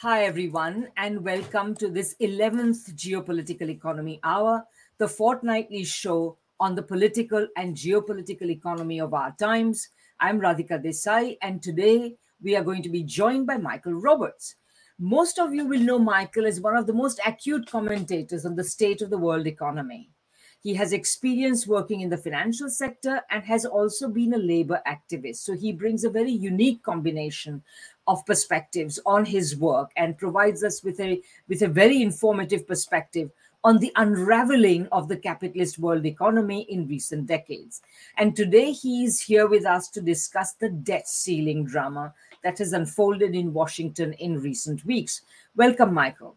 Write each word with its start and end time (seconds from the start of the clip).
Hi, 0.00 0.24
everyone, 0.24 0.88
and 0.98 1.24
welcome 1.24 1.74
to 1.76 1.88
this 1.88 2.16
11th 2.20 2.92
Geopolitical 2.92 3.70
Economy 3.70 4.20
Hour, 4.22 4.62
the 4.98 5.08
fortnightly 5.08 5.84
show 5.84 6.36
on 6.60 6.74
the 6.74 6.82
political 6.82 7.48
and 7.56 7.74
geopolitical 7.74 8.50
economy 8.50 9.00
of 9.00 9.14
our 9.14 9.34
times. 9.40 9.88
I'm 10.20 10.38
Radhika 10.38 10.84
Desai, 10.84 11.38
and 11.40 11.62
today 11.62 12.14
we 12.42 12.54
are 12.56 12.62
going 12.62 12.82
to 12.82 12.90
be 12.90 13.04
joined 13.04 13.46
by 13.46 13.56
Michael 13.56 13.94
Roberts. 13.94 14.56
Most 14.98 15.38
of 15.38 15.54
you 15.54 15.64
will 15.64 15.80
know 15.80 15.98
Michael 15.98 16.44
as 16.44 16.60
one 16.60 16.76
of 16.76 16.86
the 16.86 16.92
most 16.92 17.18
acute 17.26 17.66
commentators 17.70 18.44
on 18.44 18.54
the 18.54 18.64
state 18.64 19.00
of 19.00 19.08
the 19.08 19.16
world 19.16 19.46
economy. 19.46 20.10
He 20.60 20.74
has 20.74 20.92
experience 20.92 21.66
working 21.66 22.00
in 22.00 22.10
the 22.10 22.18
financial 22.18 22.68
sector 22.68 23.22
and 23.30 23.44
has 23.44 23.64
also 23.64 24.08
been 24.08 24.34
a 24.34 24.38
labor 24.38 24.82
activist. 24.86 25.36
So 25.36 25.54
he 25.54 25.72
brings 25.72 26.04
a 26.04 26.10
very 26.10 26.32
unique 26.32 26.82
combination 26.82 27.62
of 28.06 28.24
perspectives 28.26 28.98
on 29.06 29.24
his 29.24 29.56
work 29.56 29.90
and 29.96 30.18
provides 30.18 30.62
us 30.62 30.82
with 30.82 31.00
a 31.00 31.20
with 31.48 31.62
a 31.62 31.68
very 31.68 32.02
informative 32.02 32.66
perspective 32.66 33.30
on 33.64 33.78
the 33.78 33.92
unraveling 33.96 34.86
of 34.92 35.08
the 35.08 35.16
capitalist 35.16 35.76
world 35.78 36.06
economy 36.06 36.62
in 36.68 36.86
recent 36.86 37.26
decades. 37.26 37.82
And 38.16 38.36
today 38.36 38.70
he's 38.70 39.20
here 39.20 39.48
with 39.48 39.66
us 39.66 39.88
to 39.88 40.00
discuss 40.00 40.52
the 40.52 40.68
debt 40.68 41.08
ceiling 41.08 41.64
drama 41.64 42.14
that 42.44 42.58
has 42.58 42.72
unfolded 42.74 43.34
in 43.34 43.52
Washington 43.52 44.12
in 44.14 44.40
recent 44.40 44.84
weeks. 44.84 45.22
Welcome, 45.56 45.92
Michael. 45.92 46.36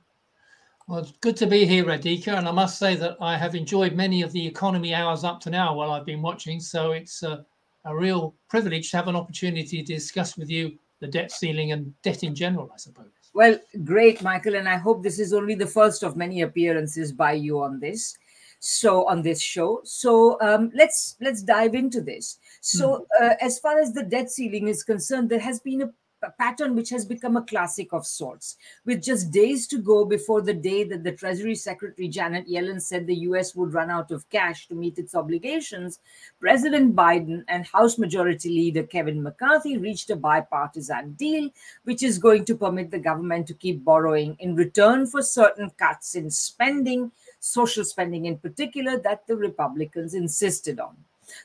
Well, 0.87 1.01
it's 1.01 1.11
good 1.21 1.37
to 1.37 1.45
be 1.45 1.65
here, 1.67 1.83
Radhika, 1.83 2.35
and 2.35 2.47
I 2.47 2.51
must 2.51 2.79
say 2.79 2.95
that 2.95 3.15
I 3.21 3.37
have 3.37 3.53
enjoyed 3.53 3.93
many 3.93 4.23
of 4.23 4.31
the 4.31 4.47
economy 4.47 4.95
hours 4.95 5.23
up 5.23 5.39
to 5.41 5.51
now 5.51 5.75
while 5.75 5.91
I've 5.91 6.07
been 6.07 6.23
watching. 6.23 6.59
So 6.59 6.93
it's 6.93 7.21
a, 7.21 7.45
a 7.85 7.95
real 7.95 8.33
privilege 8.47 8.89
to 8.89 8.97
have 8.97 9.07
an 9.07 9.15
opportunity 9.15 9.83
to 9.83 9.93
discuss 9.93 10.35
with 10.35 10.49
you 10.49 10.79
the 10.99 11.07
debt 11.07 11.31
ceiling 11.31 11.71
and 11.71 11.93
debt 12.01 12.23
in 12.23 12.35
general, 12.35 12.69
I 12.73 12.77
suppose. 12.77 13.07
Well, 13.33 13.57
great, 13.83 14.21
Michael, 14.21 14.55
and 14.55 14.67
I 14.67 14.77
hope 14.77 15.03
this 15.03 15.19
is 15.19 15.33
only 15.33 15.55
the 15.55 15.67
first 15.67 16.03
of 16.03 16.17
many 16.17 16.41
appearances 16.41 17.11
by 17.11 17.33
you 17.33 17.61
on 17.61 17.79
this. 17.79 18.17
So 18.61 19.07
on 19.07 19.21
this 19.21 19.41
show, 19.41 19.79
so 19.85 20.37
um, 20.41 20.69
let's 20.75 21.15
let's 21.21 21.41
dive 21.41 21.75
into 21.75 22.01
this. 22.01 22.39
So 22.59 23.07
mm. 23.21 23.31
uh, 23.31 23.35
as 23.39 23.57
far 23.57 23.79
as 23.79 23.93
the 23.93 24.03
debt 24.03 24.29
ceiling 24.29 24.67
is 24.67 24.83
concerned, 24.83 25.29
there 25.29 25.39
has 25.39 25.61
been 25.61 25.83
a 25.83 25.93
pattern 26.37 26.75
which 26.75 26.89
has 26.89 27.05
become 27.05 27.37
a 27.37 27.43
classic 27.43 27.93
of 27.93 28.05
sorts. 28.05 28.57
With 28.85 29.01
just 29.03 29.31
days 29.31 29.67
to 29.67 29.77
go 29.77 30.05
before 30.05 30.41
the 30.41 30.53
day 30.53 30.83
that 30.83 31.03
the 31.03 31.11
Treasury 31.11 31.55
Secretary 31.55 32.07
Janet 32.07 32.47
Yellen 32.47 32.81
said 32.81 33.07
the 33.07 33.27
US 33.29 33.55
would 33.55 33.73
run 33.73 33.89
out 33.89 34.11
of 34.11 34.29
cash 34.29 34.67
to 34.67 34.75
meet 34.75 34.97
its 34.97 35.15
obligations, 35.15 35.99
President 36.39 36.95
Biden 36.95 37.43
and 37.47 37.65
House 37.65 37.97
Majority 37.97 38.49
Leader 38.49 38.83
Kevin 38.83 39.23
McCarthy 39.23 39.77
reached 39.77 40.09
a 40.09 40.15
bipartisan 40.15 41.13
deal, 41.13 41.49
which 41.83 42.03
is 42.03 42.17
going 42.17 42.45
to 42.45 42.55
permit 42.55 42.91
the 42.91 42.99
government 42.99 43.47
to 43.47 43.53
keep 43.53 43.83
borrowing 43.83 44.35
in 44.39 44.55
return 44.55 45.05
for 45.05 45.21
certain 45.21 45.69
cuts 45.77 46.15
in 46.15 46.29
spending, 46.29 47.11
social 47.39 47.85
spending 47.85 48.25
in 48.25 48.37
particular, 48.37 48.97
that 48.99 49.25
the 49.27 49.35
Republicans 49.35 50.13
insisted 50.13 50.79
on. 50.79 50.97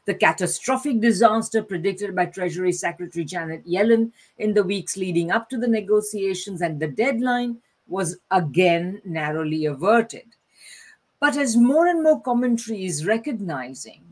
The 0.04 0.14
catastrophic 0.14 1.00
disaster 1.00 1.62
predicted 1.62 2.14
by 2.14 2.26
Treasury 2.26 2.72
Secretary 2.72 3.24
Janet 3.24 3.66
Yellen 3.66 4.12
in 4.38 4.54
the 4.54 4.62
weeks 4.62 4.96
leading 4.96 5.30
up 5.30 5.48
to 5.50 5.58
the 5.58 5.68
negotiations 5.68 6.62
and 6.62 6.78
the 6.78 6.88
deadline 6.88 7.58
was 7.86 8.18
again 8.30 9.00
narrowly 9.04 9.66
averted. 9.66 10.26
But 11.20 11.36
as 11.36 11.56
more 11.56 11.86
and 11.86 12.02
more 12.02 12.20
commentary 12.20 12.84
is 12.84 13.06
recognizing 13.06 14.03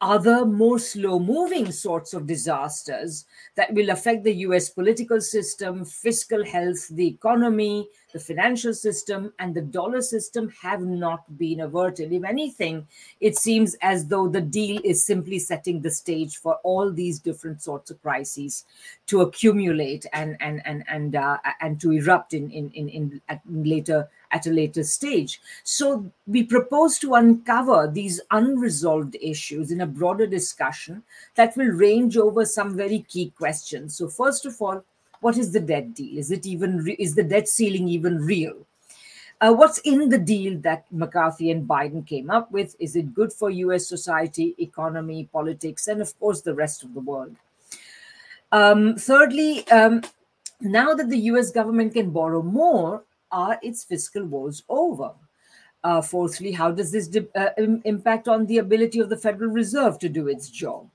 other 0.00 0.44
more 0.44 0.78
slow 0.78 1.18
moving 1.18 1.72
sorts 1.72 2.14
of 2.14 2.26
disasters 2.26 3.26
that 3.56 3.72
will 3.74 3.90
affect 3.90 4.22
the 4.22 4.34
US 4.46 4.70
political 4.70 5.20
system, 5.20 5.84
fiscal 5.84 6.44
health, 6.44 6.88
the 6.88 7.06
economy, 7.06 7.88
the 8.12 8.18
financial 8.20 8.72
system, 8.72 9.32
and 9.40 9.54
the 9.54 9.60
dollar 9.60 10.00
system 10.00 10.48
have 10.62 10.82
not 10.82 11.36
been 11.36 11.60
averted. 11.60 12.12
If 12.12 12.24
anything, 12.24 12.86
it 13.20 13.36
seems 13.36 13.74
as 13.82 14.06
though 14.06 14.28
the 14.28 14.40
deal 14.40 14.80
is 14.84 15.04
simply 15.04 15.38
setting 15.40 15.80
the 15.80 15.90
stage 15.90 16.36
for 16.36 16.56
all 16.62 16.92
these 16.92 17.18
different 17.18 17.62
sorts 17.62 17.90
of 17.90 18.00
crises 18.00 18.64
to 19.06 19.22
accumulate 19.22 20.06
and 20.12 20.36
and 20.40 20.62
and 20.64 20.84
and 20.88 21.16
uh, 21.16 21.38
and 21.60 21.80
to 21.80 21.92
erupt 21.92 22.34
in 22.34 22.50
in 22.50 22.70
in, 22.70 22.88
in 22.88 23.20
at 23.28 23.40
later 23.48 24.08
at 24.30 24.46
a 24.46 24.50
later 24.50 24.82
stage. 24.84 25.40
So 25.64 26.10
we 26.26 26.42
propose 26.42 26.98
to 27.00 27.14
uncover 27.14 27.90
these 27.92 28.20
unresolved 28.30 29.16
issues 29.20 29.70
in 29.70 29.80
a 29.80 29.86
broader 29.86 30.26
discussion 30.26 31.02
that 31.34 31.56
will 31.56 31.68
range 31.68 32.16
over 32.16 32.44
some 32.44 32.76
very 32.76 33.00
key 33.08 33.32
questions. 33.36 33.96
So 33.96 34.08
first 34.08 34.46
of 34.46 34.60
all, 34.60 34.84
what 35.20 35.36
is 35.36 35.52
the 35.52 35.60
debt 35.60 35.94
deal? 35.94 36.18
Is 36.18 36.30
it 36.30 36.46
even 36.46 36.78
re- 36.78 36.96
is 36.98 37.14
the 37.14 37.24
debt 37.24 37.48
ceiling 37.48 37.88
even 37.88 38.18
real? 38.18 38.66
Uh, 39.40 39.52
what's 39.52 39.78
in 39.78 40.08
the 40.08 40.18
deal 40.18 40.58
that 40.60 40.84
McCarthy 40.90 41.50
and 41.50 41.68
Biden 41.68 42.04
came 42.04 42.28
up 42.28 42.50
with? 42.50 42.74
Is 42.80 42.96
it 42.96 43.14
good 43.14 43.32
for 43.32 43.50
US 43.50 43.86
society, 43.86 44.54
economy, 44.58 45.28
politics, 45.32 45.86
and 45.86 46.00
of 46.00 46.18
course 46.18 46.40
the 46.40 46.54
rest 46.54 46.82
of 46.82 46.94
the 46.94 47.00
world? 47.00 47.36
Um, 48.50 48.96
thirdly, 48.96 49.68
um, 49.68 50.02
now 50.60 50.94
that 50.94 51.08
the 51.08 51.18
US 51.32 51.50
government 51.50 51.94
can 51.94 52.10
borrow 52.10 52.42
more, 52.42 53.04
are 53.30 53.58
its 53.62 53.84
fiscal 53.84 54.24
woes 54.24 54.62
over? 54.68 55.12
Uh, 55.84 56.02
fourthly, 56.02 56.52
how 56.52 56.70
does 56.70 56.90
this 56.90 57.06
di- 57.08 57.28
uh, 57.36 57.50
impact 57.84 58.26
on 58.26 58.46
the 58.46 58.58
ability 58.58 58.98
of 58.98 59.08
the 59.08 59.16
Federal 59.16 59.50
Reserve 59.50 59.98
to 60.00 60.08
do 60.08 60.26
its 60.28 60.50
job? 60.50 60.88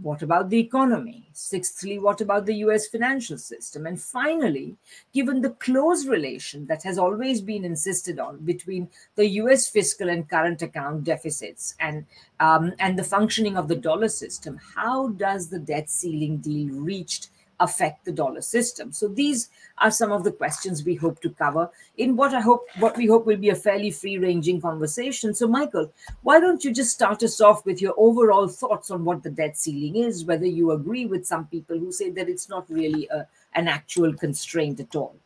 What 0.00 0.22
about 0.22 0.48
the 0.48 0.60
economy? 0.60 1.28
Sixthly, 1.32 1.98
what 1.98 2.20
about 2.20 2.46
the 2.46 2.54
US 2.66 2.86
financial 2.86 3.36
system? 3.36 3.84
And 3.84 4.00
finally, 4.00 4.76
given 5.12 5.40
the 5.40 5.50
close 5.50 6.06
relation 6.06 6.66
that 6.66 6.84
has 6.84 6.98
always 6.98 7.40
been 7.40 7.64
insisted 7.64 8.20
on 8.20 8.38
between 8.38 8.88
the 9.16 9.26
US 9.42 9.68
fiscal 9.68 10.08
and 10.08 10.28
current 10.28 10.62
account 10.62 11.02
deficits 11.02 11.74
and, 11.80 12.06
um, 12.38 12.74
and 12.78 12.96
the 12.96 13.02
functioning 13.02 13.56
of 13.56 13.66
the 13.66 13.74
dollar 13.74 14.08
system, 14.08 14.60
how 14.76 15.08
does 15.08 15.48
the 15.48 15.58
debt 15.58 15.90
ceiling 15.90 16.36
deal 16.36 16.72
reached 16.74 17.30
affect 17.60 18.04
the 18.04 18.12
dollar 18.12 18.40
system? 18.40 18.92
So 18.92 19.08
these 19.08 19.50
are 19.78 19.90
some 19.90 20.12
of 20.12 20.24
the 20.24 20.32
questions 20.32 20.84
we 20.84 20.94
hope 20.94 21.20
to 21.22 21.30
cover 21.30 21.70
in 21.96 22.16
what 22.16 22.34
I 22.34 22.40
hope 22.40 22.66
what 22.78 22.96
we 22.96 23.06
hope 23.06 23.26
will 23.26 23.36
be 23.36 23.50
a 23.50 23.54
fairly 23.54 23.90
free-ranging 23.90 24.60
conversation. 24.60 25.34
So 25.34 25.46
Michael, 25.46 25.92
why 26.22 26.40
don't 26.40 26.64
you 26.64 26.72
just 26.72 26.90
start 26.90 27.22
us 27.22 27.40
off 27.40 27.64
with 27.64 27.80
your 27.80 27.94
overall 27.96 28.48
thoughts 28.48 28.90
on 28.90 29.04
what 29.04 29.22
the 29.22 29.30
debt 29.30 29.56
ceiling 29.56 29.96
is, 29.96 30.24
whether 30.24 30.46
you 30.46 30.72
agree 30.72 31.06
with 31.06 31.26
some 31.26 31.46
people 31.46 31.78
who 31.78 31.92
say 31.92 32.10
that 32.10 32.28
it's 32.28 32.48
not 32.48 32.68
really 32.68 33.08
a, 33.08 33.26
an 33.54 33.68
actual 33.68 34.12
constraint 34.14 34.80
at 34.80 34.94
all? 34.94 35.16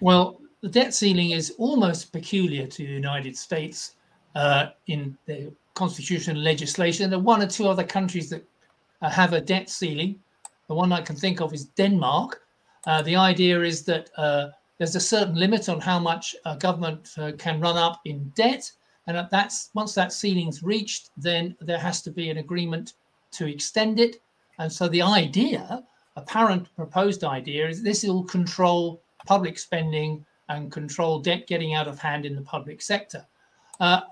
Well, 0.00 0.40
the 0.62 0.68
debt 0.68 0.94
ceiling 0.94 1.30
is 1.30 1.54
almost 1.58 2.12
peculiar 2.12 2.66
to 2.66 2.86
the 2.86 2.92
United 2.92 3.36
States 3.36 3.94
uh, 4.34 4.68
in 4.86 5.16
the 5.26 5.52
constitutional 5.74 6.42
legislation. 6.42 7.10
There 7.10 7.18
are 7.18 7.22
one 7.22 7.42
or 7.42 7.46
two 7.46 7.66
other 7.66 7.84
countries 7.84 8.28
that 8.30 8.44
uh, 9.02 9.08
have 9.08 9.32
a 9.32 9.40
debt 9.40 9.70
ceiling. 9.70 10.20
The 10.70 10.76
one 10.76 10.92
I 10.92 11.00
can 11.00 11.16
think 11.16 11.40
of 11.40 11.52
is 11.52 11.64
Denmark. 11.64 12.42
Uh, 12.86 13.02
the 13.02 13.16
idea 13.16 13.60
is 13.60 13.82
that 13.86 14.08
uh, 14.16 14.50
there's 14.78 14.94
a 14.94 15.00
certain 15.00 15.34
limit 15.34 15.68
on 15.68 15.80
how 15.80 15.98
much 15.98 16.36
a 16.44 16.56
government 16.56 17.10
uh, 17.18 17.32
can 17.36 17.60
run 17.60 17.76
up 17.76 18.00
in 18.04 18.28
debt, 18.36 18.70
and 19.08 19.26
that's 19.32 19.70
once 19.74 19.94
that 19.94 20.12
ceiling's 20.12 20.62
reached, 20.62 21.10
then 21.16 21.56
there 21.60 21.80
has 21.80 22.02
to 22.02 22.12
be 22.12 22.30
an 22.30 22.38
agreement 22.38 22.92
to 23.32 23.48
extend 23.48 23.98
it. 23.98 24.22
And 24.60 24.70
so 24.72 24.86
the 24.86 25.02
idea, 25.02 25.82
apparent 26.14 26.72
proposed 26.76 27.24
idea, 27.24 27.68
is 27.68 27.82
this 27.82 28.04
will 28.04 28.22
control 28.22 29.02
public 29.26 29.58
spending 29.58 30.24
and 30.50 30.70
control 30.70 31.18
debt 31.18 31.48
getting 31.48 31.74
out 31.74 31.88
of 31.88 31.98
hand 31.98 32.24
in 32.24 32.36
the 32.36 32.42
public 32.42 32.80
sector. 32.80 33.26
Uh, 33.80 34.02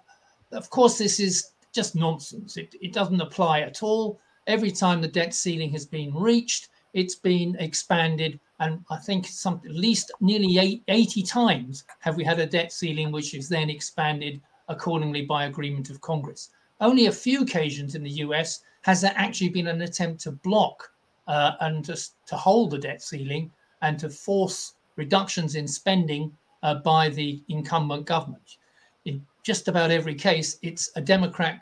of 0.50 0.70
course, 0.70 0.98
this 0.98 1.20
is 1.20 1.52
just 1.72 1.94
nonsense. 1.94 2.56
It, 2.56 2.75
it 2.82 2.92
doesn't 2.92 3.20
apply 3.20 3.60
at 3.60 3.84
all 3.84 4.19
every 4.48 4.72
time 4.72 5.00
the 5.00 5.09
debt 5.09 5.34
ceiling 5.34 5.70
has 5.70 5.86
been 5.86 6.12
reached, 6.14 6.70
it's 6.94 7.14
been 7.14 7.54
expanded. 7.60 8.41
And 8.59 8.84
I 8.91 8.97
think 8.97 9.26
some 9.26 9.61
at 9.64 9.75
least 9.75 10.11
nearly 10.20 10.82
80 10.88 11.22
times 11.22 11.84
have 12.00 12.17
we 12.17 12.25
had 12.25 12.40
a 12.40 12.46
debt 12.46 12.72
ceiling, 12.72 13.12
which 13.12 13.34
is 13.34 13.49
then 13.49 13.70
expanded 13.70 14.40
accordingly 14.69 15.22
by 15.22 15.44
agreement 15.44 15.90
of 15.90 16.00
Congress. 16.00 16.50
Only 16.81 17.06
a 17.06 17.12
few 17.12 17.43
occasions 17.43 17.94
in 17.94 18.02
the 18.02 18.19
US 18.26 18.62
has 18.82 19.00
there 19.00 19.14
actually 19.17 19.50
been 19.50 19.69
an 19.69 19.82
attempt 19.82 20.20
to 20.22 20.32
block 20.32 20.90
uh, 21.26 21.52
and 21.61 21.84
to, 21.84 21.96
to 22.26 22.37
hold 22.37 22.70
the 22.70 22.78
debt 22.78 23.02
ceiling 23.02 23.50
and 23.82 23.99
to 23.99 24.08
force 24.08 24.75
reductions 24.96 25.55
in 25.55 25.69
spending 25.69 26.32
uh, 26.62 26.75
by 26.75 27.08
the 27.08 27.43
incumbent 27.49 28.06
government. 28.06 28.56
In 29.05 29.25
just 29.44 29.69
about 29.69 29.90
every 29.90 30.14
case, 30.14 30.58
it's 30.62 30.90
a 30.96 31.00
Democrat 31.00 31.61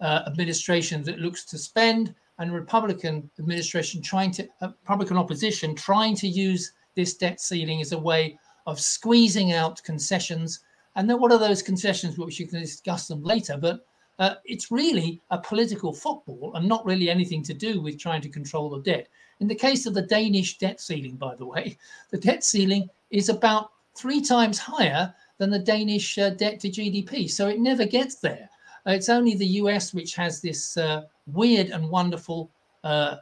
uh, 0.00 0.22
administration 0.26 1.02
that 1.02 1.18
looks 1.18 1.44
to 1.44 1.58
spend 1.58 2.14
and 2.38 2.52
Republican 2.52 3.28
administration 3.38 4.00
trying 4.00 4.30
to 4.32 4.48
uh, 4.60 4.68
Republican 4.82 5.16
opposition 5.16 5.74
trying 5.74 6.14
to 6.16 6.28
use 6.28 6.72
this 6.94 7.14
debt 7.14 7.40
ceiling 7.40 7.80
as 7.80 7.92
a 7.92 7.98
way 7.98 8.38
of 8.66 8.80
squeezing 8.80 9.52
out 9.52 9.82
concessions. 9.82 10.60
And 10.96 11.08
then 11.08 11.20
what 11.20 11.32
are 11.32 11.38
those 11.38 11.62
concessions, 11.62 12.18
which 12.18 12.38
you 12.38 12.46
can 12.46 12.60
discuss 12.60 13.08
them 13.08 13.22
later? 13.22 13.56
But 13.56 13.86
uh, 14.18 14.34
it's 14.44 14.70
really 14.70 15.20
a 15.30 15.38
political 15.38 15.92
football 15.92 16.52
and 16.54 16.66
not 16.66 16.84
really 16.84 17.08
anything 17.08 17.42
to 17.44 17.54
do 17.54 17.80
with 17.80 17.98
trying 17.98 18.20
to 18.22 18.28
control 18.28 18.68
the 18.68 18.80
debt. 18.80 19.08
In 19.40 19.46
the 19.46 19.54
case 19.54 19.86
of 19.86 19.94
the 19.94 20.02
Danish 20.02 20.58
debt 20.58 20.80
ceiling, 20.80 21.16
by 21.16 21.34
the 21.36 21.46
way, 21.46 21.78
the 22.10 22.18
debt 22.18 22.44
ceiling 22.44 22.88
is 23.10 23.28
about 23.28 23.70
three 23.96 24.20
times 24.20 24.58
higher 24.58 25.14
than 25.38 25.50
the 25.50 25.58
Danish 25.58 26.18
uh, 26.18 26.30
debt 26.30 26.60
to 26.60 26.68
GDP. 26.68 27.30
So 27.30 27.48
it 27.48 27.60
never 27.60 27.84
gets 27.84 28.16
there. 28.16 28.48
Uh, 28.88 28.92
it's 28.92 29.10
only 29.10 29.34
the 29.34 29.58
US 29.62 29.92
which 29.92 30.14
has 30.14 30.40
this 30.40 30.76
uh, 30.76 31.02
weird 31.26 31.68
and 31.68 31.90
wonderful 31.90 32.50
uh, 32.84 33.16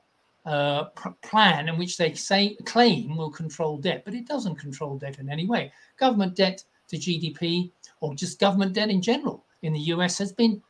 uh, 0.45 0.85
plan 1.23 1.69
in 1.69 1.77
which 1.77 1.97
they 1.97 2.15
say 2.15 2.57
claim 2.65 3.17
will 3.17 3.31
control 3.31 3.77
debt, 3.77 4.03
but 4.05 4.15
it 4.15 4.27
doesn't 4.27 4.55
control 4.57 4.97
debt 4.97 5.19
in 5.19 5.29
any 5.29 5.45
way. 5.45 5.73
Government 5.99 6.37
debt 6.37 6.63
to 6.89 6.97
GDP 6.97 7.73
or 8.01 8.15
just 8.15 8.39
government 8.39 8.75
debt 8.75 8.91
in 8.91 9.03
general 9.03 9.45
in 9.63 9.73
the 9.73 9.81
US 9.95 10.19
has 10.19 10.33
been 10.33 10.63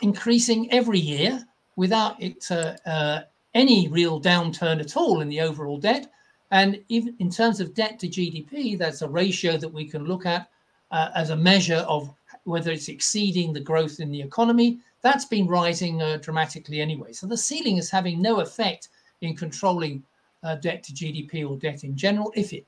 increasing 0.00 0.72
every 0.72 0.98
year 0.98 1.44
without 1.74 2.16
it 2.22 2.50
uh, 2.50 3.20
any 3.52 3.88
real 3.88 4.18
downturn 4.20 4.80
at 4.80 4.96
all 4.96 5.20
in 5.20 5.28
the 5.28 5.42
overall 5.42 5.76
debt. 5.76 6.10
And 6.52 6.82
even 6.88 7.16
in 7.18 7.28
terms 7.28 7.60
of 7.60 7.74
debt 7.74 7.98
to 7.98 8.08
GDP, 8.08 8.78
that's 8.78 9.02
a 9.02 9.08
ratio 9.08 9.58
that 9.58 9.68
we 9.68 9.84
can 9.86 10.04
look 10.04 10.24
at 10.24 10.48
uh, 10.90 11.10
as 11.14 11.30
a 11.30 11.36
measure 11.36 11.84
of 11.88 12.14
whether 12.46 12.70
it's 12.70 12.88
exceeding 12.88 13.52
the 13.52 13.60
growth 13.60 14.00
in 14.00 14.10
the 14.10 14.20
economy. 14.22 14.78
That's 15.02 15.24
been 15.24 15.46
rising 15.46 16.00
uh, 16.00 16.18
dramatically 16.18 16.80
anyway. 16.80 17.12
So 17.12 17.26
the 17.26 17.36
ceiling 17.36 17.76
is 17.76 17.90
having 17.90 18.22
no 18.22 18.40
effect 18.40 18.88
in 19.20 19.36
controlling 19.36 20.02
uh, 20.42 20.54
debt 20.56 20.82
to 20.84 20.92
GDP 20.92 21.48
or 21.48 21.56
debt 21.56 21.82
in 21.84 21.96
general. 21.96 22.32
If 22.36 22.52
it, 22.52 22.64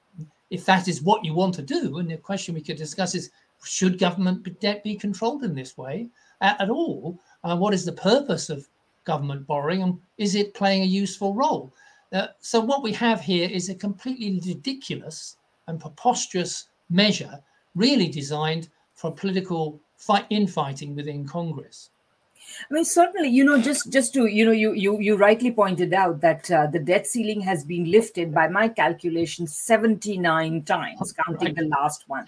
if 0.50 0.64
that 0.66 0.88
is 0.88 1.02
what 1.02 1.24
you 1.24 1.32
want 1.32 1.54
to 1.54 1.62
do, 1.62 1.98
and 1.98 2.10
the 2.10 2.16
question 2.16 2.54
we 2.54 2.60
could 2.60 2.76
discuss 2.76 3.14
is, 3.14 3.30
should 3.64 3.98
government 3.98 4.60
debt 4.60 4.82
be 4.82 4.94
controlled 4.94 5.44
in 5.44 5.54
this 5.54 5.76
way 5.78 6.08
at, 6.40 6.60
at 6.60 6.70
all? 6.70 7.18
Uh, 7.44 7.56
what 7.56 7.74
is 7.74 7.84
the 7.84 7.92
purpose 7.92 8.50
of 8.50 8.66
government 9.04 9.46
borrowing, 9.46 9.82
and 9.82 9.98
is 10.18 10.34
it 10.34 10.54
playing 10.54 10.82
a 10.82 10.86
useful 10.86 11.34
role? 11.34 11.72
Uh, 12.12 12.28
so 12.40 12.60
what 12.60 12.82
we 12.82 12.92
have 12.92 13.20
here 13.20 13.48
is 13.48 13.68
a 13.68 13.74
completely 13.74 14.40
ridiculous 14.46 15.36
and 15.66 15.80
preposterous 15.80 16.68
measure, 16.90 17.40
really 17.74 18.08
designed 18.08 18.68
for 18.98 19.12
political 19.12 19.80
fight 19.96 20.26
infighting 20.28 20.96
within 20.96 21.24
Congress. 21.24 21.90
I 22.68 22.74
mean, 22.74 22.84
certainly, 22.84 23.28
you 23.28 23.44
know, 23.44 23.60
just 23.60 23.92
just 23.92 24.12
to 24.14 24.26
you 24.26 24.44
know, 24.44 24.52
you 24.52 24.72
you 24.72 24.98
you 24.98 25.16
rightly 25.16 25.52
pointed 25.52 25.92
out 25.94 26.20
that 26.22 26.50
uh, 26.50 26.66
the 26.66 26.80
debt 26.80 27.06
ceiling 27.06 27.40
has 27.42 27.64
been 27.64 27.90
lifted 27.90 28.34
by 28.34 28.48
my 28.48 28.68
calculation 28.68 29.46
seventy 29.46 30.18
nine 30.18 30.62
times, 30.62 31.12
counting 31.12 31.48
right. 31.48 31.56
the 31.56 31.66
last 31.66 32.08
one, 32.08 32.26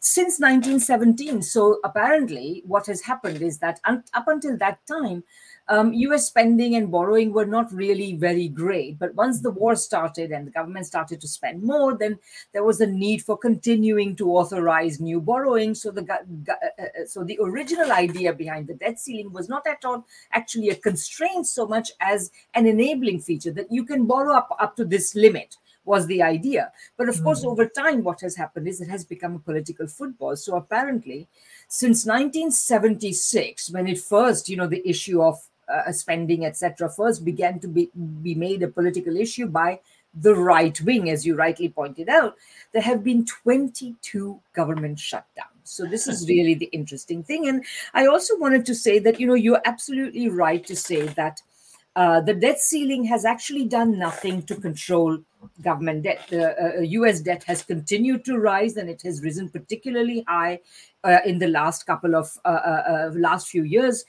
since 0.00 0.38
nineteen 0.38 0.78
seventeen. 0.78 1.42
So 1.42 1.80
apparently, 1.82 2.62
what 2.66 2.86
has 2.86 3.02
happened 3.02 3.42
is 3.42 3.58
that 3.58 3.80
un- 3.84 4.04
up 4.14 4.28
until 4.28 4.56
that 4.58 4.78
time, 4.86 5.24
um, 5.68 5.92
US 5.92 6.26
spending 6.26 6.74
and 6.74 6.90
borrowing 6.90 7.32
were 7.32 7.46
not 7.46 7.72
really 7.72 8.14
very 8.14 8.48
great. 8.48 8.98
But 8.98 9.14
once 9.14 9.40
the 9.40 9.50
war 9.50 9.76
started 9.76 10.30
and 10.30 10.46
the 10.46 10.50
government 10.50 10.86
started 10.86 11.20
to 11.20 11.28
spend 11.28 11.62
more, 11.62 11.96
then 11.96 12.18
there 12.52 12.64
was 12.64 12.80
a 12.80 12.86
need 12.86 13.22
for 13.22 13.36
continuing 13.36 14.16
to 14.16 14.30
authorize 14.30 15.00
new 15.00 15.20
borrowing. 15.20 15.74
So 15.74 15.90
the 15.90 16.02
uh, 16.02 16.52
uh, 16.52 16.82
uh, 16.82 17.06
so 17.06 17.24
the 17.24 17.38
original 17.40 17.92
idea 17.92 18.32
behind 18.32 18.66
the 18.66 18.74
debt 18.74 18.98
ceiling 18.98 19.32
was 19.32 19.48
not 19.48 19.66
at 19.66 19.84
all 19.84 20.06
actually 20.32 20.70
a 20.70 20.74
constraint 20.74 21.46
so 21.46 21.66
much 21.66 21.92
as 22.00 22.30
an 22.54 22.66
enabling 22.66 23.20
feature 23.20 23.52
that 23.52 23.70
you 23.70 23.84
can 23.84 24.06
borrow 24.06 24.34
up 24.34 24.56
up 24.60 24.76
to 24.76 24.84
this 24.84 25.14
limit 25.14 25.56
was 25.84 26.06
the 26.06 26.22
idea. 26.22 26.72
But 26.96 27.08
of 27.08 27.16
mm. 27.16 27.24
course, 27.24 27.44
over 27.44 27.66
time, 27.66 28.04
what 28.04 28.20
has 28.20 28.36
happened 28.36 28.68
is 28.68 28.80
it 28.80 28.88
has 28.88 29.04
become 29.04 29.34
a 29.34 29.40
political 29.40 29.86
football. 29.86 30.36
So 30.36 30.56
apparently, 30.56 31.28
since 31.68 32.06
1976, 32.06 33.70
when 33.70 33.86
it 33.86 33.98
first, 33.98 34.48
you 34.48 34.56
know, 34.56 34.66
the 34.66 34.86
issue 34.88 35.22
of 35.22 35.40
spending, 35.92 36.44
etc., 36.44 36.90
first 36.90 37.24
began 37.24 37.58
to 37.60 37.68
be, 37.68 37.90
be 38.22 38.34
made 38.34 38.62
a 38.62 38.68
political 38.68 39.16
issue 39.16 39.46
by 39.46 39.80
the 40.14 40.34
right 40.34 40.78
wing, 40.82 41.08
as 41.08 41.26
you 41.26 41.34
rightly 41.34 41.68
pointed 41.68 42.08
out, 42.08 42.36
there 42.72 42.82
have 42.82 43.02
been 43.02 43.24
22 43.24 44.40
government 44.52 44.98
shutdowns. 44.98 45.64
So 45.64 45.86
this 45.86 46.06
is 46.06 46.28
really 46.28 46.54
the 46.54 46.66
interesting 46.66 47.22
thing. 47.22 47.48
And 47.48 47.64
I 47.94 48.06
also 48.06 48.38
wanted 48.38 48.66
to 48.66 48.74
say 48.74 48.98
that, 49.00 49.18
you 49.18 49.26
know, 49.26 49.34
you're 49.34 49.62
absolutely 49.64 50.28
right 50.28 50.64
to 50.66 50.76
say 50.76 51.06
that 51.08 51.40
uh, 51.94 52.20
the 52.20 52.34
debt 52.34 52.58
ceiling 52.58 53.04
has 53.04 53.24
actually 53.24 53.66
done 53.66 53.98
nothing 53.98 54.42
to 54.42 54.54
control 54.54 55.18
government 55.60 56.04
debt. 56.04 56.20
The 56.28 56.78
uh, 56.78 56.80
US 56.80 57.20
uh, 57.20 57.24
debt 57.24 57.44
has 57.44 57.62
continued 57.62 58.24
to 58.26 58.38
rise 58.38 58.76
and 58.76 58.88
it 58.88 59.02
has 59.02 59.22
risen 59.22 59.48
particularly 59.50 60.24
high 60.26 60.60
uh, 61.04 61.18
in 61.24 61.38
the 61.38 61.48
last 61.48 61.86
couple 61.86 62.14
of 62.14 62.30
uh, 62.44 62.48
uh, 62.48 63.10
last 63.14 63.48
few 63.48 63.64
years 63.64 64.04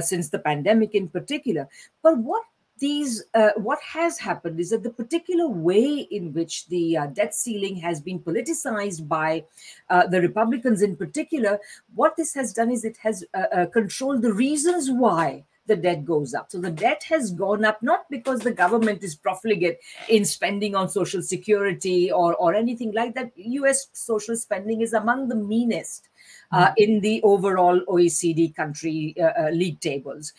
since 0.00 0.30
the 0.30 0.38
pandemic 0.38 0.94
in 0.94 1.08
particular. 1.08 1.68
But 2.02 2.18
what 2.18 2.42
these 2.78 3.24
uh, 3.34 3.50
what 3.56 3.80
has 3.80 4.18
happened 4.18 4.60
is 4.60 4.70
that 4.70 4.82
the 4.82 4.90
particular 4.90 5.48
way 5.48 6.06
in 6.10 6.32
which 6.32 6.66
the 6.68 6.96
uh, 6.96 7.06
debt 7.06 7.34
ceiling 7.34 7.76
has 7.76 8.00
been 8.00 8.18
politicized 8.18 9.08
by 9.08 9.42
uh, 9.88 10.06
the 10.06 10.20
republicans 10.20 10.82
in 10.82 10.94
particular 10.94 11.58
what 11.94 12.14
this 12.16 12.34
has 12.34 12.52
done 12.52 12.70
is 12.70 12.84
it 12.84 12.98
has 12.98 13.24
controlled 13.72 14.20
the 14.20 14.32
reasons 14.32 14.90
why 14.90 15.42
the 15.66 15.76
debt 15.76 16.04
goes 16.04 16.34
up. 16.34 16.50
So 16.50 16.60
the 16.60 16.70
debt 16.70 17.02
has 17.08 17.30
gone 17.30 17.64
up 17.64 17.82
not 17.82 18.08
because 18.10 18.40
the 18.40 18.52
government 18.52 19.02
is 19.02 19.14
profligate 19.14 19.78
in 20.08 20.24
spending 20.24 20.74
on 20.74 20.88
social 20.88 21.22
security 21.22 22.10
or, 22.10 22.34
or 22.36 22.54
anything 22.54 22.92
like 22.92 23.14
that. 23.14 23.32
US 23.36 23.88
social 23.92 24.36
spending 24.36 24.80
is 24.80 24.92
among 24.92 25.28
the 25.28 25.34
meanest 25.36 26.08
uh, 26.52 26.68
hmm. 26.68 26.74
in 26.76 27.00
the 27.00 27.22
overall 27.22 27.80
OECD 27.88 28.54
country 28.54 29.14
uh, 29.20 29.46
uh, 29.46 29.50
league 29.50 29.80
tables. 29.80 30.32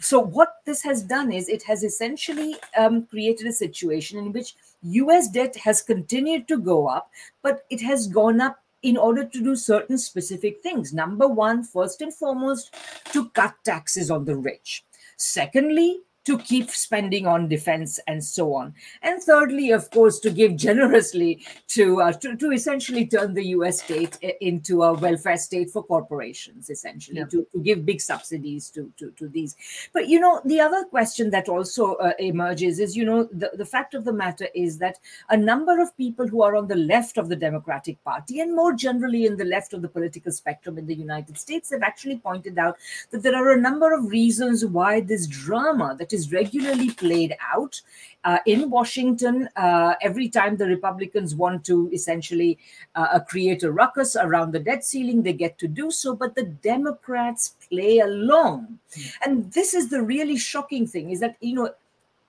So, 0.00 0.18
what 0.18 0.54
this 0.64 0.82
has 0.82 1.02
done 1.02 1.30
is 1.30 1.48
it 1.48 1.62
has 1.64 1.84
essentially 1.84 2.56
um, 2.76 3.04
created 3.06 3.46
a 3.46 3.52
situation 3.52 4.18
in 4.18 4.32
which 4.32 4.54
US 4.82 5.28
debt 5.28 5.54
has 5.56 5.82
continued 5.82 6.48
to 6.48 6.58
go 6.58 6.88
up, 6.88 7.10
but 7.42 7.66
it 7.68 7.82
has 7.82 8.06
gone 8.06 8.40
up 8.40 8.58
in 8.82 8.96
order 8.96 9.24
to 9.24 9.42
do 9.42 9.54
certain 9.56 9.98
specific 9.98 10.60
things. 10.60 10.92
Number 10.92 11.28
one, 11.28 11.64
first 11.64 12.00
and 12.00 12.14
foremost, 12.14 12.74
to 13.12 13.28
cut 13.30 13.54
taxes 13.64 14.10
on 14.10 14.24
the 14.24 14.36
rich. 14.36 14.84
Secondly, 15.16 16.00
to 16.26 16.38
keep 16.38 16.70
spending 16.70 17.26
on 17.26 17.48
defense 17.48 17.98
and 18.06 18.22
so 18.22 18.54
on. 18.54 18.74
And 19.02 19.22
thirdly, 19.22 19.70
of 19.70 19.90
course, 19.90 20.20
to 20.20 20.30
give 20.30 20.56
generously 20.56 21.44
to, 21.68 22.02
uh, 22.02 22.12
to, 22.12 22.36
to, 22.36 22.50
essentially 22.50 23.06
turn 23.06 23.32
the 23.32 23.46
US 23.48 23.82
state 23.82 24.18
into 24.40 24.82
a 24.82 24.92
welfare 24.92 25.38
state 25.38 25.70
for 25.70 25.82
corporations, 25.82 26.68
essentially, 26.68 27.18
yeah. 27.18 27.26
to, 27.26 27.46
to 27.52 27.60
give 27.60 27.86
big 27.86 28.00
subsidies 28.00 28.68
to, 28.70 28.92
to, 28.98 29.10
to 29.12 29.28
these. 29.28 29.56
But, 29.94 30.08
you 30.08 30.20
know, 30.20 30.40
the 30.44 30.60
other 30.60 30.84
question 30.84 31.30
that 31.30 31.48
also 31.48 31.94
uh, 31.94 32.12
emerges 32.18 32.80
is, 32.80 32.96
you 32.96 33.04
know, 33.04 33.24
the, 33.32 33.50
the 33.54 33.64
fact 33.64 33.94
of 33.94 34.04
the 34.04 34.12
matter 34.12 34.48
is 34.54 34.78
that 34.78 34.98
a 35.30 35.36
number 35.36 35.80
of 35.80 35.96
people 35.96 36.26
who 36.26 36.42
are 36.42 36.56
on 36.56 36.68
the 36.68 36.76
left 36.76 37.16
of 37.16 37.28
the 37.28 37.36
Democratic 37.36 38.02
Party 38.04 38.40
and 38.40 38.54
more 38.54 38.74
generally 38.74 39.24
in 39.24 39.36
the 39.36 39.44
left 39.44 39.72
of 39.72 39.80
the 39.80 39.88
political 39.88 40.32
spectrum 40.32 40.76
in 40.76 40.86
the 40.86 40.94
United 40.94 41.38
States 41.38 41.70
have 41.70 41.82
actually 41.82 42.18
pointed 42.18 42.58
out 42.58 42.76
that 43.10 43.22
there 43.22 43.36
are 43.36 43.52
a 43.52 43.60
number 43.60 43.92
of 43.94 44.10
reasons 44.10 44.64
why 44.66 45.00
this 45.00 45.26
drama 45.26 45.96
that 45.98 46.09
is 46.12 46.32
regularly 46.32 46.90
played 46.90 47.36
out 47.54 47.80
uh, 48.24 48.38
in 48.46 48.70
Washington 48.70 49.48
uh, 49.56 49.94
every 50.02 50.28
time 50.28 50.56
the 50.56 50.66
Republicans 50.66 51.34
want 51.34 51.64
to 51.64 51.90
essentially 51.92 52.58
uh, 52.94 53.06
uh, 53.12 53.20
create 53.20 53.62
a 53.62 53.72
ruckus 53.72 54.16
around 54.16 54.52
the 54.52 54.58
debt 54.58 54.84
ceiling. 54.84 55.22
They 55.22 55.32
get 55.32 55.58
to 55.58 55.68
do 55.68 55.90
so, 55.90 56.14
but 56.14 56.34
the 56.34 56.44
Democrats 56.44 57.56
play 57.68 57.98
along, 57.98 58.78
mm. 58.96 59.12
and 59.24 59.52
this 59.52 59.74
is 59.74 59.90
the 59.90 60.02
really 60.02 60.36
shocking 60.36 60.86
thing: 60.86 61.10
is 61.10 61.20
that 61.20 61.36
you 61.40 61.54
know 61.54 61.70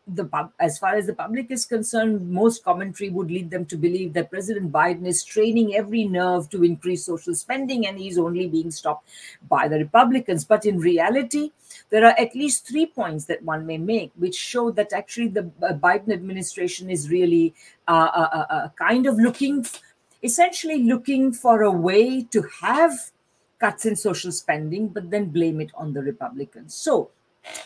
the 0.07 0.50
as 0.59 0.77
far 0.77 0.95
as 0.95 1.05
the 1.05 1.13
public 1.13 1.51
is 1.51 1.65
concerned, 1.65 2.29
most 2.29 2.63
commentary 2.63 3.09
would 3.09 3.29
lead 3.29 3.50
them 3.50 3.65
to 3.65 3.77
believe 3.77 4.13
that 4.13 4.31
President 4.31 4.71
Biden 4.71 5.05
is 5.05 5.21
straining 5.21 5.75
every 5.75 6.05
nerve 6.05 6.50
to 6.50 6.63
increase 6.63 7.05
social 7.05 7.35
spending, 7.35 7.88
and 7.88 8.00
he's 8.00 8.17
only 8.17 8.47
being 8.47 8.71
stopped 8.71 9.07
by 9.47 9.67
the 9.67 9.77
Republicans. 9.77 10.43
But 10.45 10.65
in 10.65 10.79
reality, 10.79 11.51
there 11.91 12.05
are 12.05 12.15
at 12.17 12.33
least 12.33 12.67
three 12.67 12.86
points 12.86 13.25
that 13.25 13.43
one 13.43 13.65
may 13.65 13.77
make, 13.77 14.12
which 14.15 14.36
show 14.36 14.71
that 14.71 14.93
actually 14.93 15.27
the 15.27 15.51
uh, 15.62 15.74
Biden 15.74 16.12
administration 16.12 16.89
is 16.89 17.10
really 17.10 17.53
uh, 17.88 18.10
uh, 18.15 18.29
uh, 18.31 18.45
uh, 18.50 18.69
kind 18.79 19.05
of 19.05 19.15
looking, 19.19 19.65
essentially 20.24 20.83
looking 20.83 21.33
for 21.33 21.62
a 21.63 21.71
way 21.71 22.24
to 22.24 22.41
have 22.62 22.93
cuts 23.60 23.86
in 23.86 23.95
social 23.95 24.31
spending, 24.31 24.88
but 24.88 25.12
then 25.12 25.25
blame 25.25 25.62
it 25.62 25.71
on 25.75 25.93
the 25.93 26.01
Republicans. 26.01 26.74
So 26.74 27.12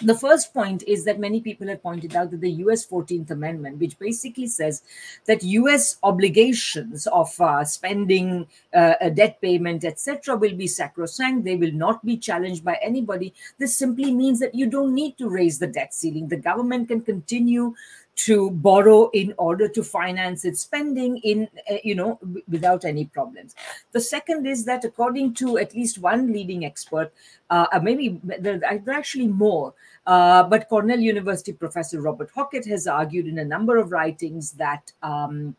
the 0.02 0.16
first 0.16 0.54
point 0.54 0.84
is 0.88 1.06
that 1.06 1.20
many 1.20 1.42
people 1.42 1.68
have 1.68 1.84
pointed 1.84 2.16
out 2.16 2.32
that 2.32 2.42
the 2.42 2.52
US 2.66 2.86
14th 2.86 3.32
Amendment, 3.32 3.78
which 3.80 3.98
basically 4.00 4.48
says 4.48 4.84
that 5.26 5.44
US 5.44 5.98
obligations 6.04 7.08
of 7.08 7.40
uh, 7.40 7.64
spending, 7.66 8.48
uh, 8.74 9.10
debt 9.10 9.40
payment, 9.42 9.84
etc., 9.84 10.36
will 10.36 10.56
be 10.56 10.68
sacrosanct. 10.68 11.44
They 11.46 11.56
will 11.56 11.72
not 11.72 12.04
be 12.06 12.18
challenged 12.18 12.64
by 12.64 12.78
anybody. 12.82 13.34
This 13.58 13.76
simply 13.76 14.14
means 14.14 14.40
that 14.40 14.56
you 14.56 14.68
don't 14.68 14.94
need 14.94 15.18
to 15.18 15.30
raise 15.30 15.60
the 15.60 15.68
debt 15.68 15.94
ceiling. 15.94 16.28
The 16.28 16.38
government 16.38 16.88
can 16.88 17.02
continue 17.02 17.74
to 18.16 18.52
borrow 18.52 19.10
in 19.10 19.34
order 19.38 19.68
to 19.68 19.84
finance 19.84 20.46
its 20.46 20.62
spending 20.62 21.18
in 21.18 21.48
uh, 21.70 21.76
you 21.84 21.96
know 21.96 22.20
without 22.48 22.86
any 22.86 23.06
problems 23.06 23.56
the 23.92 24.00
second 24.00 24.46
is 24.46 24.66
that 24.66 24.86
according 24.86 25.34
to 25.34 25.58
at 25.58 25.74
least 25.76 25.98
one 25.98 26.32
leading 26.32 26.66
expert 26.66 27.12
uh, 27.50 27.80
maybe 27.82 28.20
there 28.24 28.60
are 28.64 28.92
actually 28.92 29.28
more. 29.28 29.74
Uh, 30.08 30.44
but 30.44 30.70
Cornell 30.70 31.00
University 31.00 31.52
professor 31.52 32.00
Robert 32.00 32.30
Hockett 32.36 32.66
has 32.68 32.86
argued 32.86 33.26
in 33.26 33.40
a 33.40 33.46
number 33.46 33.78
of 33.78 33.92
writings 33.92 34.52
that 34.52 34.92
um, 35.02 35.56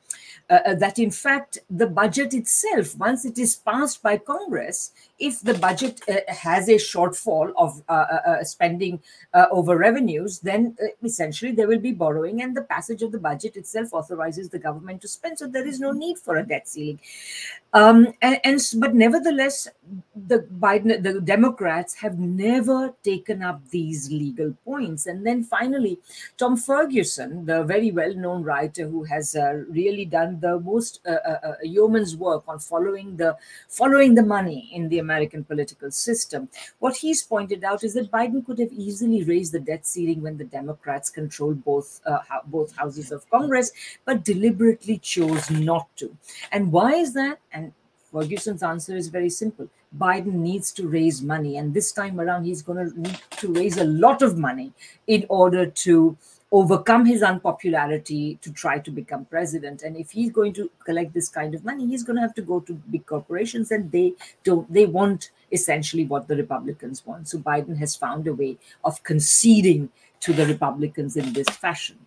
uh, 0.48 0.60
uh, 0.66 0.74
that 0.74 1.00
in 1.00 1.10
fact 1.10 1.58
the 1.68 1.86
budget 1.86 2.32
itself, 2.32 2.96
once 2.96 3.24
it 3.24 3.38
is 3.38 3.56
passed 3.56 4.02
by 4.02 4.16
Congress, 4.16 4.92
if 5.18 5.40
the 5.40 5.54
budget 5.54 6.00
uh, 6.08 6.20
has 6.28 6.68
a 6.68 6.74
shortfall 6.74 7.52
of 7.56 7.82
uh, 7.88 8.44
spending 8.44 9.00
over 9.50 9.76
revenues, 9.76 10.40
then 10.40 10.76
essentially 11.02 11.52
there 11.52 11.68
will 11.68 11.78
be 11.78 11.92
borrowing, 11.92 12.42
and 12.42 12.56
the 12.56 12.62
passage 12.62 13.02
of 13.02 13.12
the 13.12 13.18
budget 13.18 13.56
itself 13.56 13.92
authorizes 13.92 14.48
the 14.48 14.58
government 14.58 15.00
to 15.02 15.08
spend. 15.08 15.38
So 15.38 15.46
there 15.46 15.66
is 15.66 15.80
no 15.80 15.92
need 15.92 16.18
for 16.18 16.36
a 16.36 16.46
debt 16.46 16.68
ceiling. 16.68 17.00
Um, 17.72 18.14
and, 18.22 18.40
and 18.42 18.60
but 18.78 18.94
nevertheless, 18.94 19.68
the 20.14 20.38
Biden, 20.58 21.02
the 21.02 21.20
Democrats 21.20 21.94
have 21.94 22.18
never 22.18 22.94
taken 23.04 23.42
up 23.42 23.60
these 23.68 24.10
legal 24.10 24.54
points. 24.64 25.06
And 25.06 25.26
then 25.26 25.44
finally, 25.44 25.98
Tom 26.38 26.56
Ferguson, 26.56 27.44
the 27.44 27.64
very 27.64 27.90
well-known 27.90 28.42
writer 28.42 28.88
who 28.88 29.04
has 29.04 29.36
uh, 29.36 29.64
really 29.68 30.06
done 30.06 30.40
the 30.40 30.58
most 30.60 31.00
uh, 31.06 31.16
uh, 31.26 31.38
uh, 31.42 31.54
yeoman's 31.62 32.16
work 32.16 32.44
on 32.48 32.58
following 32.58 33.16
the 33.16 33.36
following 33.68 34.14
the 34.14 34.22
money 34.22 34.70
in 34.72 34.88
the 34.88 34.98
American 35.06 35.42
political 35.52 35.90
system, 35.90 36.48
what 36.84 36.96
he's 37.04 37.22
pointed 37.34 37.62
out 37.70 37.84
is 37.88 37.94
that 37.94 38.10
Biden 38.16 38.44
could 38.46 38.58
have 38.64 38.72
easily 38.86 39.20
raised 39.32 39.52
the 39.52 39.64
debt 39.70 39.86
ceiling 39.92 40.20
when 40.22 40.36
the 40.42 40.50
Democrats 40.58 41.16
controlled 41.18 41.58
both 41.70 41.88
uh, 42.12 42.18
both 42.56 42.76
houses 42.82 43.08
of 43.16 43.28
Congress, 43.36 43.72
but 44.04 44.24
deliberately 44.32 44.96
chose 45.14 45.50
not 45.70 45.86
to. 46.00 46.06
And 46.52 46.72
why 46.76 46.90
is 47.04 47.10
that? 47.20 47.36
And 47.52 47.72
Ferguson's 48.12 48.62
answer 48.62 48.96
is 48.96 49.08
very 49.08 49.32
simple. 49.42 49.68
Biden 49.96 50.36
needs 50.50 50.72
to 50.72 50.88
raise 50.88 51.22
money. 51.22 51.56
And 51.58 51.74
this 51.74 51.92
time 51.92 52.20
around, 52.20 52.44
he's 52.44 52.62
going 52.62 52.90
to 52.90 53.00
need 53.00 53.20
to 53.42 53.52
raise 53.52 53.76
a 53.78 53.84
lot 54.06 54.22
of 54.22 54.38
money 54.38 54.72
in 55.06 55.26
order 55.28 55.66
to 55.84 56.16
overcome 56.56 57.04
his 57.04 57.22
unpopularity 57.22 58.38
to 58.40 58.50
try 58.50 58.78
to 58.78 58.90
become 58.90 59.26
president. 59.26 59.82
And 59.82 59.94
if 59.94 60.10
he's 60.10 60.32
going 60.32 60.54
to 60.54 60.70
collect 60.86 61.12
this 61.12 61.28
kind 61.28 61.54
of 61.54 61.64
money 61.64 61.86
he's 61.86 62.02
going 62.02 62.16
to 62.16 62.22
have 62.22 62.34
to 62.34 62.42
go 62.42 62.60
to 62.60 62.72
big 62.94 63.04
corporations 63.04 63.70
and 63.70 63.92
they 63.92 64.14
don't 64.42 64.72
they 64.72 64.86
want 64.86 65.30
essentially 65.52 66.06
what 66.06 66.28
the 66.28 66.36
republicans 66.36 67.04
want. 67.04 67.28
So 67.28 67.38
biden 67.38 67.76
has 67.76 67.94
found 67.94 68.26
a 68.26 68.32
way 68.32 68.56
of 68.84 69.02
conceding 69.02 69.90
to 70.20 70.32
the 70.32 70.46
republicans 70.46 71.16
in 71.16 71.32
this 71.34 71.48
fashion. 71.48 71.98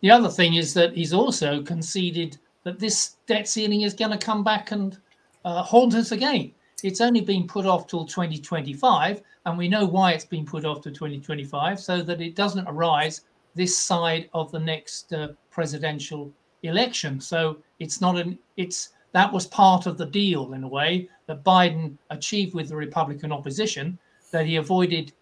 The 0.00 0.10
other 0.10 0.28
thing 0.28 0.54
is 0.54 0.74
that 0.74 0.92
he's 0.94 1.12
also 1.12 1.62
conceded 1.62 2.38
that 2.64 2.80
this 2.80 3.16
debt 3.28 3.46
ceiling 3.46 3.82
is 3.82 3.94
going 3.94 4.10
to 4.10 4.18
come 4.18 4.42
back 4.42 4.72
and 4.72 4.98
uh, 5.44 5.62
haunt 5.62 5.94
us 5.94 6.10
again. 6.10 6.52
It's 6.82 7.00
only 7.00 7.20
been 7.20 7.46
put 7.46 7.66
off 7.66 7.86
till 7.86 8.04
2025, 8.04 9.22
and 9.46 9.58
we 9.58 9.68
know 9.68 9.84
why 9.84 10.12
it's 10.12 10.24
been 10.24 10.44
put 10.44 10.64
off 10.64 10.80
to 10.82 10.90
2025, 10.90 11.78
so 11.78 12.02
that 12.02 12.20
it 12.20 12.34
doesn't 12.34 12.68
arise 12.68 13.22
this 13.54 13.76
side 13.76 14.28
of 14.34 14.50
the 14.50 14.58
next 14.58 15.12
uh, 15.12 15.28
presidential 15.50 16.32
election. 16.62 17.20
So 17.20 17.58
it's 17.78 18.00
not 18.00 18.16
an 18.16 18.38
it's 18.56 18.90
that 19.12 19.32
was 19.32 19.46
part 19.46 19.86
of 19.86 19.98
the 19.98 20.06
deal 20.06 20.54
in 20.54 20.64
a 20.64 20.68
way 20.68 21.08
that 21.26 21.44
Biden 21.44 21.98
achieved 22.10 22.54
with 22.54 22.68
the 22.68 22.76
Republican 22.76 23.30
opposition 23.30 23.98
that 24.30 24.46
he 24.46 24.56
avoided 24.56 25.12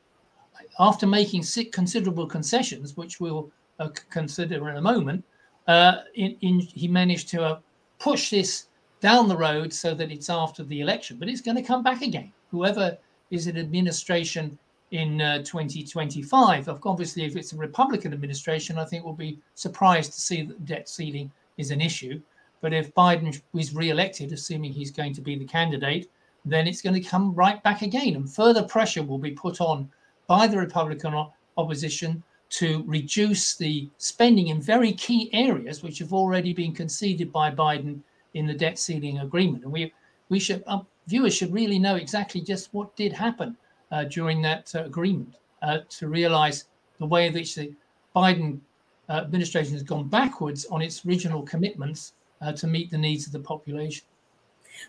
after 0.78 1.06
making 1.06 1.42
considerable 1.72 2.26
concessions, 2.26 2.96
which 2.96 3.18
we'll 3.18 3.50
uh, 3.80 3.88
consider 4.10 4.68
in 4.68 4.76
a 4.76 4.80
moment 4.80 5.24
uh, 5.70 6.02
in, 6.14 6.36
in, 6.40 6.60
he 6.60 6.88
managed 6.88 7.28
to 7.28 7.42
uh, 7.42 7.58
push 7.98 8.30
this 8.30 8.66
down 9.00 9.28
the 9.28 9.36
road 9.36 9.72
so 9.72 9.94
that 9.94 10.10
it's 10.10 10.30
after 10.30 10.62
the 10.62 10.80
election, 10.80 11.16
but 11.18 11.28
it's 11.28 11.40
going 11.40 11.56
to 11.56 11.62
come 11.62 11.82
back 11.82 12.02
again. 12.02 12.32
Whoever 12.50 12.96
is 13.30 13.46
in 13.46 13.56
administration 13.56 14.58
in 14.90 15.20
uh, 15.20 15.38
2025, 15.38 16.68
obviously, 16.84 17.24
if 17.24 17.36
it's 17.36 17.52
a 17.52 17.56
Republican 17.56 18.12
administration, 18.12 18.78
I 18.78 18.84
think 18.84 19.04
we'll 19.04 19.14
be 19.14 19.38
surprised 19.54 20.12
to 20.12 20.20
see 20.20 20.42
that 20.42 20.64
debt 20.66 20.88
ceiling 20.88 21.30
is 21.56 21.70
an 21.70 21.80
issue. 21.80 22.20
But 22.60 22.74
if 22.74 22.94
Biden 22.94 23.40
is 23.54 23.74
re-elected, 23.74 24.32
assuming 24.32 24.72
he's 24.72 24.90
going 24.90 25.14
to 25.14 25.20
be 25.20 25.36
the 25.36 25.44
candidate, 25.46 26.10
then 26.44 26.66
it's 26.66 26.82
going 26.82 27.00
to 27.00 27.08
come 27.08 27.34
right 27.34 27.62
back 27.62 27.82
again, 27.82 28.16
and 28.16 28.32
further 28.32 28.62
pressure 28.62 29.02
will 29.02 29.18
be 29.18 29.30
put 29.30 29.60
on 29.60 29.88
by 30.26 30.46
the 30.46 30.58
Republican 30.58 31.26
opposition 31.56 32.22
to 32.50 32.82
reduce 32.86 33.56
the 33.56 33.88
spending 33.98 34.48
in 34.48 34.60
very 34.60 34.92
key 34.92 35.30
areas 35.32 35.82
which 35.82 35.98
have 36.00 36.12
already 36.12 36.52
been 36.52 36.74
conceded 36.74 37.32
by 37.32 37.50
Biden 37.50 38.00
in 38.34 38.46
the 38.46 38.54
debt 38.54 38.78
ceiling 38.78 39.18
agreement. 39.18 39.64
And 39.64 39.72
we 39.72 39.92
we 40.28 40.38
should 40.38 40.62
our 40.66 40.86
viewers 41.06 41.34
should 41.34 41.52
really 41.52 41.78
know 41.78 41.96
exactly 41.96 42.40
just 42.40 42.72
what 42.72 42.94
did 42.96 43.12
happen 43.12 43.56
uh, 43.90 44.04
during 44.04 44.40
that 44.42 44.72
uh, 44.74 44.84
agreement 44.84 45.34
uh, 45.62 45.78
to 45.88 46.08
realize 46.08 46.66
the 46.98 47.06
way 47.06 47.26
in 47.26 47.34
which 47.34 47.54
the 47.54 47.72
Biden 48.14 48.60
uh, 49.08 49.14
administration 49.14 49.72
has 49.72 49.82
gone 49.82 50.08
backwards 50.08 50.66
on 50.66 50.82
its 50.82 51.04
original 51.04 51.42
commitments 51.42 52.12
uh, 52.40 52.52
to 52.52 52.66
meet 52.66 52.90
the 52.90 52.98
needs 52.98 53.26
of 53.26 53.32
the 53.32 53.40
population. 53.40 54.04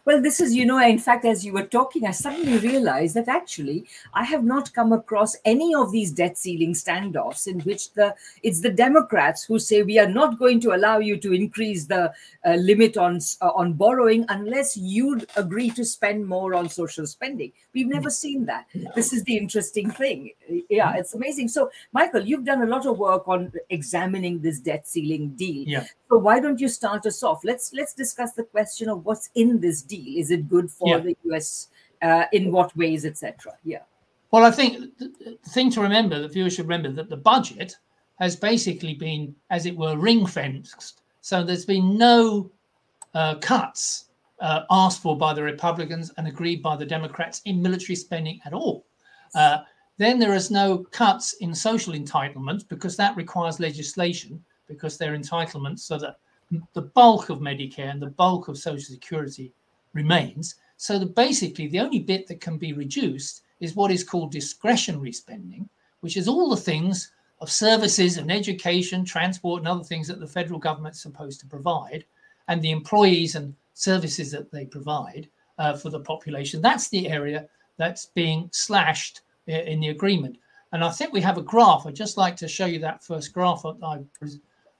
Well, 0.05 0.21
this 0.21 0.39
is, 0.39 0.55
you 0.55 0.65
know, 0.65 0.79
in 0.79 0.99
fact, 0.99 1.25
as 1.25 1.45
you 1.45 1.53
were 1.53 1.65
talking, 1.65 2.05
I 2.05 2.11
suddenly 2.11 2.57
realized 2.57 3.15
that 3.15 3.27
actually 3.27 3.85
I 4.13 4.23
have 4.23 4.43
not 4.43 4.73
come 4.73 4.91
across 4.93 5.35
any 5.45 5.73
of 5.75 5.91
these 5.91 6.11
debt 6.11 6.37
ceiling 6.37 6.73
standoffs 6.73 7.47
in 7.47 7.59
which 7.61 7.93
the 7.93 8.15
it's 8.43 8.61
the 8.61 8.71
Democrats 8.71 9.43
who 9.43 9.59
say 9.59 9.83
we 9.83 9.99
are 9.99 10.09
not 10.09 10.39
going 10.39 10.59
to 10.61 10.73
allow 10.73 10.99
you 10.99 11.17
to 11.17 11.33
increase 11.33 11.85
the 11.85 12.11
uh, 12.45 12.53
limit 12.55 12.97
on 12.97 13.19
uh, 13.41 13.51
on 13.55 13.73
borrowing 13.73 14.25
unless 14.29 14.75
you 14.77 15.21
agree 15.35 15.69
to 15.71 15.85
spend 15.85 16.25
more 16.25 16.53
on 16.53 16.69
social 16.69 17.05
spending. 17.05 17.51
We've 17.73 17.87
never 17.87 18.09
mm. 18.09 18.13
seen 18.23 18.45
that. 18.45 18.67
This 18.95 19.13
is 19.13 19.23
the 19.23 19.37
interesting 19.37 19.91
thing. 19.91 20.31
Yeah, 20.69 20.93
mm. 20.93 20.99
it's 20.99 21.13
amazing. 21.13 21.49
So, 21.49 21.69
Michael, 21.93 22.21
you've 22.21 22.45
done 22.45 22.61
a 22.61 22.65
lot 22.65 22.85
of 22.85 22.97
work 22.97 23.27
on 23.27 23.51
examining 23.69 24.41
this 24.41 24.59
debt 24.59 24.87
ceiling 24.87 25.29
deal. 25.35 25.67
Yeah. 25.67 25.85
So 26.11 26.17
why 26.17 26.41
don't 26.41 26.59
you 26.59 26.67
start 26.67 27.05
us 27.05 27.23
off? 27.23 27.45
Let's 27.45 27.71
let's 27.73 27.93
discuss 27.93 28.33
the 28.33 28.43
question 28.43 28.89
of 28.89 29.05
what's 29.05 29.29
in 29.35 29.61
this 29.61 29.81
deal. 29.81 30.19
Is 30.19 30.29
it 30.29 30.49
good 30.49 30.69
for 30.69 30.89
yeah. 30.89 30.97
the 30.99 31.15
US? 31.31 31.69
Uh, 32.01 32.25
in 32.33 32.51
what 32.51 32.75
ways, 32.75 33.05
etc. 33.05 33.53
Yeah. 33.63 33.83
Well, 34.31 34.43
I 34.43 34.51
think 34.51 34.97
the 34.97 35.37
thing 35.49 35.69
to 35.71 35.81
remember, 35.81 36.19
the 36.19 36.27
viewers 36.27 36.55
should 36.55 36.65
remember 36.65 36.89
that 36.89 37.09
the 37.09 37.15
budget 37.15 37.77
has 38.19 38.35
basically 38.35 38.95
been, 38.95 39.35
as 39.51 39.67
it 39.67 39.77
were, 39.77 39.95
ring 39.95 40.25
fenced. 40.25 41.01
So 41.21 41.43
there's 41.43 41.63
been 41.63 41.97
no 41.97 42.49
uh, 43.13 43.35
cuts 43.35 44.05
uh, 44.39 44.63
asked 44.71 45.03
for 45.03 45.15
by 45.15 45.33
the 45.33 45.43
Republicans 45.43 46.11
and 46.17 46.27
agreed 46.27 46.63
by 46.63 46.75
the 46.75 46.85
Democrats 46.85 47.41
in 47.45 47.61
military 47.61 47.95
spending 47.95 48.39
at 48.45 48.53
all. 48.53 48.85
Uh, 49.35 49.59
then 49.97 50.17
there 50.17 50.33
is 50.33 50.49
no 50.49 50.79
cuts 50.79 51.33
in 51.33 51.53
social 51.53 51.93
entitlements 51.93 52.67
because 52.67 52.97
that 52.97 53.15
requires 53.15 53.59
legislation 53.59 54.43
because 54.71 54.97
they're 54.97 55.17
entitlements 55.17 55.79
so 55.79 55.97
that 55.97 56.17
the 56.73 56.81
bulk 56.81 57.29
of 57.29 57.39
Medicare 57.39 57.91
and 57.91 58.01
the 58.01 58.07
bulk 58.07 58.47
of 58.47 58.57
Social 58.57 58.93
Security 58.93 59.51
remains. 59.93 60.55
So 60.77 60.97
that 60.97 61.15
basically 61.15 61.67
the 61.67 61.79
only 61.79 61.99
bit 61.99 62.27
that 62.27 62.41
can 62.41 62.57
be 62.57 62.73
reduced 62.73 63.43
is 63.59 63.75
what 63.75 63.91
is 63.91 64.03
called 64.03 64.31
discretionary 64.31 65.11
spending, 65.11 65.69
which 65.99 66.17
is 66.17 66.27
all 66.27 66.49
the 66.49 66.57
things 66.57 67.11
of 67.39 67.51
services 67.51 68.17
and 68.17 68.31
education, 68.31 69.05
transport, 69.05 69.59
and 69.59 69.67
other 69.67 69.83
things 69.83 70.07
that 70.07 70.19
the 70.19 70.27
federal 70.27 70.59
government's 70.59 71.01
supposed 71.01 71.39
to 71.39 71.47
provide, 71.47 72.05
and 72.47 72.61
the 72.61 72.71
employees 72.71 73.35
and 73.35 73.55
services 73.73 74.31
that 74.31 74.51
they 74.51 74.65
provide 74.65 75.27
uh, 75.57 75.75
for 75.75 75.89
the 75.89 75.99
population. 75.99 76.61
That's 76.61 76.89
the 76.89 77.09
area 77.09 77.47
that's 77.77 78.07
being 78.07 78.49
slashed 78.51 79.21
uh, 79.47 79.53
in 79.53 79.79
the 79.79 79.89
agreement. 79.89 80.37
And 80.71 80.83
I 80.83 80.89
think 80.91 81.13
we 81.13 81.21
have 81.21 81.37
a 81.37 81.41
graph. 81.41 81.85
I'd 81.85 81.95
just 81.95 82.17
like 82.17 82.35
to 82.37 82.47
show 82.47 82.65
you 82.65 82.79
that 82.79 83.03
first 83.03 83.33
graph 83.33 83.65
I, 83.65 83.99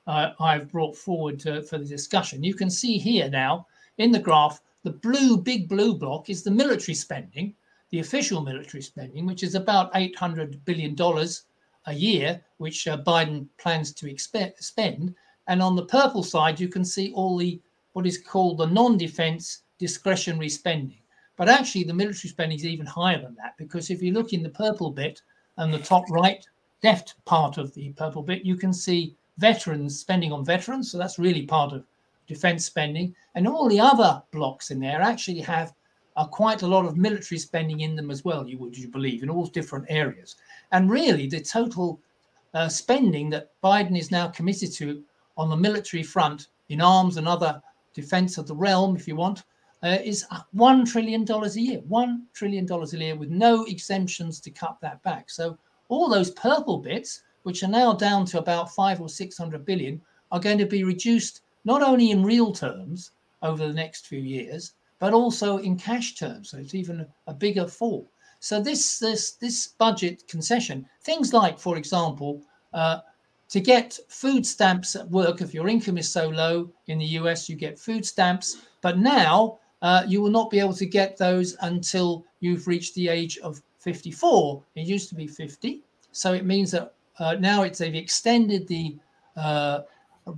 uh, 0.07 0.31
I've 0.39 0.71
brought 0.71 0.95
forward 0.97 1.41
for 1.41 1.77
the 1.77 1.85
discussion. 1.85 2.43
You 2.43 2.53
can 2.53 2.69
see 2.69 2.97
here 2.97 3.29
now 3.29 3.67
in 3.97 4.11
the 4.11 4.19
graph, 4.19 4.61
the 4.83 4.91
blue, 4.91 5.37
big 5.37 5.69
blue 5.69 5.93
block 5.93 6.29
is 6.29 6.43
the 6.43 6.51
military 6.51 6.95
spending, 6.95 7.53
the 7.91 7.99
official 7.99 8.41
military 8.41 8.81
spending, 8.81 9.25
which 9.25 9.43
is 9.43 9.53
about 9.55 9.93
$800 9.93 10.63
billion 10.65 10.95
a 11.85 11.93
year, 11.93 12.41
which 12.57 12.87
uh, 12.87 12.97
Biden 12.97 13.47
plans 13.57 13.93
to 13.93 14.09
expect, 14.09 14.63
spend. 14.63 15.13
And 15.47 15.61
on 15.61 15.75
the 15.75 15.85
purple 15.85 16.23
side, 16.23 16.59
you 16.59 16.67
can 16.67 16.85
see 16.85 17.11
all 17.13 17.37
the 17.37 17.61
what 17.93 18.07
is 18.07 18.17
called 18.17 18.57
the 18.57 18.67
non-defense 18.67 19.63
discretionary 19.77 20.47
spending. 20.47 20.99
But 21.35 21.49
actually, 21.49 21.83
the 21.83 21.93
military 21.93 22.29
spending 22.29 22.57
is 22.57 22.65
even 22.65 22.85
higher 22.85 23.21
than 23.21 23.35
that 23.35 23.57
because 23.57 23.89
if 23.89 24.01
you 24.01 24.13
look 24.13 24.31
in 24.31 24.43
the 24.43 24.49
purple 24.49 24.91
bit 24.91 25.21
and 25.57 25.73
the 25.73 25.79
top 25.79 26.09
right 26.09 26.45
left 26.83 27.15
part 27.25 27.57
of 27.57 27.73
the 27.73 27.91
purple 27.93 28.23
bit, 28.23 28.45
you 28.45 28.55
can 28.55 28.71
see 28.73 29.15
veterans 29.41 29.99
spending 29.99 30.31
on 30.31 30.45
veterans. 30.45 30.91
So 30.91 30.97
that's 30.97 31.19
really 31.19 31.45
part 31.45 31.73
of 31.73 31.83
defense 32.27 32.63
spending. 32.65 33.15
And 33.35 33.47
all 33.47 33.67
the 33.67 33.79
other 33.79 34.21
blocks 34.31 34.71
in 34.71 34.79
there 34.79 35.01
actually 35.01 35.41
have 35.41 35.73
uh, 36.15 36.27
quite 36.27 36.61
a 36.61 36.67
lot 36.67 36.85
of 36.85 36.95
military 36.95 37.39
spending 37.39 37.81
in 37.81 37.95
them 37.95 38.11
as 38.11 38.23
well, 38.23 38.47
you 38.47 38.57
would 38.59 38.77
you 38.77 38.87
believe, 38.87 39.23
in 39.23 39.29
all 39.29 39.47
different 39.47 39.85
areas. 39.89 40.35
And 40.71 40.91
really, 40.91 41.27
the 41.27 41.41
total 41.41 41.99
uh, 42.53 42.69
spending 42.69 43.29
that 43.31 43.51
Biden 43.63 43.97
is 43.97 44.11
now 44.11 44.27
committed 44.27 44.71
to 44.73 45.03
on 45.37 45.49
the 45.49 45.55
military 45.55 46.03
front 46.03 46.47
in 46.69 46.81
arms 46.81 47.17
and 47.17 47.27
other 47.27 47.61
defense 47.93 48.37
of 48.37 48.47
the 48.47 48.55
realm, 48.55 48.95
if 48.95 49.07
you 49.07 49.15
want, 49.15 49.43
uh, 49.83 49.97
is 50.03 50.25
$1 50.55 50.91
trillion 50.91 51.25
a 51.29 51.47
year, 51.59 51.81
$1 51.81 52.21
trillion 52.33 52.71
a 52.71 52.97
year 52.97 53.15
with 53.15 53.29
no 53.29 53.65
exemptions 53.65 54.39
to 54.41 54.51
cut 54.51 54.77
that 54.81 55.01
back. 55.01 55.29
So 55.29 55.57
all 55.89 56.07
those 56.07 56.31
purple 56.31 56.77
bits, 56.77 57.23
which 57.43 57.63
are 57.63 57.67
now 57.67 57.93
down 57.93 58.25
to 58.25 58.39
about 58.39 58.73
five 58.73 59.01
or 59.01 59.09
600 59.09 59.65
billion, 59.65 60.01
are 60.31 60.39
going 60.39 60.57
to 60.57 60.65
be 60.65 60.83
reduced 60.83 61.41
not 61.65 61.81
only 61.81 62.11
in 62.11 62.23
real 62.23 62.51
terms 62.51 63.11
over 63.41 63.67
the 63.67 63.73
next 63.73 64.07
few 64.07 64.19
years, 64.19 64.73
but 64.99 65.13
also 65.13 65.57
in 65.57 65.77
cash 65.77 66.15
terms. 66.15 66.49
So 66.49 66.57
it's 66.57 66.75
even 66.75 67.05
a 67.27 67.33
bigger 67.33 67.67
fall. 67.67 68.09
So 68.39 68.59
this 68.59 68.99
this 68.99 69.33
this 69.33 69.67
budget 69.67 70.27
concession, 70.27 70.85
things 71.03 71.33
like, 71.33 71.59
for 71.59 71.77
example, 71.77 72.41
uh, 72.73 72.99
to 73.49 73.59
get 73.59 73.99
food 74.07 74.45
stamps 74.45 74.95
at 74.95 75.09
work, 75.09 75.41
if 75.41 75.53
your 75.53 75.67
income 75.67 75.97
is 75.97 76.09
so 76.09 76.29
low 76.29 76.71
in 76.87 76.97
the 76.97 77.05
US, 77.19 77.49
you 77.49 77.55
get 77.55 77.77
food 77.77 78.05
stamps. 78.05 78.57
But 78.81 78.97
now 78.97 79.59
uh, 79.81 80.03
you 80.07 80.21
will 80.21 80.31
not 80.31 80.49
be 80.49 80.59
able 80.59 80.73
to 80.73 80.85
get 80.85 81.17
those 81.17 81.55
until 81.61 82.25
you've 82.39 82.67
reached 82.67 82.95
the 82.95 83.09
age 83.09 83.37
of 83.39 83.61
54. 83.79 84.63
It 84.75 84.87
used 84.87 85.09
to 85.09 85.15
be 85.15 85.27
50. 85.27 85.83
So 86.11 86.33
it 86.33 86.45
means 86.45 86.71
that 86.71 86.93
uh, 87.19 87.35
now 87.39 87.63
it's 87.63 87.79
they've 87.79 87.95
extended 87.95 88.67
the 88.67 88.97
uh, 89.35 89.81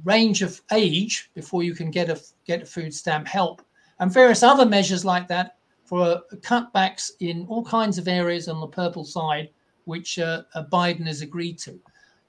range 0.03 0.41
of 0.41 0.61
age 0.71 1.29
before 1.33 1.63
you 1.63 1.73
can 1.73 1.91
get 1.91 2.09
a 2.09 2.19
get 2.45 2.61
a 2.61 2.65
food 2.65 2.93
stamp 2.93 3.27
help 3.27 3.61
and 3.99 4.11
various 4.11 4.43
other 4.43 4.65
measures 4.65 5.05
like 5.05 5.27
that 5.27 5.57
for 5.85 6.21
cutbacks 6.37 7.11
in 7.19 7.45
all 7.47 7.63
kinds 7.63 7.97
of 7.97 8.07
areas 8.07 8.47
on 8.47 8.59
the 8.59 8.67
purple 8.67 9.03
side, 9.03 9.49
which 9.85 10.17
uh, 10.19 10.43
uh, 10.55 10.63
Biden 10.65 11.05
has 11.05 11.21
agreed 11.21 11.59
to. 11.59 11.79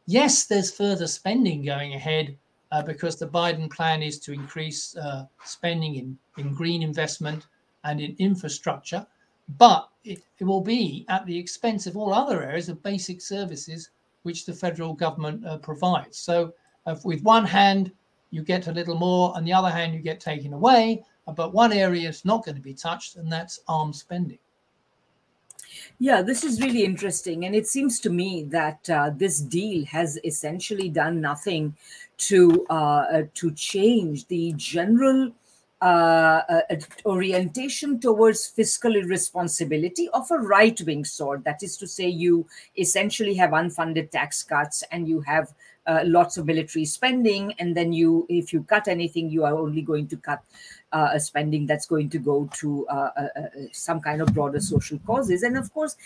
Yes, 0.07 0.47
there's 0.47 0.71
further 0.71 1.07
spending 1.07 1.65
going 1.65 1.95
ahead 1.95 2.37
uh, 2.73 2.83
because 2.83 3.17
the 3.17 3.29
Biden 3.29 3.71
plan 3.71 4.03
is 4.03 4.19
to 4.21 4.33
increase 4.33 4.97
uh, 4.97 5.27
spending 5.45 5.95
in, 5.95 6.19
in 6.37 6.53
green 6.53 6.83
investment 6.83 7.47
and 7.85 8.01
in 8.01 8.15
infrastructure, 8.19 9.07
but 9.57 9.89
it, 10.05 10.23
it, 10.39 10.45
will 10.45 10.61
be 10.61 11.05
at 11.09 11.25
the 11.27 11.39
expense 11.39 11.87
of 11.87 11.97
all 11.97 12.13
other 12.13 12.43
areas 12.43 12.69
of 12.69 12.83
basic 12.83 13.21
services 13.21 13.91
which 14.25 14.45
the 14.45 14.53
federal 14.53 14.93
government 14.93 15.47
uh, 15.47 15.59
provides. 15.59 16.19
So, 16.19 16.53
uh, 16.87 16.97
with 17.05 17.23
one 17.23 17.47
hand, 17.47 17.93
you 18.31 18.43
get 18.43 18.67
a 18.67 18.73
little 18.73 18.99
more, 18.99 19.33
and 19.37 19.47
the 19.47 19.53
other 19.53 19.71
hand, 19.71 19.95
you 19.95 20.01
get 20.01 20.21
taken 20.21 20.53
away. 20.53 21.05
But 21.35 21.55
one 21.55 21.73
area 21.73 22.09
is 22.09 22.25
not 22.25 22.45
going 22.45 22.57
to 22.57 22.61
be 22.61 22.75
touched, 22.75 23.17
and 23.17 23.33
that's 23.33 23.61
arms 23.67 24.01
spending. 24.01 24.39
Yeah, 25.99 26.23
this 26.23 26.45
is 26.45 26.61
really 26.61 26.85
interesting. 26.85 27.47
And 27.47 27.55
it 27.55 27.67
seems 27.67 28.01
to 28.01 28.11
me 28.11 28.45
that 28.45 28.91
uh, 28.91 29.11
this 29.15 29.41
deal 29.41 29.85
has 29.87 30.19
essentially 30.25 30.89
done 30.89 31.21
nothing 31.21 31.77
to, 32.19 32.67
uh, 32.71 32.73
uh, 32.73 33.23
to 33.35 33.51
change 33.53 34.27
the 34.27 34.53
general 34.57 35.33
uh, 35.81 36.41
uh, 36.49 36.77
orientation 37.05 38.01
towards 38.01 38.47
fiscal 38.47 38.97
irresponsibility 38.97 40.09
of 40.15 40.31
a 40.31 40.39
right 40.39 40.81
wing 40.83 41.05
sort. 41.05 41.45
That 41.45 41.63
is 41.63 41.77
to 41.79 41.87
say, 41.87 42.09
you 42.09 42.47
essentially 42.79 43.35
have 43.35 43.51
unfunded 43.51 44.11
tax 44.11 44.43
cuts 44.43 44.83
and 44.91 45.07
you 45.09 45.21
have 45.23 45.53
uh, 45.87 46.01
lots 46.05 46.39
of 46.39 46.47
military 46.47 46.87
spending. 46.87 47.53
And 47.59 47.77
then 47.77 47.93
you 47.93 48.25
if 48.31 48.53
you 48.53 48.63
cut 48.63 48.89
anything 48.89 49.29
you 49.29 49.45
are 49.45 49.55
only 49.55 49.83
going 49.83 50.09
to 50.09 50.17
cut 50.17 50.43
uh, 50.93 51.11
a 51.13 51.21
spending 51.21 51.67
that's 51.67 51.87
going 51.87 52.09
to 52.11 52.19
go 52.19 52.49
to 52.55 52.87
uh, 52.89 53.11
uh, 53.17 53.29
some 53.73 54.01
kind 54.01 54.23
of 54.23 54.33
broader 54.33 54.61
social 54.61 54.99
causes. 55.01 55.43
And 55.43 55.59
of 55.59 55.75
course 55.75 55.97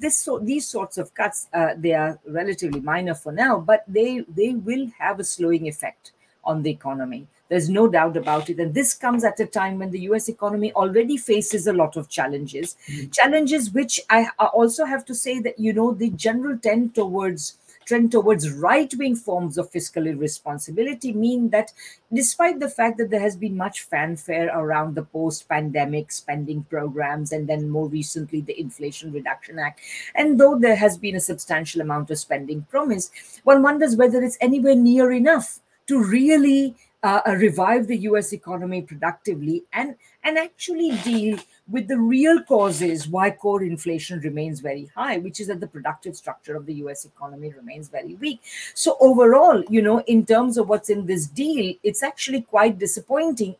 this 0.00 0.16
so 0.16 0.40
these 0.40 0.66
sorts 0.66 0.98
of 0.98 1.14
cuts 1.14 1.46
they 1.76 1.92
are 1.92 2.18
relatively 2.26 2.80
minor 2.80 3.14
for 3.14 3.30
now 3.30 3.60
but 3.60 3.84
they 3.86 4.24
they 4.34 4.54
will 4.54 4.88
have 4.98 5.20
a 5.20 5.24
slowing 5.24 5.68
effect 5.68 6.12
on 6.42 6.62
the 6.62 6.70
economy 6.70 7.28
there's 7.48 7.68
no 7.68 7.88
doubt 7.88 8.16
about 8.16 8.50
it 8.50 8.58
and 8.58 8.74
this 8.74 8.94
comes 8.94 9.24
at 9.24 9.40
a 9.40 9.46
time 9.46 9.78
when 9.78 9.90
the 9.90 10.00
us 10.00 10.28
economy 10.28 10.72
already 10.72 11.16
faces 11.16 11.66
a 11.66 11.72
lot 11.72 11.96
of 11.96 12.08
challenges 12.08 12.76
mm-hmm. 12.86 13.10
challenges 13.10 13.70
which 13.72 14.00
i 14.10 14.26
also 14.38 14.84
have 14.84 15.04
to 15.04 15.14
say 15.14 15.40
that 15.40 15.58
you 15.58 15.72
know 15.72 15.92
the 15.92 16.10
general 16.10 16.58
tend 16.58 16.94
towards 16.94 17.56
trend 17.88 18.12
towards 18.12 18.50
right 18.50 18.92
wing 18.98 19.16
forms 19.16 19.56
of 19.56 19.70
fiscal 19.70 20.06
irresponsibility 20.06 21.12
mean 21.14 21.48
that 21.48 21.72
despite 22.12 22.60
the 22.60 22.68
fact 22.68 22.98
that 22.98 23.08
there 23.08 23.20
has 23.20 23.34
been 23.34 23.56
much 23.56 23.82
fanfare 23.82 24.50
around 24.54 24.94
the 24.94 25.02
post 25.02 25.48
pandemic 25.48 26.12
spending 26.12 26.62
programs 26.64 27.32
and 27.32 27.48
then 27.48 27.70
more 27.70 27.88
recently 27.88 28.42
the 28.42 28.60
Inflation 28.60 29.10
Reduction 29.10 29.58
Act, 29.58 29.80
and 30.14 30.38
though 30.38 30.58
there 30.58 30.76
has 30.76 30.98
been 30.98 31.16
a 31.16 31.20
substantial 31.20 31.80
amount 31.80 32.10
of 32.10 32.18
spending 32.18 32.66
promised, 32.70 33.10
one 33.44 33.62
wonders 33.62 33.96
whether 33.96 34.22
it's 34.22 34.38
anywhere 34.42 34.76
near 34.76 35.10
enough 35.10 35.60
to 35.86 36.04
really 36.04 36.76
uh, 37.02 37.20
uh, 37.28 37.32
revive 37.34 37.86
the 37.86 37.98
US 37.98 38.32
economy 38.32 38.82
productively 38.82 39.64
and, 39.72 39.94
and 40.24 40.36
actually 40.36 40.90
deal 41.04 41.38
with 41.68 41.86
the 41.86 41.98
real 41.98 42.42
causes 42.42 43.06
why 43.06 43.30
core 43.30 43.62
inflation 43.62 44.18
remains 44.20 44.58
very 44.58 44.90
high, 44.96 45.18
which 45.18 45.38
is 45.38 45.46
that 45.46 45.60
the 45.60 45.66
productive 45.66 46.16
structure 46.16 46.56
of 46.56 46.66
the 46.66 46.74
US 46.74 47.04
economy 47.04 47.52
remains 47.56 47.88
very 47.88 48.14
weak. 48.14 48.40
So, 48.74 48.96
overall, 49.00 49.62
you 49.68 49.80
know, 49.80 50.00
in 50.00 50.26
terms 50.26 50.58
of 50.58 50.68
what's 50.68 50.90
in 50.90 51.06
this 51.06 51.28
deal, 51.28 51.72
it's 51.84 52.02
actually 52.02 52.42
quite 52.42 52.78
disappointing, 52.78 53.54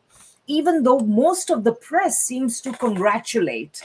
even 0.47 0.83
though 0.83 0.99
most 0.99 1.49
of 1.49 1.63
the 1.63 1.73
press 1.73 2.21
seems 2.21 2.59
to 2.61 2.73
congratulate 2.73 3.81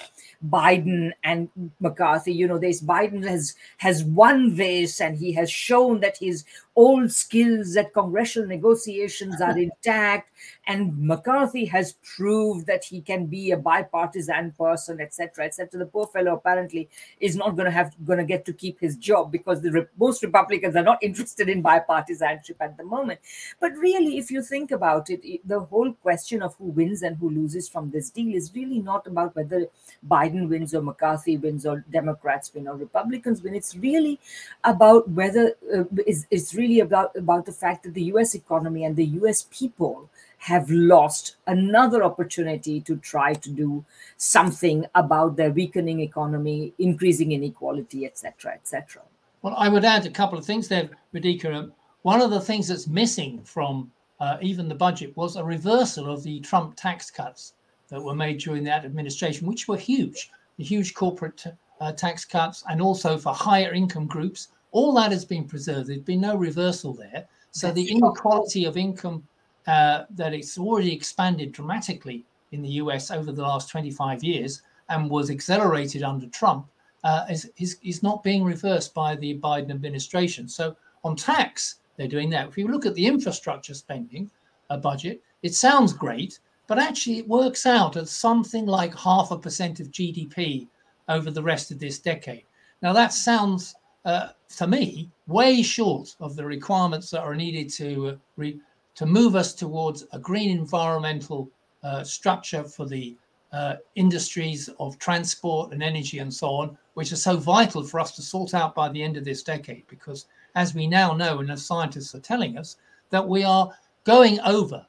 Biden 0.49 1.13
and 1.23 1.49
McCarthy. 1.81 2.33
You 2.33 2.49
know, 2.49 2.59
this 2.59 2.83
Biden 2.83 3.27
has 3.27 3.55
has 3.79 4.05
won 4.05 4.57
this, 4.57 5.01
and 5.01 5.17
he 5.17 5.33
has 5.33 5.51
shown 5.51 6.01
that 6.01 6.19
his 6.19 6.45
old 6.77 7.13
skills 7.13 7.77
at 7.77 7.93
congressional 7.93 8.49
negotiations 8.49 9.41
are 9.41 9.57
intact, 9.67 10.31
and 10.67 10.97
McCarthy 10.99 11.65
has 11.67 11.95
proved 12.17 12.67
that 12.67 12.85
he 12.85 13.01
can 13.01 13.27
be 13.27 13.51
a 13.51 13.57
bipartisan 13.57 14.53
person, 14.59 15.01
etc., 15.01 15.47
etc. 15.47 15.79
The 15.79 15.87
poor 15.87 16.07
fellow 16.07 16.35
apparently 16.35 16.89
is 17.21 17.37
not 17.37 17.57
going 17.57 17.67
to 17.67 17.71
have 17.71 17.95
going 18.05 18.19
to 18.19 18.25
get 18.25 18.45
to 18.47 18.53
keep 18.53 18.81
his 18.81 18.97
job 18.97 19.31
because 19.31 19.61
the 19.61 19.89
most 19.99 20.23
Republicans 20.23 20.77
are 20.77 20.83
not 20.83 20.99
interested 21.03 21.49
in 21.49 21.63
bipartisanship 21.63 22.57
at 22.61 22.77
the 22.77 22.85
moment. 22.85 23.21
But 23.61 23.73
really, 23.77 24.19
if 24.19 24.31
you 24.31 24.43
think 24.43 24.71
about 24.71 25.11
it, 25.11 25.23
the 25.47 25.61
whole 25.61 25.93
question 25.93 26.43
of 26.43 26.55
who 26.57 26.67
wins 26.67 27.03
and 27.03 27.17
who 27.17 27.31
loses 27.31 27.69
from 27.69 27.91
this 27.91 28.11
deal 28.11 28.35
is 28.35 28.53
really 28.55 28.81
not 28.81 29.07
about 29.07 29.37
whether 29.37 29.67
Biden 30.09 30.49
wins 30.49 30.75
or 30.75 30.83
McCarthy 30.83 31.37
wins 31.37 31.67
or 31.67 31.85
Democrats 31.91 32.53
win 32.55 32.69
or 32.69 32.77
Republicans 32.77 33.43
win. 33.43 33.55
It's 33.55 33.77
really 33.77 34.19
about 34.65 35.09
whether 35.11 35.55
uh, 35.75 35.85
it's, 36.07 36.27
it's 36.31 36.55
really 36.55 36.64
about 36.81 37.17
about 37.17 37.47
the 37.47 37.53
fact 37.53 37.85
that 37.85 37.95
the 37.95 38.05
U.S. 38.15 38.35
economy 38.35 38.85
and 38.85 38.97
the 38.97 39.07
U.S. 39.21 39.47
people 39.51 40.09
have 40.39 40.71
lost 40.71 41.37
another 41.47 42.05
opportunity 42.05 42.81
to 42.83 42.97
try 42.97 43.33
to 43.33 43.51
do 43.51 43.85
something 44.17 44.85
about 44.95 45.37
their 45.37 45.51
weakening 45.51 46.01
economy, 46.01 46.73
increasing 46.79 47.33
inequality, 47.33 48.05
etc., 48.05 48.53
etc. 48.53 49.03
Well, 49.43 49.55
I 49.57 49.69
would 49.69 49.85
add 49.85 50.07
a 50.07 50.11
couple 50.11 50.39
of 50.39 50.45
things 50.45 50.69
there, 50.69 50.89
Radhika. 51.15 51.71
One 52.03 52.21
of 52.21 52.31
the 52.31 52.41
things 52.41 52.69
that's 52.69 52.87
missing 52.87 53.43
from 53.45 53.91
uh, 54.21 54.37
even 54.41 54.69
the 54.69 54.75
budget 54.75 55.17
was 55.17 55.37
a 55.37 55.45
reversal 55.45 56.11
of 56.11 56.23
the 56.23 56.41
Trump 56.41 56.77
tax 56.77 57.11
cuts 57.11 57.55
that 57.89 58.03
were 58.03 58.15
made 58.15 58.39
during 58.39 58.65
that 58.65 58.85
administration, 58.85 59.47
which 59.47 59.69
were 59.69 59.77
huge, 59.77 60.31
the 60.59 60.65
huge 60.65 60.95
corporate 60.95 61.45
uh, 61.81 61.93
tax 61.93 62.25
cuts, 62.25 62.65
and 62.69 62.81
also 62.81 63.19
for 63.19 63.35
higher 63.35 63.73
income 63.73 64.07
groups. 64.07 64.49
All 64.75 64.93
that 64.95 65.13
has 65.13 65.25
been 65.25 65.45
preserved. 65.45 65.89
There's 65.89 66.01
been 66.01 66.21
no 66.21 66.35
reversal 66.35 66.93
there. 66.93 67.27
So 67.53 67.71
the 67.71 67.89
inequality 67.89 68.65
of 68.65 68.77
income 68.77 69.23
uh, 69.69 70.05
that 70.11 70.35
it's 70.35 70.59
already 70.59 70.93
expanded 70.93 71.53
dramatically 71.53 72.25
in 72.51 72.61
the 72.61 72.77
US 72.83 73.13
over 73.13 73.31
the 73.31 73.43
last 73.43 73.71
25 73.71 74.25
years 74.25 74.63
and 74.89 75.09
was 75.09 75.31
accelerated 75.31 76.03
under 76.03 76.27
Trump 76.27 76.67
uh, 77.05 77.25
is, 77.31 77.51
is, 77.59 77.79
is 77.85 78.03
not 78.03 78.25
being 78.25 78.43
reversed 78.43 78.93
by 78.95 79.15
the 79.15 79.39
Biden 79.39 79.71
administration. 79.71 80.49
So 80.49 80.77
on 81.05 81.15
tax, 81.15 81.77
they're 81.97 82.09
doing 82.09 82.31
that. 82.31 82.49
If 82.49 82.59
you 82.59 82.67
look 82.67 82.85
at 82.85 82.95
the 82.95 83.07
infrastructure 83.07 83.75
spending 83.75 84.29
uh, 84.71 84.79
budget, 84.79 85.23
it 85.43 85.55
sounds 85.55 85.93
great, 85.93 86.41
but 86.67 86.81
actually 86.81 87.19
it 87.19 87.29
works 87.29 87.65
out 87.65 87.97
at 87.97 88.09
something 88.09 88.67
like 88.67 88.99
half 88.99 89.31
a 89.31 89.39
percent 89.39 89.79
of 89.79 89.93
GDP 89.93 90.67
over 91.09 91.31
the 91.31 91.43
rest 91.43 91.71
of 91.71 91.79
this 91.79 92.01
decade. 92.01 92.45
Now 92.83 92.93
that 92.93 93.13
sounds, 93.13 93.77
uh, 94.05 94.29
to 94.57 94.67
me, 94.67 95.11
way 95.27 95.63
short 95.63 96.15
of 96.21 96.37
the 96.37 96.45
requirements 96.45 97.11
that 97.11 97.23
are 97.23 97.35
needed 97.35 97.69
to 97.71 98.09
uh, 98.09 98.17
re- 98.37 98.61
to 98.95 99.07
move 99.07 99.35
us 99.35 99.55
towards 99.55 100.07
a 100.13 100.19
green 100.19 100.51
environmental 100.57 101.51
uh, 101.83 102.05
structure 102.05 102.63
for 102.63 102.87
the 102.87 103.17
uh, 103.53 103.77
industries 103.95 104.69
of 104.79 104.99
transport 104.99 105.73
and 105.73 105.83
energy 105.83 106.19
and 106.19 106.33
so 106.33 106.49
on, 106.49 106.79
which 106.95 107.13
are 107.13 107.17
so 107.17 107.37
vital 107.37 107.83
for 107.83 108.01
us 108.01 108.15
to 108.17 108.23
sort 108.23 108.55
out 108.55 108.75
by 108.75 108.89
the 108.89 109.03
end 109.03 109.17
of 109.17 109.25
this 109.25 109.43
decade. 109.43 109.85
Because 109.89 110.27
as 110.55 110.75
we 110.75 110.87
now 110.87 111.13
know, 111.13 111.41
and 111.41 111.51
as 111.51 111.65
scientists 111.65 112.15
are 112.15 112.21
telling 112.21 112.57
us, 112.57 112.77
that 113.11 113.27
we 113.27 113.45
are 113.45 113.71
going 114.05 114.41
over 114.41 114.87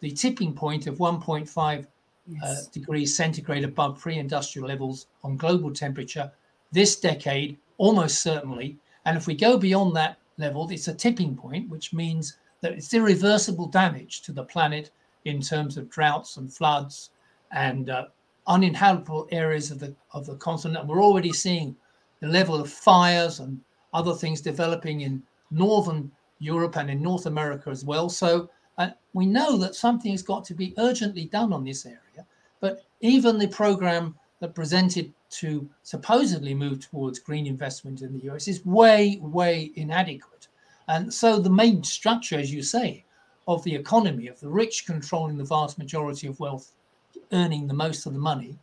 the 0.00 0.10
tipping 0.10 0.52
point 0.52 0.86
of 0.86 0.98
1.5 0.98 1.80
uh, 1.80 1.84
yes. 2.26 2.66
degrees 2.68 3.16
centigrade 3.16 3.64
above 3.64 4.00
pre 4.00 4.18
industrial 4.18 4.68
levels 4.68 5.06
on 5.24 5.36
global 5.36 5.72
temperature 5.72 6.30
this 6.72 6.96
decade, 6.96 7.56
almost 7.78 8.22
certainly. 8.22 8.76
And 9.08 9.16
if 9.16 9.26
we 9.26 9.34
go 9.34 9.56
beyond 9.56 9.96
that 9.96 10.18
level, 10.36 10.68
it's 10.68 10.88
a 10.88 10.92
tipping 10.92 11.34
point, 11.34 11.70
which 11.70 11.94
means 11.94 12.36
that 12.60 12.72
it's 12.72 12.92
irreversible 12.92 13.66
damage 13.68 14.20
to 14.20 14.32
the 14.32 14.44
planet 14.44 14.90
in 15.24 15.40
terms 15.40 15.78
of 15.78 15.88
droughts 15.88 16.36
and 16.36 16.52
floods 16.52 17.08
and 17.50 17.88
uh, 17.88 18.04
uninhabitable 18.48 19.26
areas 19.32 19.70
of 19.70 19.78
the 19.78 19.94
of 20.12 20.26
the 20.26 20.36
continent. 20.36 20.86
We're 20.86 21.02
already 21.02 21.32
seeing 21.32 21.74
the 22.20 22.28
level 22.28 22.60
of 22.60 22.70
fires 22.70 23.40
and 23.40 23.58
other 23.94 24.14
things 24.14 24.42
developing 24.42 25.00
in 25.00 25.22
northern 25.50 26.12
Europe 26.38 26.76
and 26.76 26.90
in 26.90 27.00
North 27.00 27.24
America 27.24 27.70
as 27.70 27.86
well. 27.86 28.10
So 28.10 28.50
uh, 28.76 28.90
we 29.14 29.24
know 29.24 29.56
that 29.56 29.74
something 29.74 30.10
has 30.10 30.22
got 30.22 30.44
to 30.44 30.54
be 30.54 30.74
urgently 30.76 31.24
done 31.24 31.54
on 31.54 31.64
this 31.64 31.86
area. 31.86 32.26
But 32.60 32.84
even 33.00 33.38
the 33.38 33.48
program 33.48 34.16
that 34.40 34.54
presented 34.54 35.12
to 35.30 35.68
supposedly 35.82 36.54
move 36.54 36.80
towards 36.80 37.18
green 37.18 37.46
investment 37.46 38.02
in 38.02 38.12
the 38.12 38.30
US 38.30 38.48
is 38.48 38.64
way, 38.64 39.18
way 39.20 39.72
inadequate. 39.74 40.48
And 40.86 41.12
so 41.12 41.38
the 41.38 41.50
main 41.50 41.82
structure, 41.84 42.38
as 42.38 42.52
you 42.52 42.62
say, 42.62 43.04
of 43.46 43.62
the 43.64 43.74
economy, 43.74 44.28
of 44.28 44.38
the 44.40 44.48
rich 44.48 44.86
controlling 44.86 45.36
the 45.36 45.44
vast 45.44 45.78
majority 45.78 46.26
of 46.26 46.38
wealth, 46.40 46.72
earning 47.32 47.66
the 47.66 47.74
most 47.74 48.06
of 48.06 48.12
the 48.12 48.18
money, 48.18 48.58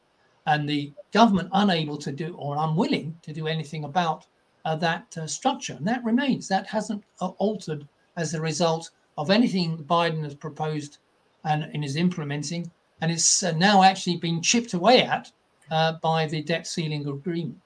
and 0.48 0.70
the 0.70 0.94
government 1.12 1.50
unable 1.54 1.98
to 1.98 2.12
do 2.12 2.36
or 2.36 2.58
unwilling 2.58 3.18
to 3.24 3.34
do 3.34 3.48
anything 3.48 3.84
about 3.84 4.26
uh, 4.64 4.76
that 4.76 5.16
uh, 5.18 5.28
structure. 5.28 5.74
And 5.74 5.88
that 5.88 6.04
remains, 6.04 6.48
that 6.48 6.68
hasn't 6.68 7.04
uh, 7.22 7.30
altered 7.38 7.88
as 8.18 8.34
a 8.34 8.42
result 8.42 8.92
of 9.18 9.30
anything 9.30 9.78
Biden 9.78 10.24
has 10.24 10.36
proposed 10.36 10.98
and, 11.44 11.64
and 11.64 11.84
is 11.84 11.96
implementing. 11.96 12.72
And 13.02 13.12
it's 13.12 13.44
uh, 13.44 13.52
now 13.52 13.84
actually 13.84 14.18
being 14.18 14.42
chipped 14.42 14.74
away 14.74 15.04
at 15.04 15.32
uh, 15.71 15.93
by 16.01 16.28
the 16.28 16.41
debt 16.41 16.67
ceiling 16.67 17.08
agreement. 17.08 17.60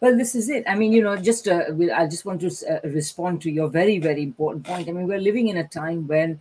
Well, 0.00 0.16
this 0.16 0.34
is 0.34 0.48
it. 0.48 0.62
I 0.66 0.76
mean, 0.76 0.92
you 0.92 1.02
know, 1.02 1.16
just 1.16 1.48
uh, 1.48 1.64
I 1.94 2.06
just 2.06 2.24
want 2.24 2.40
to 2.42 2.48
uh, 2.70 2.88
respond 2.88 3.42
to 3.42 3.50
your 3.50 3.68
very, 3.68 3.98
very 3.98 4.22
important 4.22 4.64
point. 4.64 4.88
I 4.88 4.92
mean, 4.92 5.08
we're 5.08 5.18
living 5.18 5.48
in 5.48 5.56
a 5.56 5.66
time 5.66 6.06
when 6.06 6.40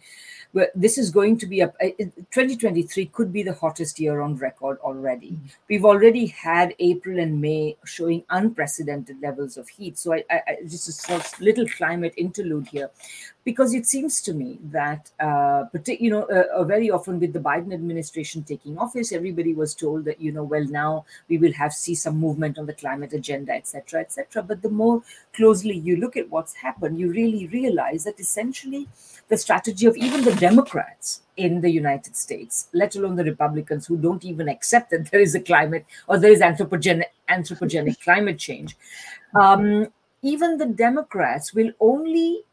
but 0.54 0.72
this 0.74 0.98
is 0.98 1.12
going 1.12 1.38
to 1.38 1.46
be 1.46 1.62
a 1.62 1.68
2023 1.68 3.06
could 3.08 3.32
be 3.32 3.44
the 3.44 3.54
hottest 3.54 4.00
year 4.00 4.22
on 4.22 4.36
record 4.38 4.80
already. 4.80 5.32
Mm-hmm. 5.32 5.48
We've 5.70 5.86
already 5.86 6.28
had 6.28 6.74
April 6.80 7.20
and 7.20 7.40
May 7.40 7.78
showing 7.86 8.24
unprecedented 8.30 9.22
levels 9.22 9.58
of 9.58 9.68
heat. 9.68 9.98
So 9.98 10.14
I, 10.14 10.24
I, 10.32 10.42
I 10.48 10.58
just 10.68 11.10
a 11.10 11.22
little 11.44 11.68
climate 11.68 12.14
interlude 12.18 12.68
here, 12.68 12.90
because 13.48 13.74
it 13.74 13.86
seems 13.86 14.20
to 14.20 14.34
me 14.34 14.60
that 14.72 15.10
uh, 15.22 15.64
you 15.88 16.10
know 16.10 16.24
uh, 16.24 16.44
uh, 16.54 16.64
very 16.66 16.92
often 16.92 17.18
with 17.18 17.32
the 17.32 17.40
Biden 17.40 17.74
administration 17.74 18.44
taking 18.44 18.78
office, 18.78 19.14
everybody 19.14 19.54
was 19.54 19.74
told 19.74 20.04
that 20.04 20.20
you 20.20 20.34
know 20.34 20.44
well 20.44 20.66
now 20.66 21.06
we 21.30 21.38
will 21.38 21.54
have 21.54 21.72
see 21.72 21.96
some 21.96 22.18
movement 22.18 22.60
on 22.60 22.66
the 22.66 22.74
climate 22.74 23.14
agenda, 23.14 23.54
etc., 23.54 24.02
etc. 24.02 24.44
But 24.44 24.62
the 24.64 24.70
more 24.70 25.02
closely 25.32 25.78
you 25.78 25.96
look 25.96 26.18
at 26.18 26.30
what's 26.30 26.56
happened, 26.56 27.00
you 27.00 27.10
really 27.10 27.48
realize 27.48 28.04
that 28.04 28.20
essentially 28.20 28.90
the 29.30 29.38
strategy 29.38 29.86
of 29.86 29.96
even 29.96 30.26
the 30.26 30.36
Democrats 30.36 31.22
in 31.38 31.62
the 31.62 31.72
United 31.72 32.18
States, 32.18 32.68
let 32.74 32.98
alone 32.98 33.16
the 33.16 33.24
Republicans 33.24 33.88
who 33.88 33.96
don't 33.96 34.26
even 34.26 34.50
accept 34.50 34.90
that 34.90 35.10
there 35.10 35.22
is 35.22 35.36
a 35.36 35.40
climate 35.40 35.86
or 36.10 36.18
there 36.18 36.34
is 36.34 36.42
anthropogenic, 36.42 37.12
anthropogenic 37.30 38.02
climate 38.02 38.40
change. 38.40 38.76
Um, 39.40 39.88
even 40.22 40.58
the 40.58 40.66
Democrats 40.66 41.54
will 41.54 41.72
only 41.80 42.44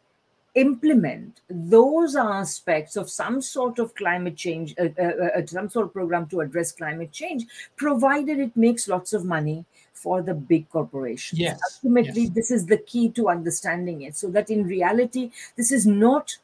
implement 0.55 1.41
those 1.49 2.15
aspects 2.15 2.97
of 2.97 3.11
some 3.11 3.41
sort 3.43 3.79
of 3.79 3.95
climate 3.95 4.37
change, 4.37 4.75
uh, 4.79 4.89
uh, 4.99 5.39
uh, 5.39 5.47
some 5.47 5.69
sort 5.69 5.87
of 5.87 5.93
program 5.93 6.27
to 6.27 6.41
address 6.41 6.73
climate 6.73 7.11
change, 7.13 7.47
provided 7.77 8.39
it 8.39 8.57
makes 8.57 8.87
lots 8.87 9.13
of 9.13 9.25
money 9.25 9.65
for 9.93 10.23
the 10.23 10.35
big 10.35 10.69
corporations. 10.71 11.41
Yes. 11.41 11.59
Ultimately, 11.83 12.23
yes. 12.23 12.35
this 12.35 12.51
is 12.51 12.67
the 12.67 12.79
key 12.79 13.09
to 13.11 13.29
understanding 13.29 14.03
it. 14.03 14.17
So 14.17 14.29
that 14.31 14.51
in 14.51 14.65
reality, 14.65 15.31
this 15.57 15.73
is 15.73 15.87
not 15.87 16.37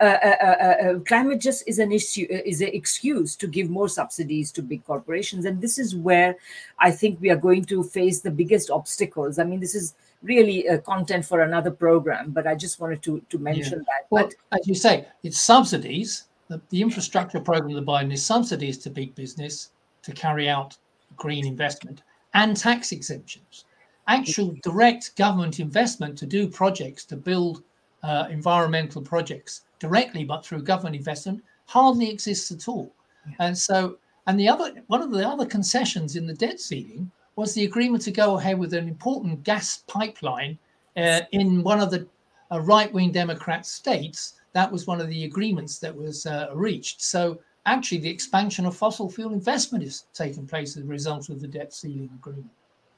uh, 0.00 0.18
uh, 0.22 0.36
uh, 0.42 0.44
uh, 0.44 0.98
climate 1.00 1.40
just 1.40 1.62
is 1.68 1.78
an 1.78 1.92
issue, 1.92 2.26
uh, 2.30 2.42
is 2.44 2.60
an 2.60 2.70
excuse 2.72 3.36
to 3.36 3.46
give 3.46 3.70
more 3.70 3.88
subsidies 3.88 4.50
to 4.52 4.60
big 4.60 4.84
corporations, 4.84 5.44
and 5.44 5.60
this 5.60 5.78
is 5.78 5.94
where 5.94 6.36
I 6.80 6.90
think 6.90 7.20
we 7.20 7.30
are 7.30 7.36
going 7.36 7.64
to 7.66 7.84
face 7.84 8.20
the 8.20 8.30
biggest 8.30 8.70
obstacles. 8.70 9.38
I 9.38 9.44
mean, 9.44 9.60
this 9.60 9.74
is 9.74 9.94
really 10.24 10.66
content 10.84 11.24
for 11.24 11.42
another 11.42 11.70
program, 11.70 12.30
but 12.30 12.46
I 12.46 12.54
just 12.54 12.80
wanted 12.80 13.02
to 13.02 13.22
to 13.30 13.38
mention 13.38 13.78
yeah. 13.78 13.84
that. 13.90 14.06
Well, 14.10 14.30
but, 14.50 14.60
as 14.60 14.66
you 14.66 14.74
say, 14.74 15.06
it's 15.22 15.40
subsidies. 15.40 16.24
The, 16.48 16.60
the 16.70 16.82
infrastructure 16.82 17.40
program 17.40 17.76
of 17.76 17.84
the 17.84 17.92
Biden 17.92 18.12
is 18.12 18.24
subsidies 18.24 18.78
to 18.78 18.90
big 18.90 19.14
business 19.14 19.70
to 20.02 20.12
carry 20.12 20.48
out 20.48 20.76
green 21.16 21.46
investment 21.46 22.02
and 22.34 22.56
tax 22.56 22.92
exemptions. 22.92 23.64
Actual 24.06 24.54
direct 24.62 25.16
government 25.16 25.60
investment 25.60 26.18
to 26.18 26.26
do 26.26 26.46
projects 26.46 27.04
to 27.06 27.16
build 27.16 27.62
uh, 28.02 28.26
environmental 28.30 29.00
projects 29.00 29.62
directly, 29.78 30.24
but 30.24 30.44
through 30.44 30.62
government 30.62 30.96
investment, 30.96 31.42
hardly 31.66 32.10
exists 32.10 32.50
at 32.52 32.68
all. 32.68 32.92
Yeah. 33.26 33.46
And 33.46 33.56
so, 33.56 33.96
and 34.26 34.38
the 34.38 34.48
other 34.48 34.74
one 34.88 35.00
of 35.00 35.10
the 35.10 35.26
other 35.26 35.46
concessions 35.46 36.16
in 36.16 36.26
the 36.26 36.34
debt 36.34 36.60
ceiling 36.60 37.10
was 37.36 37.54
the 37.54 37.64
agreement 37.64 38.02
to 38.04 38.10
go 38.10 38.38
ahead 38.38 38.58
with 38.58 38.74
an 38.74 38.88
important 38.88 39.42
gas 39.44 39.82
pipeline 39.86 40.58
uh, 40.96 41.20
in 41.32 41.62
one 41.62 41.80
of 41.80 41.90
the 41.90 42.06
uh, 42.52 42.60
right-wing 42.60 43.12
Democrat 43.12 43.66
states. 43.66 44.34
That 44.52 44.70
was 44.70 44.86
one 44.86 45.00
of 45.00 45.08
the 45.08 45.24
agreements 45.24 45.78
that 45.80 45.94
was 45.94 46.26
uh, 46.26 46.48
reached. 46.54 47.02
So 47.02 47.40
actually, 47.66 47.98
the 47.98 48.10
expansion 48.10 48.66
of 48.66 48.76
fossil 48.76 49.10
fuel 49.10 49.32
investment 49.32 49.82
is 49.82 50.06
taking 50.14 50.46
place 50.46 50.76
as 50.76 50.84
a 50.84 50.86
result 50.86 51.28
of 51.28 51.40
the 51.40 51.48
debt 51.48 51.72
ceiling 51.72 52.10
agreement. 52.14 52.50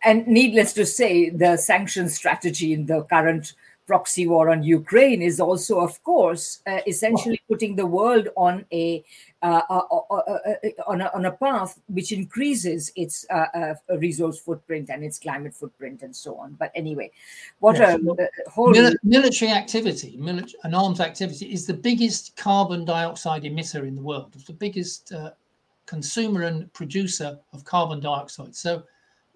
And 0.03 0.27
needless 0.27 0.72
to 0.75 0.85
say, 0.85 1.31
the 1.31 1.57
sanctions 1.57 2.14
strategy 2.14 2.75
in 2.75 2.87
the 2.87 3.03
current 3.05 3.55
proxy 3.87 4.27
war 4.27 4.51
on 4.51 4.62
Ukraine 4.62 5.22
is 5.22 5.40
also, 5.40 5.81
of 5.81 6.03
course, 6.03 6.61
uh, 6.66 6.81
essentially 6.87 7.40
putting 7.49 7.77
the 7.77 7.87
world 7.87 8.29
on 8.37 8.64
a, 8.72 9.05
uh, 9.42 9.62
uh, 9.70 9.81
uh, 9.90 10.01
uh, 10.11 10.14
uh 10.16 10.55
on 10.88 11.01
a 11.01 11.11
on 11.14 11.27
a 11.27 11.33
path 11.33 11.79
which 11.88 12.11
increases 12.11 12.92
its 12.96 13.25
resource 13.99 14.38
footprint 14.38 14.90
and 14.90 15.05
its 15.05 15.18
climate 15.18 15.55
footprint 15.55 16.03
and 16.03 16.14
so 16.14 16.37
on. 16.37 16.55
But 16.55 16.72
anyway, 16.75 17.11
what 17.61 17.77
yes. 17.77 17.99
a, 17.99 18.51
whole 18.51 18.70
Mil- 18.70 18.96
military 19.05 19.53
activity, 19.53 20.18
mili- 20.20 20.55
an 20.64 20.75
arms 20.75 21.01
activity, 21.01 21.46
is 21.46 21.66
the 21.66 21.75
biggest 21.75 22.37
carbon 22.37 22.85
dioxide 22.85 23.44
emitter 23.44 23.87
in 23.87 23.94
the 23.94 24.03
world. 24.03 24.33
It's 24.35 24.44
the 24.44 24.53
biggest 24.53 25.12
consumer 25.87 26.42
and 26.42 26.72
producer 26.72 27.38
of 27.53 27.64
carbon 27.64 28.01
dioxide. 28.01 28.55
So. 28.55 28.83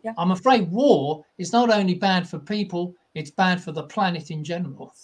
Yeah. 0.02 0.14
I'm 0.16 0.30
afraid 0.30 0.70
war 0.70 1.26
is 1.36 1.52
not 1.52 1.68
only 1.68 1.92
bad 1.92 2.26
for 2.26 2.38
people, 2.38 2.94
it's 3.14 3.30
bad 3.30 3.62
for 3.62 3.72
the 3.72 3.82
planet 3.82 4.30
in 4.30 4.44
general. 4.44 4.94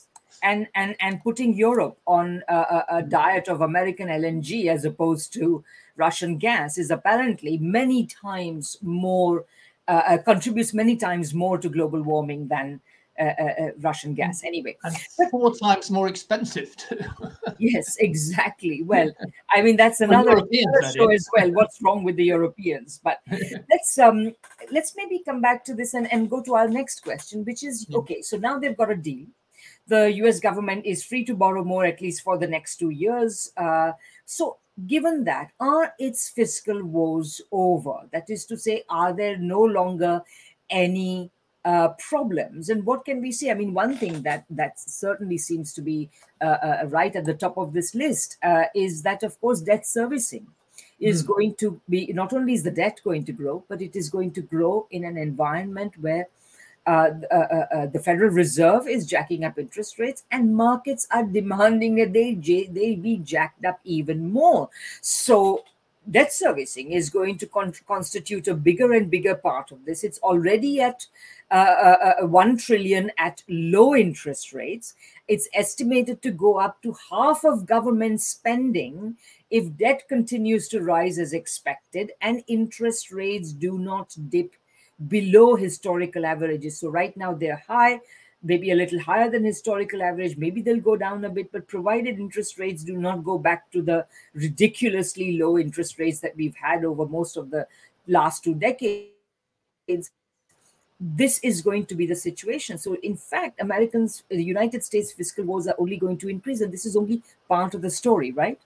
And 0.43 0.69
and 0.75 0.95
and 1.01 1.23
putting 1.23 1.55
Europe 1.55 1.99
on 2.07 2.43
a, 2.49 2.85
a, 2.91 3.03
diet 3.03 3.49
of 3.49 3.63
American 3.63 4.09
LNG 4.09 4.69
as 4.69 4.85
opposed 4.85 5.33
to 5.33 5.65
Russian 5.97 6.37
gas 6.37 6.77
is 6.77 6.91
apparently 6.91 7.57
many 7.57 8.07
times 8.07 8.77
more 8.83 9.47
uh, 9.89 10.03
uh, 10.07 10.19
contributes 10.19 10.75
many 10.75 10.97
times 10.97 11.33
more 11.33 11.57
to 11.59 11.71
global 11.71 12.03
warming 12.03 12.49
than 12.49 12.81
Uh, 13.19 13.23
uh, 13.23 13.45
uh, 13.45 13.71
Russian 13.81 14.13
gas. 14.13 14.43
Mm. 14.43 14.47
Anyway, 14.47 14.77
and 14.85 14.95
four 15.31 15.55
times 15.55 15.91
more 15.91 16.07
expensive 16.07 16.77
too. 16.77 16.99
yes, 17.59 17.97
exactly. 17.99 18.83
Well, 18.83 19.11
I 19.51 19.63
mean 19.63 19.77
that's 19.77 20.01
another, 20.07 20.33
another 20.33 20.93
show 20.95 21.11
as 21.11 21.27
well. 21.35 21.51
What's 21.53 21.81
wrong 21.81 22.05
with 22.05 22.17
the 22.17 22.25
Europeans? 22.25 23.01
But 23.03 23.21
let's 23.71 23.99
um 23.99 24.35
let's 24.71 24.95
maybe 24.97 25.23
come 25.25 25.41
back 25.41 25.65
to 25.65 25.75
this 25.75 25.95
and, 25.95 26.13
and 26.13 26.29
go 26.29 26.43
to 26.43 26.55
our 26.57 26.69
next 26.69 27.03
question, 27.03 27.45
which 27.45 27.65
is 27.65 27.87
yeah. 27.89 27.99
okay. 27.99 28.21
So 28.21 28.37
now 28.37 28.59
they've 28.59 28.77
got 28.77 28.91
a 28.91 28.97
deal. 28.97 29.27
The 29.87 30.13
U.S. 30.17 30.39
government 30.39 30.85
is 30.85 31.05
free 31.05 31.25
to 31.25 31.35
borrow 31.35 31.65
more, 31.65 31.87
at 31.87 32.03
least 32.03 32.23
for 32.23 32.37
the 32.37 32.47
next 32.47 32.77
two 32.77 32.91
years. 32.91 33.53
Uh, 33.57 33.93
so 34.27 34.59
given 34.87 35.25
that, 35.25 35.53
are 35.59 35.95
its 35.99 36.29
fiscal 36.29 36.85
woes 36.85 37.41
over? 37.51 38.01
That 38.13 38.29
is 38.29 38.45
to 38.47 38.59
say, 38.59 38.83
are 38.91 39.15
there 39.15 39.39
no 39.39 39.63
longer 39.63 40.23
any 40.69 41.31
uh, 41.67 41.89
problems. 41.99 42.71
And 42.71 42.87
what 42.87 43.05
can 43.05 43.21
we 43.21 43.33
say? 43.33 43.51
I 43.51 43.55
mean, 43.55 43.75
one 43.75 43.97
thing 43.97 44.23
that 44.23 44.45
that 44.51 44.79
certainly 44.79 45.37
seems 45.37 45.73
to 45.75 45.83
be 45.83 46.09
uh, 46.41 46.59
uh, 46.63 46.85
right 46.87 47.15
at 47.15 47.25
the 47.25 47.35
top 47.35 47.59
of 47.59 47.73
this 47.73 47.95
list 47.95 48.37
uh, 48.43 48.65
is 48.75 49.03
that, 49.03 49.25
of 49.25 49.39
course, 49.41 49.61
debt 49.61 49.85
servicing 49.85 50.47
is 51.01 51.25
mm. 51.25 51.27
going 51.27 51.55
to 51.57 51.81
be 51.91 52.07
not 52.13 52.33
only 52.33 52.55
is 52.55 52.63
the 52.63 52.71
debt 52.71 53.01
going 53.03 53.25
to 53.25 53.33
grow, 53.33 53.65
but 53.69 53.83
it 53.83 53.97
is 53.97 54.09
going 54.09 54.31
to 54.31 54.43
grow 54.43 54.87
in 54.91 55.05
an 55.05 55.19
environment 55.19 55.93
where. 56.01 56.29
Uh, 56.89 57.11
uh, 57.33 57.87
the 57.87 57.99
Federal 57.99 58.31
Reserve 58.31 58.87
is 58.87 59.09
jacking 59.09 59.43
up 59.43 59.59
interest 59.59 59.99
rates, 59.99 60.23
and 60.31 60.55
markets 60.55 61.09
are 61.11 61.25
demanding 61.25 61.97
that 61.97 62.13
they 62.13 62.35
they 62.71 62.95
be 62.95 63.17
jacked 63.17 63.65
up 63.65 63.81
even 63.83 64.31
more. 64.31 64.71
So 65.01 65.65
debt 66.11 66.33
servicing 66.33 66.93
is 66.93 67.11
going 67.11 67.39
to 67.39 67.47
con- 67.47 67.73
constitute 67.87 68.49
a 68.49 68.55
bigger 68.55 68.93
and 68.93 69.11
bigger 69.11 69.35
part 69.35 69.73
of 69.73 69.85
this. 69.85 70.05
It's 70.05 70.19
already 70.21 70.81
at 70.81 70.95
uh, 70.95 71.01
uh, 71.01 71.01
uh, 71.01 71.36
Uh, 71.49 71.55
uh, 71.55 72.15
uh, 72.23 72.27
1 72.27 72.57
trillion 72.57 73.09
at 73.19 73.41
low 73.49 73.95
interest 73.95 74.53
rates. 74.53 74.95
It's 75.29 75.49
estimated 75.55 76.21
to 76.23 76.33
go 76.33 76.59
up 76.59 76.83
to 76.83 76.97
half 77.09 77.45
of 77.45 77.67
government 77.67 78.21
spending 78.21 79.17
if 79.49 79.77
debt 79.77 80.09
continues 80.09 80.67
to 80.71 80.83
rise 80.83 81.21
as 81.21 81.33
expected 81.33 82.11
and 82.21 82.43
interest 82.49 83.13
rates 83.13 83.53
do 83.53 83.79
not 83.79 84.17
dip 84.29 84.55
below 85.07 85.55
historical 85.55 86.27
averages. 86.27 86.81
So, 86.81 86.89
right 86.89 87.17
now 87.17 87.33
they're 87.33 87.63
high 87.69 88.01
maybe 88.43 88.71
a 88.71 88.75
little 88.75 89.01
higher 89.01 89.31
than 89.31 89.45
historical 89.45 90.03
average. 90.03 90.37
Maybe 90.37 90.63
they'll 90.63 90.81
go 90.81 90.97
down 90.97 91.25
a 91.25 91.31
bit, 91.31 91.51
but 91.53 91.67
provided 91.67 92.19
interest 92.19 92.59
rates 92.59 92.85
do 92.85 92.97
not 92.97 93.25
go 93.25 93.39
back 93.39 93.71
to 93.73 93.83
the 93.83 94.07
ridiculously 94.35 95.39
low 95.39 95.59
interest 95.59 95.99
rates 95.99 96.21
that 96.21 96.37
we've 96.37 96.55
had 96.55 96.85
over 96.85 97.07
most 97.07 97.37
of 97.37 97.51
the 97.51 97.67
last 98.07 98.45
two 98.45 98.55
decades, 98.55 100.11
this 100.99 101.39
is 101.41 101.61
going 101.61 101.87
to 101.87 101.95
be 101.95 102.07
the 102.07 102.15
situation. 102.15 102.79
So, 102.79 102.97
in 103.03 103.17
fact, 103.17 103.61
Americans, 103.61 104.25
the 104.29 104.43
United 104.43 104.83
States 104.83 105.13
fiscal 105.13 105.45
woes 105.45 105.67
are 105.67 105.75
only 105.79 105.97
going 105.97 106.19
to 106.19 106.29
increase, 106.29 106.61
and 106.61 106.73
this 106.73 106.87
is 106.87 106.97
only 106.97 107.23
part 107.49 107.75
of 107.75 107.83
the 107.83 107.91
story, 107.91 108.33
right? 108.33 108.59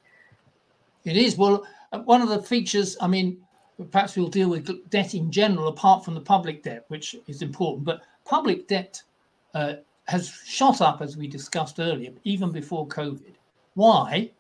It 1.05 1.17
is. 1.17 1.37
Well, 1.37 1.67
one 2.05 2.23
of 2.23 2.29
the 2.29 2.41
features, 2.41 2.97
I 3.01 3.09
mean, 3.09 3.39
perhaps 3.91 4.17
we'll 4.17 4.29
deal 4.29 4.49
with 4.49 4.91
debt 4.91 5.15
in 5.15 5.31
general, 5.31 5.69
apart 5.69 6.05
from 6.05 6.15
the 6.15 6.21
public 6.21 6.63
debt, 6.63 6.85
which 6.89 7.17
is 7.27 7.43
important, 7.43 7.85
but 7.85 8.03
public 8.25 8.69
debt 8.69 9.03
uh, 9.55 9.75
has 10.05 10.29
shot 10.47 10.81
up, 10.81 11.03
as 11.03 11.17
we 11.17 11.27
discussed 11.27 11.81
earlier, 11.81 12.13
even 12.25 12.53
before 12.53 12.87
COVID. 12.87 13.35
Why? 13.75 14.31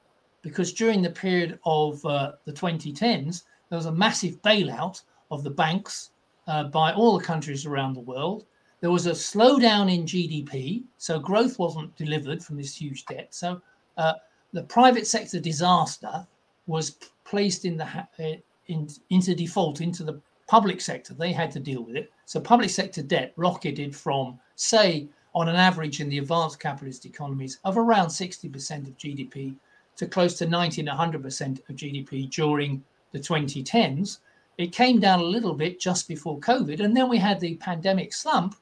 Because 0.42 0.72
during 0.72 1.02
the 1.02 1.10
period 1.10 1.58
of 1.64 2.04
uh, 2.04 2.32
the 2.44 2.52
2010s, 2.52 3.42
there 3.68 3.76
was 3.76 3.86
a 3.86 3.92
massive 3.92 4.40
bailout 4.42 5.02
of 5.30 5.42
the 5.42 5.50
banks 5.50 6.10
uh, 6.46 6.64
by 6.64 6.92
all 6.92 7.18
the 7.18 7.24
countries 7.24 7.66
around 7.66 7.94
the 7.94 8.00
world. 8.00 8.44
There 8.80 8.90
was 8.90 9.06
a 9.06 9.12
slowdown 9.12 9.92
in 9.92 10.04
GDP, 10.04 10.84
so 10.96 11.18
growth 11.18 11.58
wasn't 11.58 11.94
delivered 11.96 12.42
from 12.42 12.56
this 12.56 12.74
huge 12.74 13.04
debt. 13.06 13.28
So 13.34 13.60
uh, 13.98 14.14
the 14.52 14.62
private 14.62 15.06
sector 15.06 15.38
disaster 15.38 16.26
was 16.66 16.96
placed 17.24 17.64
in 17.64 17.76
the 17.76 17.86
uh, 17.86 18.36
in, 18.68 18.88
into 19.10 19.34
default 19.34 19.80
into 19.80 20.04
the 20.04 20.20
public 20.46 20.80
sector. 20.80 21.14
They 21.14 21.32
had 21.32 21.50
to 21.52 21.60
deal 21.60 21.82
with 21.82 21.96
it. 21.96 22.10
So 22.24 22.40
public 22.40 22.70
sector 22.70 23.02
debt 23.02 23.32
rocketed 23.36 23.94
from, 23.94 24.38
say, 24.56 25.08
on 25.34 25.48
an 25.48 25.56
average 25.56 26.00
in 26.00 26.08
the 26.08 26.18
advanced 26.18 26.58
capitalist 26.58 27.06
economies 27.06 27.58
of 27.64 27.78
around 27.78 28.08
60% 28.08 28.88
of 28.88 28.98
GDP 28.98 29.54
to 29.96 30.06
close 30.06 30.34
to 30.38 30.46
90 30.46 30.80
and 30.80 30.90
100% 30.90 31.24
of 31.68 31.76
GDP 31.76 32.28
during 32.30 32.82
the 33.12 33.18
2010s. 33.18 34.18
It 34.60 34.72
came 34.72 35.00
down 35.00 35.20
a 35.20 35.24
little 35.24 35.54
bit 35.54 35.80
just 35.80 36.06
before 36.06 36.38
COVID. 36.38 36.80
And 36.80 36.94
then 36.94 37.08
we 37.08 37.16
had 37.16 37.40
the 37.40 37.54
pandemic 37.56 38.12
slump, 38.12 38.54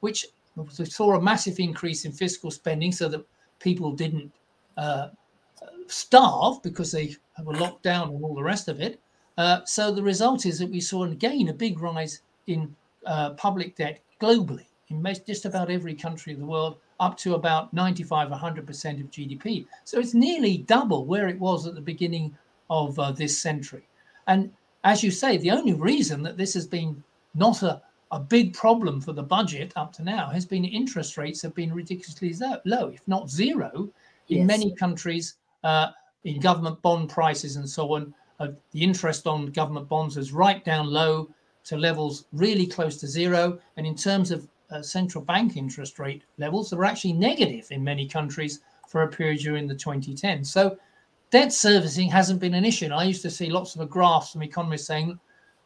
which 0.00 0.24
saw 0.84 1.14
a 1.14 1.20
massive 1.20 1.60
increase 1.60 2.06
in 2.06 2.12
fiscal 2.12 2.50
spending 2.50 2.90
so 2.90 3.06
that 3.10 3.26
people 3.58 3.92
didn't 3.92 4.32
uh, 4.78 5.08
starve 5.88 6.62
because 6.62 6.90
they 6.90 7.16
were 7.44 7.52
locked 7.52 7.82
down 7.82 8.08
and 8.08 8.24
all 8.24 8.34
the 8.34 8.42
rest 8.42 8.68
of 8.68 8.80
it. 8.80 8.98
Uh, 9.36 9.60
so 9.66 9.92
the 9.92 10.02
result 10.02 10.46
is 10.46 10.58
that 10.58 10.70
we 10.70 10.80
saw 10.80 11.04
again 11.04 11.48
a 11.48 11.52
big 11.52 11.80
rise 11.80 12.22
in 12.46 12.74
uh, 13.04 13.30
public 13.34 13.76
debt 13.76 14.00
globally 14.22 14.64
in 14.88 15.02
most, 15.02 15.26
just 15.26 15.44
about 15.44 15.70
every 15.70 15.94
country 15.94 16.32
of 16.32 16.38
the 16.38 16.46
world, 16.46 16.78
up 16.98 17.18
to 17.18 17.34
about 17.34 17.74
95, 17.74 18.28
100% 18.30 18.58
of 19.00 19.10
GDP. 19.10 19.66
So 19.84 19.98
it's 19.98 20.14
nearly 20.14 20.56
double 20.56 21.04
where 21.04 21.28
it 21.28 21.38
was 21.38 21.66
at 21.66 21.74
the 21.74 21.82
beginning 21.82 22.34
of 22.70 22.98
uh, 22.98 23.12
this 23.12 23.36
century. 23.36 23.86
And 24.26 24.50
as 24.84 25.02
you 25.02 25.10
say, 25.10 25.36
the 25.36 25.50
only 25.50 25.74
reason 25.74 26.22
that 26.22 26.36
this 26.36 26.54
has 26.54 26.66
been 26.66 27.02
not 27.34 27.62
a, 27.62 27.80
a 28.10 28.20
big 28.20 28.52
problem 28.52 29.00
for 29.00 29.12
the 29.12 29.22
budget 29.22 29.72
up 29.76 29.92
to 29.94 30.02
now 30.02 30.28
has 30.28 30.44
been 30.44 30.64
interest 30.64 31.16
rates 31.16 31.40
have 31.42 31.54
been 31.54 31.72
ridiculously 31.72 32.34
low, 32.64 32.88
if 32.88 33.00
not 33.06 33.30
zero, 33.30 33.88
in 34.28 34.38
yes. 34.38 34.46
many 34.46 34.74
countries, 34.74 35.34
uh, 35.64 35.88
in 36.24 36.40
government 36.40 36.80
bond 36.82 37.08
prices 37.08 37.56
and 37.56 37.68
so 37.68 37.94
on. 37.94 38.14
Uh, 38.40 38.48
the 38.72 38.82
interest 38.82 39.26
on 39.26 39.46
government 39.46 39.88
bonds 39.88 40.16
is 40.16 40.32
right 40.32 40.64
down 40.64 40.86
low 40.86 41.28
to 41.64 41.76
levels 41.76 42.26
really 42.32 42.66
close 42.66 42.96
to 42.98 43.06
zero. 43.06 43.58
And 43.76 43.86
in 43.86 43.94
terms 43.94 44.30
of 44.30 44.48
uh, 44.70 44.82
central 44.82 45.24
bank 45.24 45.56
interest 45.56 45.98
rate 45.98 46.24
levels, 46.38 46.70
they 46.70 46.76
were 46.76 46.84
actually 46.84 47.12
negative 47.12 47.68
in 47.70 47.84
many 47.84 48.08
countries 48.08 48.60
for 48.88 49.02
a 49.02 49.08
period 49.08 49.40
during 49.40 49.66
the 49.66 49.74
2010s. 49.74 50.46
So 50.46 50.76
debt 51.32 51.52
servicing 51.52 52.08
hasn't 52.08 52.40
been 52.40 52.54
an 52.54 52.64
issue. 52.64 52.84
And 52.84 52.94
I 52.94 53.04
used 53.04 53.22
to 53.22 53.30
see 53.30 53.50
lots 53.50 53.74
of 53.74 53.90
graphs 53.90 54.30
from 54.30 54.42
economists 54.42 54.86
saying, 54.86 55.18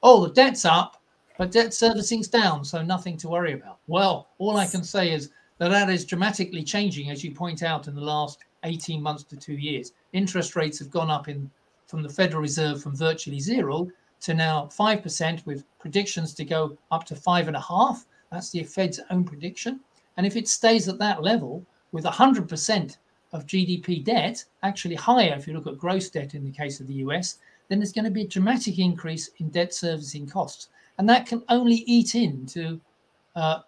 oh, 0.03 0.27
the 0.27 0.33
debt's 0.33 0.65
up, 0.65 1.03
but 1.37 1.51
debt 1.51 1.75
servicing's 1.75 2.29
down, 2.29 2.65
so 2.65 2.81
nothing 2.81 3.17
to 3.19 3.29
worry 3.29 3.53
about. 3.53 3.81
Well, 3.89 4.29
all 4.39 4.57
I 4.57 4.67
can 4.67 4.85
say 4.85 5.13
is 5.13 5.31
that 5.59 5.71
that 5.71 5.91
is 5.91 6.05
dramatically 6.05 6.63
changing, 6.63 7.11
as 7.11 7.25
you 7.25 7.33
point 7.33 7.63
out, 7.63 7.89
in 7.89 7.95
the 7.95 8.01
last 8.01 8.39
18 8.63 9.03
months 9.03 9.25
to 9.25 9.37
two 9.37 9.55
years. 9.55 9.93
Interest 10.13 10.55
rates 10.57 10.79
have 10.79 10.91
gone 10.91 11.11
up 11.11 11.29
in 11.29 11.51
from 11.87 12.03
the 12.03 12.09
Federal 12.09 12.43
Reserve 12.43 12.83
from 12.83 12.97
virtually 12.97 13.39
zero 13.39 13.89
to 14.21 14.35
now 14.35 14.69
5%, 14.77 15.47
with 15.47 15.65
predictions 15.79 16.33
to 16.35 16.45
go 16.45 16.77
up 16.91 17.05
to 17.05 17.15
five 17.15 17.49
and 17.49 17.57
a 17.57 17.61
half. 17.61 18.07
That's 18.31 18.51
the 18.51 18.63
Fed's 18.63 19.01
own 19.11 19.25
prediction. 19.25 19.81
And 20.17 20.27
if 20.27 20.37
it 20.37 20.49
stays 20.49 20.89
at 20.89 20.99
that 20.99 21.23
level 21.23 21.65
with 21.93 22.05
100% 22.05 22.97
of 23.37 23.47
GDP 23.47 24.03
debt, 24.03 24.45
actually 24.63 24.95
higher 24.95 25.35
if 25.35 25.47
you 25.47 25.55
look 25.55 25.67
at 25.67 25.79
gross 25.79 26.09
debt 26.09 26.35
in 26.35 26.45
the 26.45 26.51
case 26.51 26.81
of 26.81 26.87
the 26.87 26.95
US, 26.95 27.39
then 27.69 27.79
there's 27.79 27.93
going 27.93 28.05
to 28.05 28.11
be 28.11 28.23
a 28.23 28.29
dramatic 28.29 28.79
increase 28.79 29.31
in 29.39 29.51
debt 29.51 29.75
servicing 29.75 30.27
costs. 30.27 30.69
And 30.99 31.09
that 31.09 31.27
can 31.27 31.43
only 31.49 31.85
eat 31.87 32.15
into 32.15 32.81
uh, 33.35 33.61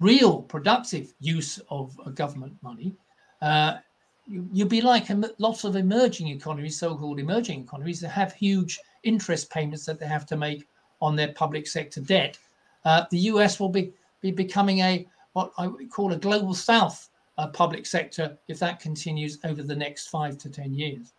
real 0.00 0.42
productive 0.42 1.12
use 1.20 1.60
of 1.68 1.98
uh, 2.04 2.10
government 2.10 2.54
money. 2.62 2.94
Uh, 3.42 3.76
you, 4.26 4.48
you'd 4.52 4.68
be 4.68 4.80
like 4.80 5.08
lots 5.38 5.64
of 5.64 5.76
emerging 5.76 6.28
economies, 6.28 6.78
so 6.78 6.96
called 6.96 7.20
emerging 7.20 7.60
economies, 7.60 8.00
that 8.00 8.08
have 8.08 8.32
huge 8.32 8.80
interest 9.02 9.50
payments 9.50 9.84
that 9.84 10.00
they 10.00 10.06
have 10.06 10.26
to 10.26 10.36
make 10.36 10.66
on 11.00 11.14
their 11.14 11.32
public 11.32 11.66
sector 11.66 12.00
debt. 12.00 12.38
Uh, 12.84 13.04
the 13.10 13.18
US 13.18 13.60
will 13.60 13.68
be, 13.68 13.92
be 14.22 14.30
becoming 14.30 14.80
a 14.80 15.06
what 15.34 15.52
I 15.58 15.66
would 15.66 15.90
call 15.90 16.14
a 16.14 16.16
global 16.16 16.54
south 16.54 17.10
uh, 17.38 17.48
public 17.48 17.86
sector 17.86 18.36
if 18.48 18.58
that 18.58 18.80
continues 18.80 19.38
over 19.44 19.62
the 19.62 19.76
next 19.76 20.08
five 20.08 20.38
to 20.38 20.50
10 20.50 20.74
years. 20.74 21.12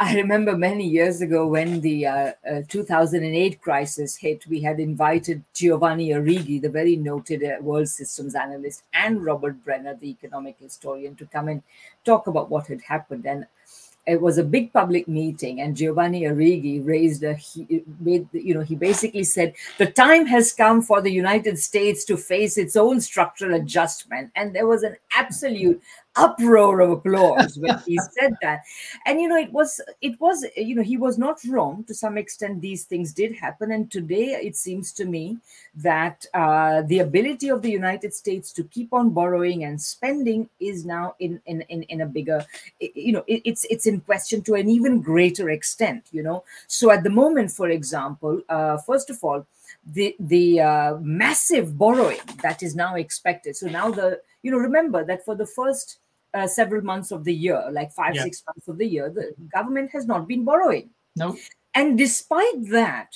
I 0.00 0.14
remember 0.14 0.56
many 0.56 0.86
years 0.86 1.22
ago 1.22 1.48
when 1.48 1.80
the 1.80 2.06
uh, 2.06 2.32
uh, 2.48 2.62
2008 2.68 3.60
crisis 3.60 4.14
hit, 4.14 4.46
we 4.46 4.60
had 4.60 4.78
invited 4.78 5.42
Giovanni 5.54 6.10
Arrighi, 6.10 6.62
the 6.62 6.68
very 6.68 6.94
noted 6.94 7.42
uh, 7.42 7.60
world 7.60 7.88
systems 7.88 8.36
analyst, 8.36 8.84
and 8.94 9.24
Robert 9.24 9.64
Brenner, 9.64 9.96
the 9.96 10.10
economic 10.10 10.56
historian, 10.60 11.16
to 11.16 11.26
come 11.26 11.48
and 11.48 11.64
talk 12.04 12.28
about 12.28 12.48
what 12.48 12.68
had 12.68 12.80
happened. 12.82 13.26
And 13.26 13.46
it 14.08 14.20
was 14.20 14.38
a 14.38 14.44
big 14.44 14.72
public 14.72 15.06
meeting 15.06 15.60
and 15.60 15.76
giovanni 15.76 16.22
arrighi 16.22 16.74
raised 16.84 17.22
a 17.22 17.34
he 17.34 17.82
made 18.00 18.26
you 18.32 18.54
know 18.54 18.62
he 18.62 18.74
basically 18.74 19.24
said 19.24 19.54
the 19.78 19.86
time 19.86 20.26
has 20.26 20.52
come 20.52 20.80
for 20.80 21.00
the 21.00 21.12
united 21.12 21.58
states 21.58 22.04
to 22.04 22.16
face 22.16 22.58
its 22.58 22.76
own 22.76 23.00
structural 23.00 23.54
adjustment. 23.54 24.30
And 24.36 24.54
there 24.54 24.66
was 24.66 24.82
an 24.82 24.96
absolute 25.14 25.82
uproar 26.18 26.80
of 26.80 26.90
applause 26.90 27.58
when 27.58 27.78
he 27.86 27.98
said 28.12 28.34
that. 28.42 28.62
And 29.06 29.20
you 29.20 29.28
know 29.28 29.36
it 29.36 29.52
was 29.52 29.80
it 30.00 30.20
was 30.20 30.44
you 30.56 30.74
know 30.74 30.82
he 30.82 30.96
was 30.96 31.18
not 31.18 31.38
wrong 31.48 31.84
to 31.84 31.94
some 31.94 32.18
extent. 32.18 32.60
These 32.60 32.84
things 32.84 33.12
did 33.12 33.34
happen. 33.34 33.72
And 33.72 33.90
today 33.90 34.38
it 34.42 34.56
seems 34.56 34.92
to 34.92 35.04
me 35.04 35.38
that 35.76 36.26
uh, 36.34 36.82
the 36.82 36.98
ability 36.98 37.48
of 37.48 37.62
the 37.62 37.70
united 37.70 38.12
states 38.12 38.52
to 38.52 38.64
keep 38.64 38.92
on 38.92 39.10
borrowing 39.10 39.64
and 39.64 39.80
spending 39.80 40.48
is 40.60 40.84
now 40.84 41.14
in 41.20 41.40
in 41.46 41.62
in, 41.62 41.82
in 41.84 42.00
a 42.00 42.06
bigger 42.06 42.44
you 42.80 43.12
know 43.12 43.24
it, 43.26 43.42
it's 43.44 43.64
it's 43.70 43.86
in 43.86 44.00
question 44.00 44.42
to 44.42 44.54
an 44.54 44.68
even 44.68 45.00
greater 45.00 45.50
extent 45.50 46.06
you 46.10 46.22
know. 46.22 46.44
So 46.66 46.90
at 46.90 47.02
the 47.02 47.10
moment 47.10 47.52
for 47.52 47.68
example 47.68 48.42
uh, 48.48 48.78
first 48.78 49.10
of 49.10 49.22
all 49.22 49.46
the 49.86 50.16
the 50.18 50.60
uh, 50.60 50.96
massive 51.00 51.76
borrowing 51.78 52.20
that 52.42 52.62
is 52.62 52.74
now 52.74 52.94
expected. 52.96 53.56
So 53.56 53.68
now 53.68 53.90
the 53.90 54.20
you 54.42 54.50
know 54.50 54.58
remember 54.58 55.04
that 55.04 55.24
for 55.24 55.34
the 55.34 55.46
first 55.46 55.98
uh, 56.34 56.46
several 56.46 56.82
months 56.82 57.10
of 57.10 57.24
the 57.24 57.34
year, 57.34 57.64
like 57.72 57.92
five, 57.92 58.14
yeah. 58.14 58.22
six 58.22 58.42
months 58.46 58.68
of 58.68 58.78
the 58.78 58.86
year, 58.86 59.10
the 59.10 59.34
government 59.52 59.90
has 59.90 60.06
not 60.06 60.28
been 60.28 60.44
borrowing. 60.44 60.90
No. 61.16 61.36
And 61.74 61.96
despite 61.96 62.70
that, 62.70 63.14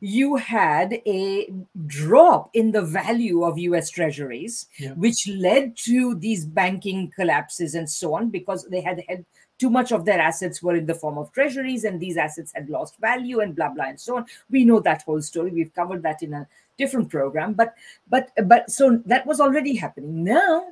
you 0.00 0.36
had 0.36 1.00
a 1.06 1.52
drop 1.86 2.50
in 2.54 2.72
the 2.72 2.82
value 2.82 3.44
of 3.44 3.58
US 3.58 3.90
treasuries, 3.90 4.66
yeah. 4.78 4.92
which 4.92 5.28
led 5.28 5.76
to 5.78 6.14
these 6.14 6.46
banking 6.46 7.12
collapses 7.14 7.74
and 7.74 7.88
so 7.88 8.14
on, 8.14 8.30
because 8.30 8.66
they 8.70 8.80
had 8.80 9.02
had 9.08 9.24
too 9.58 9.68
much 9.68 9.92
of 9.92 10.06
their 10.06 10.18
assets 10.18 10.62
were 10.62 10.74
in 10.74 10.86
the 10.86 10.94
form 10.94 11.18
of 11.18 11.30
treasuries 11.32 11.84
and 11.84 12.00
these 12.00 12.16
assets 12.16 12.50
had 12.54 12.70
lost 12.70 12.98
value 12.98 13.40
and 13.40 13.54
blah 13.54 13.68
blah 13.68 13.84
and 13.84 14.00
so 14.00 14.16
on 14.16 14.24
we 14.50 14.64
know 14.64 14.80
that 14.80 15.02
whole 15.02 15.20
story 15.20 15.50
we've 15.50 15.74
covered 15.74 16.02
that 16.02 16.22
in 16.22 16.32
a 16.32 16.48
different 16.78 17.10
program 17.10 17.52
but 17.52 17.74
but 18.08 18.30
but 18.46 18.70
so 18.70 19.02
that 19.04 19.26
was 19.26 19.38
already 19.38 19.76
happening 19.76 20.24
now 20.24 20.64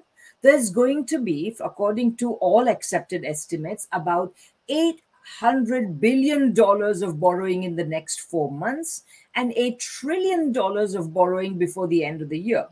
there's 0.42 0.70
going 0.70 1.06
to 1.06 1.18
be, 1.18 1.56
according 1.60 2.16
to 2.16 2.34
all 2.34 2.68
accepted 2.68 3.24
estimates, 3.24 3.88
about 3.92 4.34
$800 4.70 6.00
billion 6.00 6.54
of 6.58 7.20
borrowing 7.20 7.64
in 7.64 7.76
the 7.76 7.84
next 7.84 8.20
four 8.20 8.50
months 8.50 9.04
and 9.34 9.52
a 9.56 9.72
trillion 9.76 10.52
dollars 10.52 10.94
of 10.94 11.12
borrowing 11.12 11.58
before 11.58 11.86
the 11.88 12.04
end 12.04 12.22
of 12.22 12.28
the 12.28 12.38
year. 12.38 12.66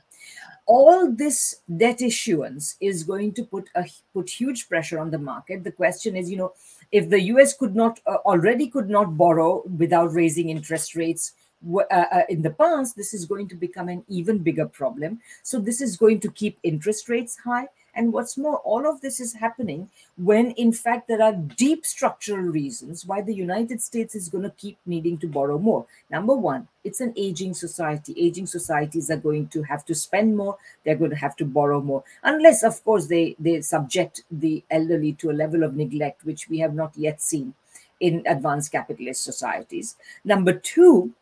All 0.66 1.12
this 1.12 1.62
debt 1.76 2.02
issuance 2.02 2.76
is 2.80 3.04
going 3.04 3.34
to 3.34 3.44
put 3.44 3.68
a 3.76 3.84
put 4.12 4.28
huge 4.28 4.68
pressure 4.68 4.98
on 4.98 5.12
the 5.12 5.18
market. 5.18 5.62
The 5.62 5.70
question 5.70 6.16
is, 6.16 6.28
you 6.28 6.36
know, 6.36 6.54
if 6.90 7.08
the 7.08 7.20
US 7.32 7.54
could 7.54 7.76
not 7.76 8.00
uh, 8.04 8.16
already 8.24 8.66
could 8.66 8.90
not 8.90 9.16
borrow 9.16 9.62
without 9.78 10.12
raising 10.12 10.50
interest 10.50 10.96
rates 10.96 11.34
uh, 11.74 11.82
uh, 11.90 12.22
in 12.28 12.42
the 12.42 12.50
past, 12.50 12.96
this 12.96 13.14
is 13.14 13.24
going 13.24 13.48
to 13.48 13.54
become 13.54 13.88
an 13.88 14.04
even 14.08 14.38
bigger 14.38 14.66
problem. 14.66 15.20
So 15.42 15.58
this 15.58 15.80
is 15.80 15.96
going 15.96 16.20
to 16.20 16.30
keep 16.30 16.58
interest 16.62 17.08
rates 17.08 17.38
high. 17.44 17.68
And 17.96 18.12
what's 18.12 18.36
more, 18.36 18.58
all 18.58 18.86
of 18.86 19.00
this 19.00 19.20
is 19.20 19.32
happening 19.32 19.88
when, 20.18 20.50
in 20.52 20.70
fact, 20.70 21.08
there 21.08 21.22
are 21.22 21.32
deep 21.32 21.86
structural 21.86 22.42
reasons 22.42 23.06
why 23.06 23.22
the 23.22 23.34
United 23.34 23.80
States 23.80 24.14
is 24.14 24.28
going 24.28 24.44
to 24.44 24.50
keep 24.50 24.76
needing 24.84 25.16
to 25.18 25.26
borrow 25.26 25.58
more. 25.58 25.86
Number 26.10 26.34
one, 26.34 26.68
it's 26.84 27.00
an 27.00 27.14
aging 27.16 27.54
society. 27.54 28.14
Aging 28.18 28.46
societies 28.46 29.10
are 29.10 29.16
going 29.16 29.48
to 29.48 29.62
have 29.62 29.82
to 29.86 29.94
spend 29.94 30.36
more. 30.36 30.58
They're 30.84 30.96
going 30.96 31.10
to 31.10 31.16
have 31.16 31.36
to 31.36 31.46
borrow 31.46 31.80
more, 31.80 32.04
unless, 32.22 32.62
of 32.62 32.84
course, 32.84 33.06
they 33.06 33.34
they 33.38 33.62
subject 33.62 34.24
the 34.30 34.62
elderly 34.70 35.14
to 35.14 35.30
a 35.30 35.38
level 35.42 35.62
of 35.62 35.74
neglect 35.74 36.24
which 36.24 36.50
we 36.50 36.58
have 36.58 36.74
not 36.74 36.92
yet 36.96 37.22
seen 37.22 37.54
in 38.00 38.22
advanced 38.26 38.72
capitalist 38.72 39.24
societies. 39.24 39.96
Number 40.22 40.52
two, 40.52 41.14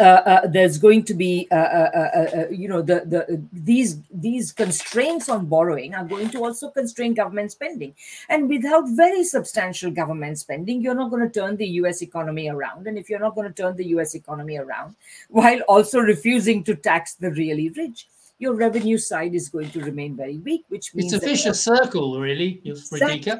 uh, 0.00 0.22
uh, 0.24 0.46
there's 0.46 0.78
going 0.78 1.04
to 1.04 1.14
be, 1.14 1.46
uh, 1.50 1.54
uh, 1.54 2.46
you 2.50 2.68
know, 2.68 2.80
the 2.80 3.02
the 3.04 3.42
these 3.52 3.98
these 4.10 4.50
constraints 4.50 5.28
on 5.28 5.44
borrowing 5.44 5.94
are 5.94 6.04
going 6.04 6.30
to 6.30 6.42
also 6.42 6.70
constrain 6.70 7.12
government 7.12 7.52
spending, 7.52 7.94
and 8.30 8.48
without 8.48 8.84
very 8.88 9.22
substantial 9.22 9.90
government 9.90 10.38
spending, 10.38 10.80
you're 10.80 10.94
not 10.94 11.10
going 11.10 11.22
to 11.22 11.40
turn 11.40 11.56
the 11.56 11.66
U.S. 11.80 12.00
economy 12.00 12.48
around. 12.48 12.86
And 12.86 12.96
if 12.96 13.10
you're 13.10 13.20
not 13.20 13.34
going 13.34 13.52
to 13.52 13.62
turn 13.62 13.76
the 13.76 13.88
U.S. 13.96 14.14
economy 14.14 14.56
around, 14.56 14.96
while 15.28 15.60
also 15.68 16.00
refusing 16.00 16.64
to 16.64 16.74
tax 16.74 17.14
the 17.14 17.30
really 17.32 17.68
rich, 17.68 18.08
your 18.38 18.54
revenue 18.54 18.96
side 18.96 19.34
is 19.34 19.50
going 19.50 19.70
to 19.70 19.80
remain 19.80 20.16
very 20.16 20.38
weak, 20.38 20.64
which 20.68 20.94
means 20.94 21.12
it's 21.12 21.22
a 21.22 21.26
vicious 21.26 21.62
circle, 21.62 22.18
really, 22.18 22.62
exactly. 22.64 23.34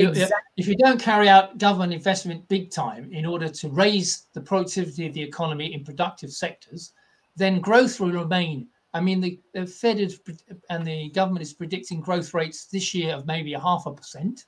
Exactly. 0.00 0.36
If 0.56 0.66
you 0.66 0.76
don't 0.76 1.00
carry 1.00 1.28
out 1.28 1.58
government 1.58 1.92
investment 1.92 2.46
big 2.48 2.70
time 2.70 3.12
in 3.12 3.26
order 3.26 3.48
to 3.48 3.68
raise 3.68 4.26
the 4.32 4.40
productivity 4.40 5.06
of 5.06 5.14
the 5.14 5.22
economy 5.22 5.74
in 5.74 5.84
productive 5.84 6.32
sectors, 6.32 6.92
then 7.36 7.60
growth 7.60 8.00
will 8.00 8.12
remain. 8.12 8.68
I 8.94 9.00
mean, 9.00 9.20
the, 9.20 9.38
the 9.52 9.66
Fed 9.66 10.00
is, 10.00 10.20
and 10.70 10.86
the 10.86 11.10
government 11.10 11.42
is 11.42 11.52
predicting 11.52 12.00
growth 12.00 12.32
rates 12.32 12.66
this 12.66 12.94
year 12.94 13.14
of 13.14 13.26
maybe 13.26 13.52
a 13.54 13.60
half 13.60 13.84
a 13.86 13.92
percent, 13.92 14.46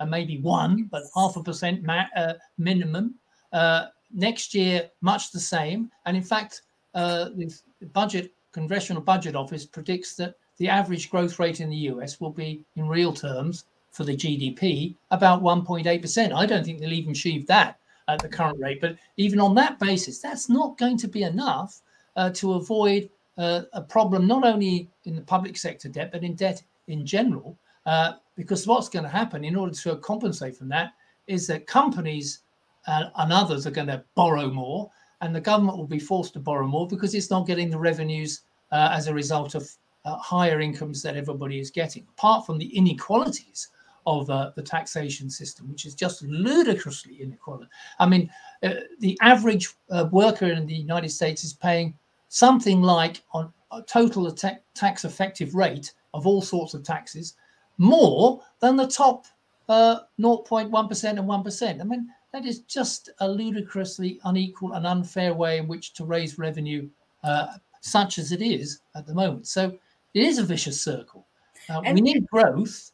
and 0.00 0.10
maybe 0.10 0.38
one, 0.38 0.84
but 0.90 1.04
half 1.14 1.36
a 1.36 1.42
percent 1.42 1.82
ma- 1.82 2.04
uh, 2.14 2.34
minimum. 2.58 3.14
Uh, 3.52 3.86
next 4.12 4.54
year, 4.54 4.90
much 5.00 5.32
the 5.32 5.40
same. 5.40 5.90
And 6.04 6.16
in 6.16 6.22
fact, 6.22 6.62
uh, 6.94 7.30
the 7.36 7.50
budget, 7.92 8.32
Congressional 8.52 9.02
Budget 9.02 9.34
Office 9.34 9.64
predicts 9.64 10.14
that 10.16 10.34
the 10.58 10.68
average 10.68 11.10
growth 11.10 11.38
rate 11.38 11.60
in 11.60 11.70
the 11.70 11.76
US 11.92 12.20
will 12.20 12.30
be, 12.30 12.64
in 12.76 12.88
real 12.88 13.12
terms, 13.12 13.64
for 13.96 14.04
the 14.04 14.14
GDP, 14.14 14.94
about 15.10 15.42
1.8%. 15.42 16.32
I 16.34 16.44
don't 16.44 16.64
think 16.64 16.80
they'll 16.80 16.92
even 16.92 17.12
achieve 17.12 17.46
that 17.46 17.78
at 18.08 18.20
the 18.20 18.28
current 18.28 18.60
rate. 18.60 18.78
But 18.78 18.96
even 19.16 19.40
on 19.40 19.54
that 19.54 19.78
basis, 19.78 20.18
that's 20.18 20.50
not 20.50 20.76
going 20.76 20.98
to 20.98 21.08
be 21.08 21.22
enough 21.22 21.80
uh, 22.14 22.28
to 22.34 22.52
avoid 22.52 23.08
uh, 23.38 23.62
a 23.72 23.80
problem 23.80 24.26
not 24.26 24.44
only 24.44 24.90
in 25.04 25.16
the 25.16 25.22
public 25.22 25.56
sector 25.56 25.88
debt, 25.88 26.12
but 26.12 26.22
in 26.22 26.34
debt 26.34 26.62
in 26.88 27.06
general. 27.06 27.56
Uh, 27.86 28.12
because 28.36 28.66
what's 28.66 28.90
going 28.90 29.04
to 29.04 29.08
happen 29.08 29.44
in 29.44 29.56
order 29.56 29.72
to 29.72 29.96
compensate 29.96 30.56
from 30.56 30.68
that 30.68 30.92
is 31.26 31.46
that 31.46 31.66
companies 31.66 32.40
uh, 32.86 33.04
and 33.16 33.32
others 33.32 33.66
are 33.66 33.70
going 33.70 33.86
to 33.86 34.04
borrow 34.14 34.50
more, 34.50 34.90
and 35.22 35.34
the 35.34 35.40
government 35.40 35.78
will 35.78 35.86
be 35.86 35.98
forced 35.98 36.34
to 36.34 36.38
borrow 36.38 36.66
more 36.66 36.86
because 36.86 37.14
it's 37.14 37.30
not 37.30 37.46
getting 37.46 37.70
the 37.70 37.78
revenues 37.78 38.42
uh, 38.72 38.90
as 38.92 39.06
a 39.06 39.14
result 39.14 39.54
of 39.54 39.70
uh, 40.04 40.18
higher 40.18 40.60
incomes 40.60 41.02
that 41.02 41.16
everybody 41.16 41.58
is 41.58 41.70
getting. 41.70 42.06
Apart 42.10 42.44
from 42.44 42.58
the 42.58 42.76
inequalities 42.76 43.70
of 44.06 44.30
uh, 44.30 44.52
the 44.54 44.62
taxation 44.62 45.28
system, 45.28 45.68
which 45.68 45.84
is 45.84 45.94
just 45.94 46.22
ludicrously 46.22 47.20
inequal. 47.20 47.66
I 47.98 48.06
mean, 48.06 48.30
uh, 48.62 48.74
the 49.00 49.18
average 49.20 49.74
uh, 49.90 50.08
worker 50.10 50.46
in 50.46 50.66
the 50.66 50.74
United 50.74 51.10
States 51.10 51.44
is 51.44 51.52
paying 51.52 51.94
something 52.28 52.82
like 52.82 53.22
on 53.32 53.52
a 53.72 53.82
total 53.82 54.30
ta- 54.30 54.58
tax 54.74 55.04
effective 55.04 55.54
rate 55.54 55.92
of 56.14 56.26
all 56.26 56.40
sorts 56.40 56.74
of 56.74 56.82
taxes 56.82 57.34
more 57.78 58.42
than 58.60 58.76
the 58.76 58.86
top 58.86 59.26
0.1% 59.68 60.14
uh, 60.18 61.08
and 61.08 61.18
1%. 61.18 61.80
I 61.80 61.84
mean, 61.84 62.08
that 62.32 62.46
is 62.46 62.60
just 62.60 63.10
a 63.20 63.28
ludicrously 63.28 64.20
unequal 64.24 64.74
and 64.74 64.86
unfair 64.86 65.34
way 65.34 65.58
in 65.58 65.66
which 65.66 65.94
to 65.94 66.04
raise 66.04 66.38
revenue, 66.38 66.88
uh, 67.24 67.46
such 67.80 68.18
as 68.18 68.32
it 68.32 68.42
is 68.42 68.80
at 68.94 69.06
the 69.06 69.14
moment. 69.14 69.46
So 69.46 69.76
it 70.14 70.22
is 70.22 70.38
a 70.38 70.44
vicious 70.44 70.80
circle. 70.80 71.26
Uh, 71.68 71.82
we 71.92 72.00
need 72.00 72.26
growth, 72.28 72.92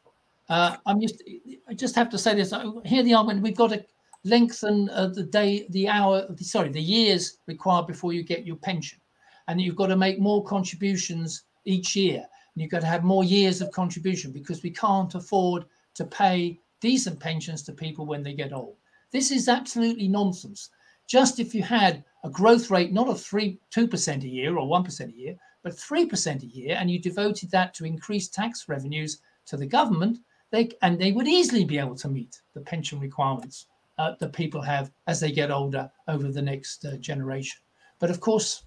uh, 0.48 0.76
I'm 0.86 1.00
just, 1.00 1.22
I 1.68 1.74
just 1.74 1.94
have 1.94 2.10
to 2.10 2.18
say 2.18 2.34
this. 2.34 2.52
I 2.52 2.64
hear 2.84 3.02
the 3.02 3.14
argument 3.14 3.42
we've 3.42 3.56
got 3.56 3.70
to 3.70 3.84
lengthen 4.24 4.88
uh, 4.90 5.08
the 5.08 5.22
day, 5.24 5.66
the 5.70 5.88
hour, 5.88 6.26
sorry, 6.40 6.68
the 6.70 6.80
years 6.80 7.38
required 7.46 7.86
before 7.86 8.12
you 8.12 8.22
get 8.22 8.46
your 8.46 8.56
pension, 8.56 8.98
and 9.48 9.60
you've 9.60 9.76
got 9.76 9.88
to 9.88 9.96
make 9.96 10.18
more 10.18 10.44
contributions 10.44 11.44
each 11.64 11.96
year, 11.96 12.18
and 12.18 12.62
you've 12.62 12.70
got 12.70 12.80
to 12.80 12.86
have 12.86 13.04
more 13.04 13.24
years 13.24 13.60
of 13.60 13.70
contribution 13.70 14.32
because 14.32 14.62
we 14.62 14.70
can't 14.70 15.14
afford 15.14 15.64
to 15.94 16.04
pay 16.04 16.58
decent 16.80 17.18
pensions 17.18 17.62
to 17.62 17.72
people 17.72 18.06
when 18.06 18.22
they 18.22 18.32
get 18.32 18.52
old. 18.52 18.76
This 19.10 19.30
is 19.30 19.48
absolutely 19.48 20.08
nonsense. 20.08 20.70
Just 21.08 21.40
if 21.40 21.54
you 21.54 21.62
had 21.62 22.04
a 22.24 22.30
growth 22.30 22.70
rate 22.70 22.92
not 22.92 23.08
of 23.08 23.20
three, 23.20 23.58
two 23.70 23.88
percent 23.88 24.24
a 24.24 24.28
year 24.28 24.56
or 24.56 24.68
one 24.68 24.84
percent 24.84 25.12
a 25.12 25.16
year, 25.16 25.36
but 25.62 25.78
three 25.78 26.06
percent 26.06 26.42
a 26.42 26.46
year, 26.46 26.76
and 26.78 26.90
you 26.90 26.98
devoted 26.98 27.50
that 27.50 27.74
to 27.74 27.84
increased 27.84 28.32
tax 28.32 28.68
revenues 28.68 29.18
to 29.46 29.56
the 29.56 29.66
government, 29.66 30.18
they 30.52 30.70
and 30.82 30.98
they 30.98 31.10
would 31.10 31.26
easily 31.26 31.64
be 31.64 31.78
able 31.78 31.96
to 31.96 32.08
meet 32.08 32.40
the 32.54 32.60
pension 32.60 33.00
requirements 33.00 33.66
uh, 33.98 34.14
that 34.20 34.32
people 34.32 34.62
have 34.62 34.92
as 35.06 35.18
they 35.18 35.32
get 35.32 35.50
older 35.50 35.90
over 36.06 36.30
the 36.30 36.42
next 36.42 36.84
uh, 36.84 36.96
generation. 36.98 37.60
But 37.98 38.10
of 38.10 38.20
course, 38.20 38.64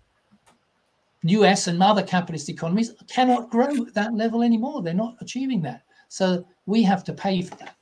US 1.24 1.68
and 1.68 1.82
other 1.82 2.04
capitalist 2.04 2.50
economies 2.50 2.92
cannot 3.08 3.50
grow 3.50 3.86
at 3.86 3.94
that 3.94 4.14
level 4.14 4.44
anymore. 4.44 4.82
They're 4.82 4.94
not 4.94 5.16
achieving 5.22 5.62
that. 5.62 5.84
So 6.10 6.46
we 6.66 6.84
have 6.84 7.04
to 7.06 7.14
pay 7.14 7.42
for 7.42 7.56
that 7.56 7.76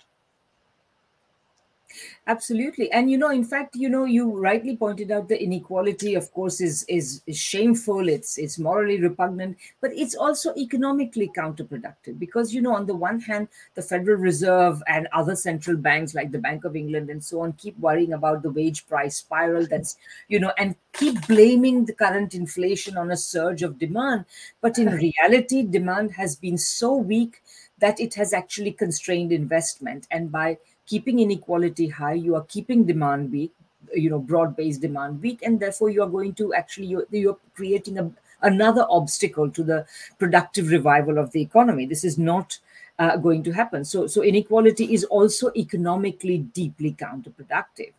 absolutely. 2.27 2.91
And 2.91 3.11
you 3.11 3.17
know 3.17 3.29
in 3.29 3.43
fact 3.43 3.75
you 3.75 3.89
know 3.89 4.05
you 4.05 4.31
rightly 4.31 4.77
pointed 4.77 5.11
out 5.11 5.27
the 5.27 5.41
inequality 5.41 6.15
of 6.15 6.31
course 6.31 6.61
is, 6.61 6.85
is 6.87 7.21
is 7.27 7.37
shameful 7.37 8.07
it's 8.07 8.37
it's 8.37 8.57
morally 8.57 8.99
repugnant 9.01 9.57
but 9.81 9.91
it's 9.93 10.15
also 10.15 10.53
economically 10.55 11.29
counterproductive 11.35 12.17
because 12.19 12.53
you 12.53 12.61
know 12.61 12.73
on 12.73 12.85
the 12.85 12.95
one 12.95 13.19
hand 13.19 13.47
the 13.75 13.81
federal 13.81 14.17
reserve 14.17 14.81
and 14.87 15.07
other 15.13 15.35
central 15.35 15.75
banks 15.77 16.13
like 16.13 16.31
the 16.31 16.39
bank 16.39 16.63
of 16.63 16.75
england 16.75 17.09
and 17.09 17.23
so 17.23 17.41
on 17.41 17.51
keep 17.53 17.77
worrying 17.79 18.13
about 18.13 18.41
the 18.41 18.49
wage 18.49 18.87
price 18.87 19.17
spiral 19.17 19.65
that's 19.67 19.97
you 20.29 20.39
know 20.39 20.53
and 20.57 20.75
keep 20.93 21.27
blaming 21.27 21.85
the 21.85 21.93
current 21.93 22.33
inflation 22.35 22.97
on 22.97 23.11
a 23.11 23.17
surge 23.17 23.63
of 23.63 23.79
demand. 23.79 24.25
But 24.61 24.77
in 24.77 24.89
reality 24.89 25.63
demand 25.63 26.11
has 26.11 26.35
been 26.35 26.57
so 26.57 26.95
weak 26.95 27.41
that 27.79 27.99
it 27.99 28.13
has 28.13 28.31
actually 28.31 28.71
constrained 28.71 29.31
investment. 29.31 30.07
And 30.11 30.31
by 30.31 30.59
keeping 30.85 31.19
inequality 31.19 31.87
high 31.87 32.13
you 32.13 32.35
are 32.35 32.45
keeping 32.45 32.85
demand 32.85 33.31
weak 33.31 33.51
you 33.93 34.09
know 34.09 34.19
broad-based 34.19 34.81
demand 34.81 35.21
weak 35.21 35.41
and 35.43 35.59
therefore 35.59 35.89
you 35.89 36.01
are 36.01 36.09
going 36.09 36.33
to 36.33 36.53
actually 36.53 36.87
you're, 36.87 37.05
you're 37.11 37.37
creating 37.55 37.97
a, 37.97 38.11
another 38.41 38.85
obstacle 38.89 39.49
to 39.49 39.63
the 39.63 39.85
productive 40.19 40.69
revival 40.69 41.17
of 41.17 41.31
the 41.31 41.41
economy. 41.41 41.85
This 41.85 42.03
is 42.03 42.17
not 42.17 42.57
uh, 42.99 43.17
going 43.17 43.43
to 43.43 43.51
happen. 43.51 43.83
So 43.83 44.07
so 44.07 44.23
inequality 44.23 44.93
is 44.93 45.03
also 45.05 45.51
economically 45.55 46.39
deeply 46.39 46.93
counterproductive. 46.93 47.93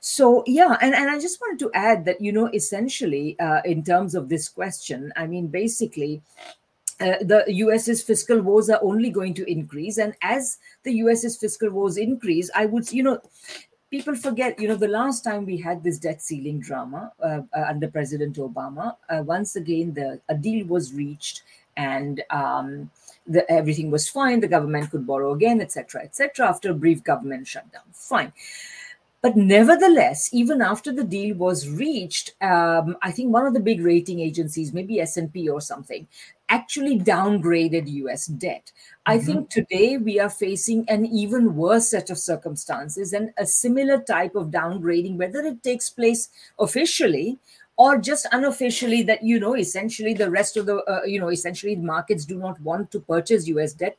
So 0.00 0.44
yeah 0.46 0.76
and, 0.80 0.94
and 0.94 1.10
i 1.10 1.18
just 1.18 1.40
wanted 1.40 1.58
to 1.58 1.70
add 1.74 2.04
that 2.04 2.20
you 2.20 2.32
know 2.32 2.48
essentially 2.54 3.38
uh, 3.40 3.62
in 3.64 3.82
terms 3.82 4.14
of 4.14 4.28
this 4.28 4.48
question 4.48 5.12
i 5.16 5.26
mean 5.26 5.48
basically 5.48 6.22
uh, 7.00 7.16
the 7.20 7.44
US's 7.48 8.02
fiscal 8.02 8.40
woes 8.40 8.70
are 8.70 8.80
only 8.82 9.10
going 9.10 9.34
to 9.34 9.50
increase. 9.50 9.98
And 9.98 10.14
as 10.22 10.58
the 10.82 10.92
US's 10.94 11.36
fiscal 11.36 11.70
woes 11.70 11.96
increase, 11.96 12.50
I 12.54 12.66
would, 12.66 12.90
you 12.92 13.02
know, 13.02 13.20
people 13.90 14.14
forget, 14.14 14.58
you 14.58 14.68
know, 14.68 14.76
the 14.76 14.88
last 14.88 15.22
time 15.22 15.44
we 15.44 15.58
had 15.58 15.82
this 15.82 15.98
debt 15.98 16.22
ceiling 16.22 16.60
drama 16.60 17.12
uh, 17.22 17.42
uh, 17.56 17.64
under 17.68 17.88
President 17.88 18.36
Obama, 18.36 18.96
uh, 19.08 19.22
once 19.22 19.56
again, 19.56 19.94
the 19.94 20.20
a 20.28 20.34
deal 20.34 20.66
was 20.66 20.94
reached 20.94 21.42
and 21.76 22.22
um, 22.30 22.90
the, 23.26 23.50
everything 23.50 23.90
was 23.90 24.08
fine. 24.08 24.40
The 24.40 24.48
government 24.48 24.90
could 24.90 25.06
borrow 25.06 25.32
again, 25.32 25.60
etc., 25.60 26.02
etc. 26.02 26.48
after 26.48 26.70
a 26.70 26.74
brief 26.74 27.04
government 27.04 27.46
shutdown. 27.46 27.82
Fine. 27.92 28.32
But 29.22 29.36
nevertheless, 29.36 30.28
even 30.32 30.62
after 30.62 30.92
the 30.92 31.02
deal 31.02 31.34
was 31.36 31.68
reached, 31.68 32.34
um, 32.40 32.96
I 33.02 33.10
think 33.10 33.32
one 33.32 33.46
of 33.46 33.54
the 33.54 33.60
big 33.60 33.80
rating 33.80 34.20
agencies, 34.20 34.72
maybe 34.72 35.00
S&P 35.00 35.48
or 35.48 35.60
something, 35.60 36.06
actually 36.48 36.98
downgraded 36.98 37.88
US 37.88 38.26
debt. 38.26 38.72
Mm-hmm. 38.74 39.12
I 39.12 39.18
think 39.18 39.50
today 39.50 39.96
we 39.96 40.20
are 40.20 40.30
facing 40.30 40.84
an 40.88 41.06
even 41.06 41.56
worse 41.56 41.90
set 41.90 42.10
of 42.10 42.18
circumstances 42.18 43.12
and 43.12 43.32
a 43.36 43.46
similar 43.46 44.00
type 44.00 44.34
of 44.34 44.48
downgrading, 44.48 45.16
whether 45.16 45.40
it 45.40 45.62
takes 45.62 45.90
place 45.90 46.28
officially 46.58 47.38
or 47.76 47.98
just 47.98 48.26
unofficially 48.32 49.02
that 49.02 49.22
you 49.22 49.38
know 49.38 49.54
essentially 49.54 50.14
the 50.14 50.30
rest 50.30 50.56
of 50.56 50.66
the 50.66 50.76
uh, 50.84 51.02
you 51.04 51.20
know 51.20 51.28
essentially 51.28 51.74
the 51.74 51.82
markets 51.82 52.24
do 52.24 52.38
not 52.38 52.58
want 52.60 52.90
to 52.90 53.00
purchase 53.00 53.46
us 53.48 53.74
debt 53.74 53.98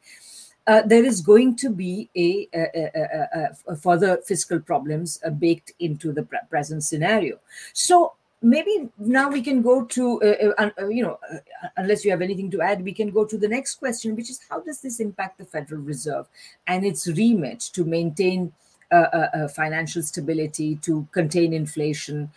uh, 0.67 0.81
there 0.85 1.05
is 1.05 1.21
going 1.21 1.55
to 1.55 1.69
be 1.69 2.09
a, 2.15 2.47
a, 2.53 2.91
a, 3.33 3.49
a 3.69 3.75
further 3.75 4.17
fiscal 4.25 4.59
problems 4.59 5.19
uh, 5.25 5.29
baked 5.29 5.71
into 5.79 6.11
the 6.11 6.23
present 6.49 6.83
scenario. 6.83 7.39
So 7.71 8.13
maybe 8.41 8.89
now 8.99 9.29
we 9.29 9.41
can 9.41 9.61
go 9.61 9.83
to 9.83 10.21
uh, 10.21 10.53
uh, 10.59 10.69
uh 10.79 10.87
you 10.87 11.01
know 11.01 11.17
uh, 11.31 11.37
unless 11.77 12.05
you 12.05 12.11
have 12.11 12.21
anything 12.21 12.51
to 12.51 12.61
add 12.61 12.83
we 12.83 12.93
can 12.93 13.09
go 13.09 13.25
to 13.25 13.37
the 13.37 13.47
next 13.47 13.75
question 13.75 14.15
which 14.15 14.29
is 14.29 14.39
how 14.49 14.59
does 14.59 14.81
this 14.81 14.99
impact 14.99 15.37
the 15.37 15.45
federal 15.45 15.81
reserve 15.81 16.27
and 16.67 16.85
its 16.85 17.07
remit 17.07 17.59
to 17.59 17.83
maintain 17.83 18.51
uh, 18.91 18.95
uh, 18.95 19.47
financial 19.49 20.01
stability 20.01 20.77
to 20.77 21.07
contain 21.11 21.51
inflation? 21.53 22.31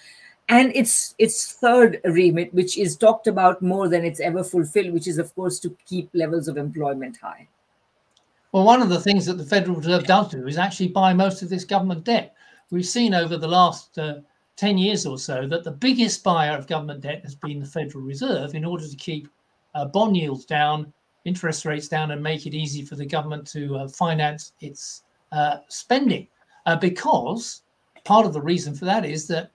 And 0.48 0.74
its 0.74 1.14
its 1.18 1.52
third 1.52 2.00
remit 2.02 2.52
which 2.52 2.76
is 2.76 2.96
talked 2.96 3.28
about 3.28 3.62
more 3.62 3.88
than 3.88 4.04
it's 4.04 4.18
ever 4.18 4.42
fulfilled 4.42 4.92
which 4.92 5.06
is 5.06 5.18
of 5.18 5.32
course 5.36 5.60
to 5.60 5.76
keep 5.86 6.10
levels 6.12 6.48
of 6.48 6.56
employment 6.56 7.18
high. 7.22 7.46
Well 8.50 8.64
one 8.64 8.82
of 8.82 8.88
the 8.88 9.00
things 9.00 9.26
that 9.26 9.34
the 9.34 9.44
federal 9.44 9.76
reserve 9.76 10.06
does 10.06 10.30
do 10.30 10.44
is 10.48 10.58
actually 10.58 10.88
buy 10.88 11.12
most 11.12 11.42
of 11.42 11.50
this 11.50 11.64
government 11.64 12.04
debt. 12.04 12.34
We've 12.72 12.86
seen 12.86 13.14
over 13.14 13.36
the 13.36 13.46
last 13.46 13.96
10 14.60 14.76
years 14.76 15.06
or 15.06 15.18
so 15.18 15.46
that 15.46 15.64
the 15.64 15.70
biggest 15.70 16.22
buyer 16.22 16.54
of 16.54 16.66
government 16.66 17.00
debt 17.00 17.22
has 17.24 17.34
been 17.34 17.58
the 17.58 17.66
Federal 17.66 18.04
Reserve 18.04 18.54
in 18.54 18.62
order 18.62 18.86
to 18.86 18.96
keep 18.96 19.26
uh, 19.74 19.86
bond 19.86 20.14
yields 20.18 20.44
down, 20.44 20.92
interest 21.24 21.64
rates 21.64 21.88
down, 21.88 22.10
and 22.10 22.22
make 22.22 22.44
it 22.44 22.52
easy 22.52 22.84
for 22.84 22.94
the 22.94 23.06
government 23.06 23.46
to 23.46 23.74
uh, 23.76 23.88
finance 23.88 24.52
its 24.60 25.04
uh, 25.32 25.60
spending. 25.68 26.28
Uh, 26.66 26.76
because 26.76 27.62
part 28.04 28.26
of 28.26 28.34
the 28.34 28.42
reason 28.42 28.74
for 28.74 28.84
that 28.84 29.06
is 29.06 29.26
that 29.26 29.50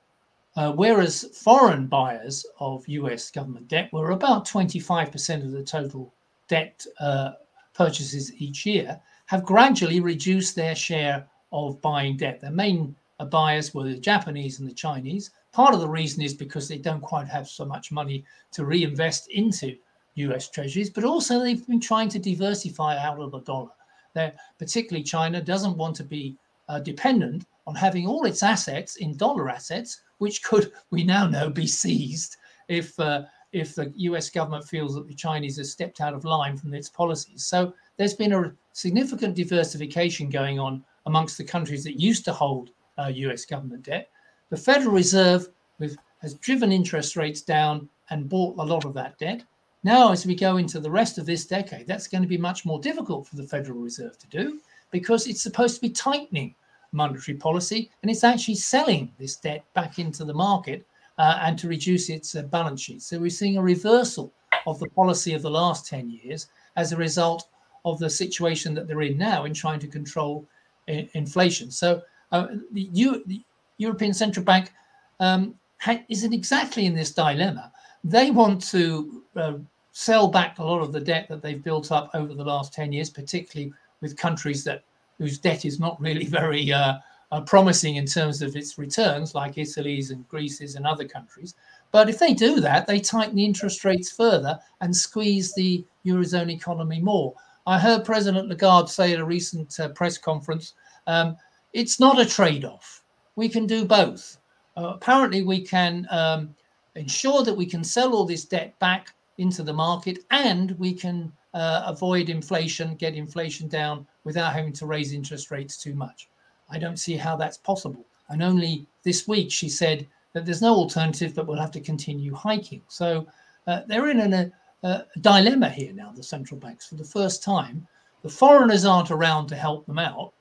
uh, 0.56 0.72
whereas 0.72 1.38
foreign 1.38 1.86
buyers 1.86 2.44
of 2.60 2.88
US 2.88 3.30
government 3.30 3.68
debt 3.68 3.94
were 3.94 4.10
about 4.10 4.48
25% 4.48 5.44
of 5.44 5.52
the 5.52 5.64
total 5.64 6.12
debt 6.48 6.84
uh, 7.00 7.34
purchases 7.76 8.34
each 8.42 8.66
year, 8.66 9.00
have 9.28 9.44
gradually 9.44 10.00
reduced 10.00 10.56
their 10.56 10.74
share 10.74 11.28
of 11.52 11.80
buying 11.82 12.18
debt. 12.18 12.42
Their 12.42 12.50
main 12.50 12.96
buyers 13.24 13.74
were 13.74 13.84
the 13.84 13.98
Japanese 13.98 14.60
and 14.60 14.70
the 14.70 14.74
Chinese. 14.74 15.32
Part 15.54 15.74
of 15.74 15.80
the 15.80 15.88
reason 15.88 16.22
is 16.22 16.34
because 16.34 16.68
they 16.68 16.78
don't 16.78 17.02
quite 17.02 17.30
have 17.30 17.48
so 17.48 17.64
much 17.64 17.92
money 17.92 18.26
to 18.52 18.66
reinvest 18.66 19.30
into 19.30 19.78
US 20.16 20.50
treasuries, 20.50 20.90
but 20.90 21.06
also 21.06 21.40
they've 21.40 21.66
been 21.66 21.80
trying 21.80 22.10
to 22.10 22.20
diversify 22.20 22.98
out 22.98 23.20
of 23.20 23.32
the 23.32 23.40
dollar. 23.40 23.72
They're, 24.14 24.34
particularly 24.60 25.04
China 25.04 25.42
doesn't 25.42 25.78
want 25.78 25.96
to 25.98 26.04
be 26.04 26.38
uh, 26.68 26.80
dependent 26.80 27.46
on 27.68 27.76
having 27.76 28.08
all 28.08 28.26
its 28.26 28.44
assets 28.44 28.98
in 28.98 29.16
dollar 29.16 29.50
assets, 29.50 30.02
which 30.18 30.44
could, 30.44 30.74
we 30.92 31.04
now 31.04 31.28
know, 31.28 31.50
be 31.50 31.68
seized 31.68 32.38
if 32.68 33.00
uh, 33.00 33.24
if 33.52 33.74
the 33.74 33.94
US 33.96 34.30
government 34.30 34.68
feels 34.68 34.96
that 34.96 35.08
the 35.08 35.14
Chinese 35.14 35.58
have 35.58 35.68
stepped 35.68 36.02
out 36.02 36.14
of 36.14 36.26
line 36.26 36.58
from 36.58 36.74
its 36.74 36.90
policies. 36.90 37.46
So 37.46 37.74
there's 37.96 38.14
been 38.14 38.34
a 38.34 38.54
significant 38.74 39.36
diversification 39.36 40.30
going 40.30 40.60
on 40.60 40.84
amongst 41.06 41.38
the 41.38 41.46
countries 41.46 41.84
that 41.86 42.00
used 42.00 42.26
to 42.26 42.34
hold 42.34 42.72
uh, 42.98 43.12
US 43.14 43.46
government 43.46 43.84
debt. 43.84 44.10
The 44.50 44.58
Federal 44.58 44.94
Reserve 44.94 45.48
with, 45.80 45.98
has 46.22 46.36
driven 46.36 46.72
interest 46.72 47.16
rates 47.16 47.42
down 47.42 47.90
and 48.10 48.30
bought 48.30 48.58
a 48.58 48.64
lot 48.64 48.86
of 48.86 48.94
that 48.94 49.18
debt. 49.18 49.44
Now, 49.84 50.12
as 50.12 50.26
we 50.26 50.36
go 50.36 50.58
into 50.58 50.80
the 50.80 50.90
rest 50.90 51.18
of 51.18 51.26
this 51.26 51.46
decade, 51.46 51.88
that's 51.88 52.08
going 52.08 52.24
to 52.24 52.28
be 52.28 52.38
much 52.38 52.66
more 52.66 52.80
difficult 52.80 53.28
for 53.28 53.36
the 53.36 53.44
Federal 53.44 53.80
Reserve 53.80 54.18
to 54.18 54.28
do 54.28 54.60
because 54.92 55.28
it's 55.28 55.42
supposed 55.42 55.76
to 55.76 55.82
be 55.82 55.90
tightening 55.90 56.56
monetary 56.92 57.38
policy 57.38 57.92
and 58.02 58.10
it's 58.10 58.24
actually 58.24 58.56
selling 58.56 59.12
this 59.20 59.36
debt 59.36 59.64
back 59.74 60.00
into 60.00 60.24
the 60.24 60.34
market 60.34 60.86
uh, 61.18 61.40
and 61.42 61.60
to 61.60 61.68
reduce 61.68 62.10
its 62.10 62.36
uh, 62.36 62.42
balance 62.44 62.82
sheet. 62.82 63.02
So 63.02 63.20
we're 63.20 63.30
seeing 63.30 63.58
a 63.58 63.62
reversal 63.62 64.34
of 64.66 64.80
the 64.80 64.90
policy 64.90 65.34
of 65.34 65.42
the 65.42 65.52
last 65.52 65.88
10 65.88 66.10
years 66.10 66.48
as 66.76 66.92
a 66.92 66.98
result 66.98 67.48
of 67.84 68.00
the 68.00 68.10
situation 68.10 68.74
that 68.74 68.88
they're 68.88 69.02
in 69.02 69.18
now 69.18 69.46
in 69.46 69.54
trying 69.54 69.80
to 69.80 69.88
control 69.88 70.48
uh, 70.90 71.04
inflation. 71.14 71.70
So 71.72 72.02
uh, 72.32 72.48
the, 72.72 72.90
U, 72.94 73.24
the, 73.26 73.42
European 73.78 74.14
Central 74.14 74.46
Bank 74.46 74.72
um, 75.20 75.56
ha- 75.80 76.04
isn't 76.10 76.34
exactly 76.34 76.86
in 76.86 76.96
this 76.96 77.12
dilemma. 77.12 77.72
They 78.04 78.32
want 78.32 78.62
to 78.70 79.24
uh, 79.36 79.54
sell 79.92 80.28
back 80.28 80.60
a 80.60 80.64
lot 80.64 80.82
of 80.82 80.92
the 80.92 81.00
debt 81.00 81.28
that 81.30 81.42
they've 81.42 81.64
built 81.64 81.92
up 81.92 82.10
over 82.14 82.34
the 82.34 82.44
last 82.44 82.74
10 82.74 82.94
years, 82.94 83.10
particularly 83.10 83.74
with 84.02 84.18
countries 84.18 84.64
that 84.64 84.84
whose 85.18 85.38
debt 85.38 85.66
is 85.66 85.80
not 85.80 86.00
really 86.00 86.26
very 86.40 86.72
uh, 86.72 86.96
uh, 87.32 87.42
promising 87.42 87.96
in 87.96 88.06
terms 88.06 88.42
of 88.42 88.56
its 88.56 88.78
returns, 88.78 89.34
like 89.34 89.58
Italy's 89.58 90.12
and 90.12 90.28
Greece's 90.30 90.76
and 90.76 90.86
other 90.86 91.06
countries. 91.06 91.56
But 91.92 92.10
if 92.10 92.20
they 92.20 92.34
do 92.34 92.60
that, 92.62 92.88
they 92.88 93.00
tighten 93.00 93.36
the 93.36 93.46
interest 93.46 93.86
rates 93.86 94.12
further 94.12 94.60
and 94.82 94.96
squeeze 94.96 95.54
the 95.54 95.84
Eurozone 96.06 96.52
economy 96.52 97.00
more. 97.02 97.34
I 97.68 97.80
heard 97.80 98.06
President 98.06 98.48
Lagarde 98.48 98.90
say 98.90 99.14
at 99.14 99.20
a 99.20 99.26
recent 99.26 99.80
uh, 99.80 99.90
press 99.90 100.18
conference 100.18 100.74
um, 101.08 101.36
it's 101.76 102.00
not 102.00 102.20
a 102.20 102.26
trade 102.26 102.64
off. 102.64 103.04
We 103.36 103.50
can 103.50 103.68
do 103.68 103.84
both. 103.84 104.38
Uh, 104.78 104.94
apparently, 104.96 105.44
we 105.44 105.60
can 105.60 106.08
um, 106.10 106.56
ensure 106.96 107.44
that 107.44 107.54
we 107.54 107.66
can 107.66 107.84
sell 107.84 108.14
all 108.14 108.26
this 108.26 108.46
debt 108.46 108.80
back 108.80 109.14
into 109.38 109.62
the 109.62 109.74
market 109.74 110.20
and 110.32 110.72
we 110.80 110.94
can 110.94 111.34
uh, 111.54 111.84
avoid 111.86 112.30
inflation, 112.30 112.96
get 112.96 113.14
inflation 113.14 113.68
down 113.68 114.08
without 114.24 114.54
having 114.54 114.72
to 114.72 114.86
raise 114.86 115.12
interest 115.12 115.52
rates 115.52 115.76
too 115.76 115.94
much. 115.94 116.30
I 116.70 116.80
don't 116.80 116.98
see 116.98 117.18
how 117.18 117.36
that's 117.36 117.58
possible. 117.58 118.06
And 118.30 118.42
only 118.42 118.88
this 119.04 119.28
week 119.28 119.52
she 119.52 119.68
said 119.68 120.08
that 120.32 120.46
there's 120.46 120.62
no 120.62 120.74
alternative, 120.74 121.36
but 121.36 121.46
we'll 121.46 121.60
have 121.60 121.72
to 121.72 121.82
continue 121.82 122.34
hiking. 122.34 122.84
So 122.88 123.28
uh, 123.68 123.82
they're 123.88 124.10
in 124.10 124.34
a, 124.34 124.52
a 124.84 125.04
dilemma 125.20 125.70
here 125.70 125.92
now, 125.92 126.14
the 126.16 126.24
central 126.24 126.60
banks, 126.60 126.88
for 126.88 126.96
the 126.96 127.04
first 127.04 127.44
time. 127.44 127.86
The 128.22 128.30
foreigners 128.30 128.86
aren't 128.86 129.12
around 129.12 129.48
to 129.48 129.56
help 129.58 129.86
them 129.86 130.00
out 130.00 130.34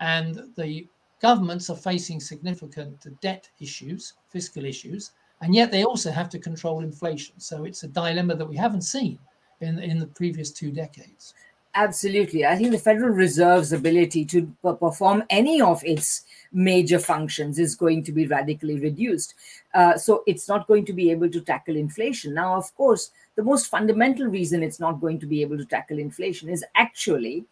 and 0.00 0.42
the 0.56 0.86
governments 1.20 1.70
are 1.70 1.76
facing 1.76 2.20
significant 2.20 3.06
debt 3.20 3.48
issues, 3.60 4.14
fiscal 4.28 4.64
issues, 4.64 5.12
and 5.40 5.54
yet 5.54 5.70
they 5.70 5.84
also 5.84 6.10
have 6.10 6.28
to 6.30 6.38
control 6.38 6.80
inflation. 6.80 7.38
So 7.38 7.64
it's 7.64 7.82
a 7.82 7.88
dilemma 7.88 8.36
that 8.36 8.46
we 8.46 8.56
haven't 8.56 8.82
seen 8.82 9.18
in, 9.60 9.78
in 9.78 9.98
the 9.98 10.06
previous 10.06 10.50
two 10.50 10.70
decades. 10.70 11.34
Absolutely. 11.74 12.44
I 12.44 12.56
think 12.56 12.72
the 12.72 12.78
Federal 12.78 13.10
Reserve's 13.10 13.72
ability 13.72 14.24
to 14.26 14.52
perform 14.62 15.22
any 15.30 15.60
of 15.60 15.84
its 15.84 16.24
major 16.52 16.98
functions 16.98 17.58
is 17.58 17.76
going 17.76 18.02
to 18.04 18.12
be 18.12 18.26
radically 18.26 18.80
reduced. 18.80 19.34
Uh, 19.74 19.96
so 19.96 20.24
it's 20.26 20.48
not 20.48 20.66
going 20.66 20.84
to 20.86 20.92
be 20.92 21.10
able 21.10 21.30
to 21.30 21.40
tackle 21.40 21.76
inflation. 21.76 22.34
Now, 22.34 22.56
of 22.56 22.74
course, 22.74 23.10
the 23.36 23.44
most 23.44 23.66
fundamental 23.66 24.26
reason 24.26 24.62
it's 24.62 24.80
not 24.80 25.00
going 25.00 25.20
to 25.20 25.26
be 25.26 25.42
able 25.42 25.58
to 25.58 25.64
tackle 25.64 25.98
inflation 25.98 26.48
is 26.48 26.64
actually 26.74 27.44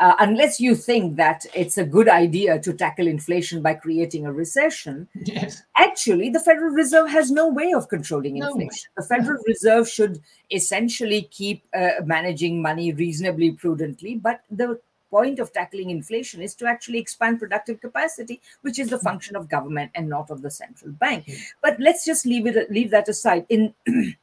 uh, 0.00 0.14
unless 0.20 0.60
you 0.60 0.74
think 0.74 1.16
that 1.16 1.44
it's 1.54 1.76
a 1.76 1.84
good 1.84 2.08
idea 2.08 2.60
to 2.60 2.72
tackle 2.72 3.06
inflation 3.06 3.62
by 3.62 3.74
creating 3.74 4.26
a 4.26 4.32
recession, 4.32 5.08
yes. 5.14 5.62
actually, 5.76 6.30
the 6.30 6.40
Federal 6.40 6.70
Reserve 6.70 7.08
has 7.08 7.30
no 7.30 7.48
way 7.48 7.72
of 7.72 7.88
controlling 7.88 8.36
inflation. 8.36 8.90
No. 8.96 9.02
The 9.02 9.08
Federal 9.08 9.42
Reserve 9.46 9.88
should 9.88 10.20
essentially 10.50 11.22
keep 11.22 11.64
uh, 11.74 12.02
managing 12.04 12.62
money 12.62 12.92
reasonably 12.92 13.50
prudently, 13.52 14.14
but 14.14 14.40
the 14.50 14.80
point 15.10 15.38
of 15.38 15.52
tackling 15.52 15.90
inflation 15.90 16.42
is 16.42 16.54
to 16.54 16.66
actually 16.66 16.98
expand 16.98 17.38
productive 17.38 17.80
capacity 17.80 18.42
which 18.60 18.78
is 18.78 18.90
the 18.90 18.98
function 18.98 19.36
of 19.36 19.48
government 19.48 19.90
and 19.94 20.06
not 20.06 20.30
of 20.30 20.42
the 20.42 20.50
central 20.50 20.92
bank 20.92 21.24
mm-hmm. 21.24 21.42
but 21.62 21.80
let's 21.80 22.04
just 22.04 22.26
leave 22.26 22.46
it 22.46 22.70
leave 22.70 22.90
that 22.90 23.08
aside 23.08 23.46
in 23.48 23.72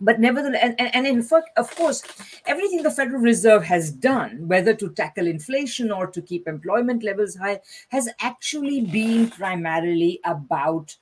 but 0.00 0.20
nevertheless 0.20 0.74
and, 0.78 0.94
and 0.94 1.06
in 1.06 1.22
fact 1.22 1.50
of 1.56 1.74
course 1.76 2.02
everything 2.46 2.82
the 2.82 2.90
federal 2.90 3.20
reserve 3.20 3.64
has 3.64 3.90
done 3.90 4.46
whether 4.46 4.74
to 4.74 4.90
tackle 4.90 5.26
inflation 5.26 5.90
or 5.90 6.06
to 6.06 6.20
keep 6.20 6.46
employment 6.46 7.02
levels 7.02 7.36
high 7.36 7.60
has 7.88 8.08
actually 8.20 8.82
been 8.82 9.30
primarily 9.30 10.20
about 10.24 10.96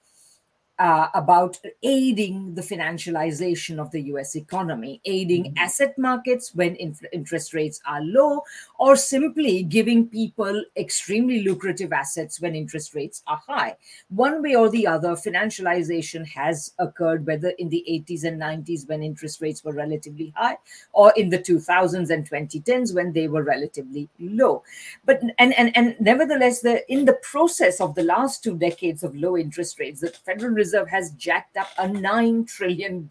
uh, 0.78 1.08
about 1.14 1.56
aiding 1.82 2.54
the 2.54 2.62
financialization 2.62 3.78
of 3.78 3.90
the 3.92 4.02
US 4.14 4.34
economy, 4.34 5.00
aiding 5.04 5.44
mm-hmm. 5.44 5.58
asset 5.58 5.96
markets 5.96 6.54
when 6.54 6.74
inf- 6.76 7.04
interest 7.12 7.54
rates 7.54 7.80
are 7.86 8.02
low, 8.02 8.42
or 8.78 8.96
simply 8.96 9.62
giving 9.62 10.08
people 10.08 10.64
extremely 10.76 11.42
lucrative 11.42 11.92
assets 11.92 12.40
when 12.40 12.56
interest 12.56 12.94
rates 12.94 13.22
are 13.26 13.40
high. 13.46 13.76
One 14.08 14.42
way 14.42 14.56
or 14.56 14.68
the 14.68 14.86
other, 14.86 15.10
financialization 15.10 16.26
has 16.26 16.72
occurred, 16.78 17.24
whether 17.24 17.50
in 17.50 17.68
the 17.68 17.84
80s 17.88 18.24
and 18.24 18.40
90s 18.40 18.88
when 18.88 19.02
interest 19.02 19.40
rates 19.40 19.62
were 19.62 19.72
relatively 19.72 20.32
high, 20.36 20.56
or 20.92 21.12
in 21.16 21.28
the 21.28 21.38
2000s 21.38 22.10
and 22.10 22.28
2010s 22.28 22.94
when 22.94 23.12
they 23.12 23.28
were 23.28 23.44
relatively 23.44 24.08
low. 24.18 24.64
But 25.04 25.22
and 25.38 25.56
and, 25.56 25.76
and 25.76 25.96
nevertheless, 26.00 26.60
the 26.60 26.90
in 26.92 27.04
the 27.04 27.18
process 27.22 27.80
of 27.80 27.94
the 27.94 28.02
last 28.02 28.42
two 28.42 28.56
decades 28.56 29.04
of 29.04 29.14
low 29.14 29.36
interest 29.36 29.78
rates, 29.78 30.00
the 30.00 30.08
Federal 30.24 30.52
Reserve 30.64 30.88
has 30.88 31.10
jacked 31.12 31.56
up 31.58 31.68
a 31.76 31.86
$9 31.86 32.46
trillion 32.48 33.10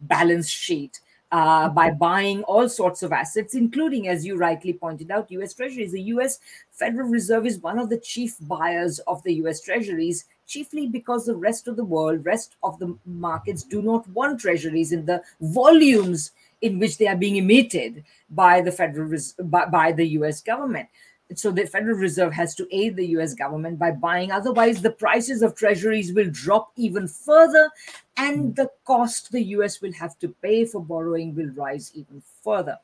balance 0.00 0.48
sheet 0.48 1.00
uh, 1.32 1.68
by 1.68 1.90
buying 1.90 2.42
all 2.44 2.68
sorts 2.68 3.02
of 3.02 3.12
assets, 3.12 3.54
including, 3.54 4.06
as 4.08 4.24
you 4.24 4.36
rightly 4.36 4.72
pointed 4.72 5.10
out, 5.10 5.30
US 5.30 5.54
Treasuries. 5.54 5.92
The 5.92 6.08
US 6.14 6.38
Federal 6.70 7.08
Reserve 7.08 7.46
is 7.46 7.58
one 7.58 7.78
of 7.80 7.90
the 7.90 7.98
chief 7.98 8.36
buyers 8.40 9.00
of 9.00 9.22
the 9.24 9.34
US 9.42 9.60
Treasuries, 9.60 10.24
chiefly 10.46 10.86
because 10.86 11.26
the 11.26 11.34
rest 11.48 11.68
of 11.68 11.74
the 11.76 11.84
world, 11.84 12.24
rest 12.24 12.56
of 12.62 12.78
the 12.78 12.96
markets 13.04 13.64
do 13.64 13.82
not 13.82 14.08
want 14.10 14.40
Treasuries 14.40 14.92
in 14.92 15.04
the 15.04 15.20
volumes 15.40 16.30
in 16.60 16.78
which 16.78 16.98
they 16.98 17.08
are 17.08 17.16
being 17.16 17.36
emitted 17.36 18.04
by 18.30 18.60
the 18.60 18.72
Federal 18.72 19.10
by, 19.42 19.66
by 19.66 19.92
the 19.92 20.06
US 20.18 20.40
government 20.40 20.88
so 21.34 21.50
the 21.50 21.66
Federal 21.66 21.96
Reserve 21.96 22.32
has 22.32 22.54
to 22.54 22.66
aid 22.70 22.96
the 22.96 23.06
US 23.18 23.34
government 23.34 23.78
by 23.78 23.90
buying. 23.90 24.32
Otherwise, 24.32 24.80
the 24.80 24.90
prices 24.90 25.42
of 25.42 25.54
treasuries 25.54 26.12
will 26.12 26.30
drop 26.30 26.72
even 26.76 27.06
further, 27.06 27.70
and 28.16 28.40
hmm. 28.40 28.52
the 28.52 28.70
cost 28.84 29.30
the 29.30 29.42
US 29.56 29.80
will 29.80 29.92
have 29.92 30.18
to 30.20 30.28
pay 30.28 30.64
for 30.64 30.82
borrowing 30.82 31.34
will 31.34 31.50
rise 31.50 31.92
even 31.94 32.22
further. 32.42 32.78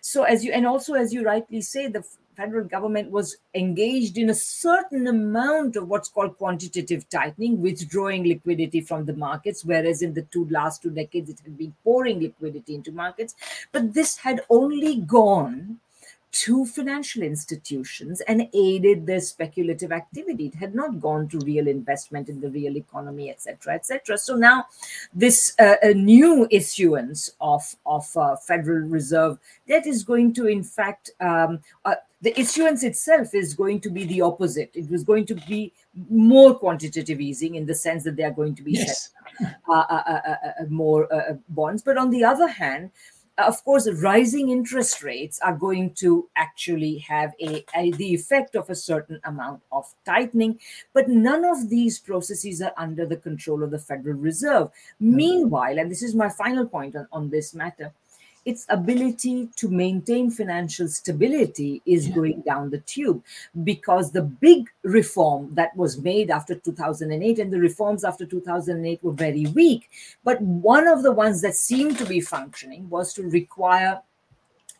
So, 0.00 0.22
as 0.22 0.44
you 0.44 0.52
and 0.52 0.66
also 0.66 0.94
as 0.94 1.12
you 1.12 1.24
rightly 1.24 1.60
say, 1.60 1.88
the 1.88 2.04
federal 2.36 2.64
government 2.64 3.10
was 3.10 3.36
engaged 3.54 4.16
in 4.16 4.30
a 4.30 4.34
certain 4.34 5.08
amount 5.08 5.76
of 5.76 5.88
what's 5.88 6.08
called 6.08 6.38
quantitative 6.38 7.06
tightening, 7.10 7.60
withdrawing 7.60 8.24
liquidity 8.24 8.80
from 8.80 9.04
the 9.04 9.12
markets, 9.12 9.64
whereas 9.64 10.00
in 10.00 10.14
the 10.14 10.22
two 10.22 10.46
last 10.48 10.80
two 10.80 10.90
decades 10.90 11.28
it 11.28 11.40
had 11.44 11.58
been 11.58 11.74
pouring 11.84 12.20
liquidity 12.20 12.74
into 12.74 12.92
markets. 12.92 13.34
But 13.72 13.92
this 13.92 14.16
had 14.16 14.40
only 14.48 14.96
gone 15.00 15.80
to 16.32 16.64
financial 16.64 17.22
institutions 17.22 18.20
and 18.22 18.48
aided 18.52 19.06
their 19.06 19.20
speculative 19.20 19.90
activity. 19.90 20.46
It 20.46 20.54
had 20.54 20.74
not 20.74 21.00
gone 21.00 21.28
to 21.28 21.38
real 21.40 21.66
investment 21.66 22.28
in 22.28 22.40
the 22.40 22.50
real 22.50 22.76
economy, 22.76 23.30
etc., 23.30 23.74
etc. 23.74 24.16
So 24.16 24.36
now, 24.36 24.66
this 25.12 25.54
uh, 25.58 25.76
new 25.94 26.46
issuance 26.50 27.30
of 27.40 27.62
of 27.84 28.06
uh, 28.16 28.36
Federal 28.36 28.88
Reserve 28.88 29.38
debt 29.66 29.86
is 29.86 30.04
going 30.04 30.32
to, 30.34 30.46
in 30.46 30.62
fact, 30.62 31.10
um, 31.20 31.60
uh, 31.84 31.96
the 32.22 32.38
issuance 32.38 32.84
itself 32.84 33.34
is 33.34 33.54
going 33.54 33.80
to 33.80 33.90
be 33.90 34.04
the 34.04 34.20
opposite. 34.20 34.70
It 34.74 34.88
was 34.90 35.02
going 35.02 35.26
to 35.26 35.34
be 35.34 35.72
more 36.08 36.54
quantitative 36.54 37.20
easing 37.20 37.54
in 37.54 37.66
the 37.66 37.74
sense 37.74 38.04
that 38.04 38.16
they 38.16 38.24
are 38.24 38.30
going 38.30 38.54
to 38.54 38.62
be 38.62 38.72
yes. 38.72 39.10
uh, 39.68 39.72
uh, 39.72 40.20
uh, 40.28 40.36
more 40.68 41.08
bonds. 41.48 41.82
But 41.82 41.96
on 41.96 42.10
the 42.10 42.24
other 42.24 42.46
hand, 42.46 42.90
of 43.46 43.62
course, 43.64 43.88
rising 44.02 44.50
interest 44.50 45.02
rates 45.02 45.40
are 45.40 45.56
going 45.56 45.94
to 45.94 46.28
actually 46.36 46.98
have 46.98 47.32
a, 47.40 47.64
a, 47.74 47.90
the 47.92 48.14
effect 48.14 48.54
of 48.56 48.70
a 48.70 48.74
certain 48.74 49.20
amount 49.24 49.62
of 49.70 49.86
tightening, 50.04 50.58
but 50.92 51.08
none 51.08 51.44
of 51.44 51.68
these 51.68 51.98
processes 51.98 52.60
are 52.62 52.72
under 52.76 53.06
the 53.06 53.16
control 53.16 53.62
of 53.62 53.70
the 53.70 53.78
Federal 53.78 54.16
Reserve. 54.16 54.68
Mm-hmm. 54.68 55.16
Meanwhile, 55.16 55.78
and 55.78 55.90
this 55.90 56.02
is 56.02 56.14
my 56.14 56.28
final 56.28 56.66
point 56.66 56.96
on, 56.96 57.06
on 57.12 57.30
this 57.30 57.54
matter, 57.54 57.92
its 58.44 58.66
ability 58.68 59.48
to 59.56 59.68
maintain 59.68 60.30
financial 60.30 60.88
stability 60.88 61.82
is 61.84 62.08
yeah. 62.08 62.14
going 62.14 62.40
down 62.42 62.70
the 62.70 62.80
tube 62.80 63.22
because 63.64 64.12
the 64.12 64.22
big 64.22 64.68
reform 64.82 65.54
that 65.54 65.76
was 65.76 65.98
made 65.98 66.30
after 66.30 66.54
2008 66.54 67.38
and 67.38 67.52
the 67.52 67.60
reforms 67.60 68.04
after 68.04 68.24
2008 68.24 69.02
were 69.02 69.12
very 69.12 69.46
weak. 69.46 69.90
But 70.24 70.40
one 70.40 70.88
of 70.88 71.02
the 71.02 71.12
ones 71.12 71.42
that 71.42 71.54
seemed 71.54 71.98
to 71.98 72.06
be 72.06 72.20
functioning 72.20 72.88
was 72.88 73.12
to 73.14 73.22
require 73.22 74.00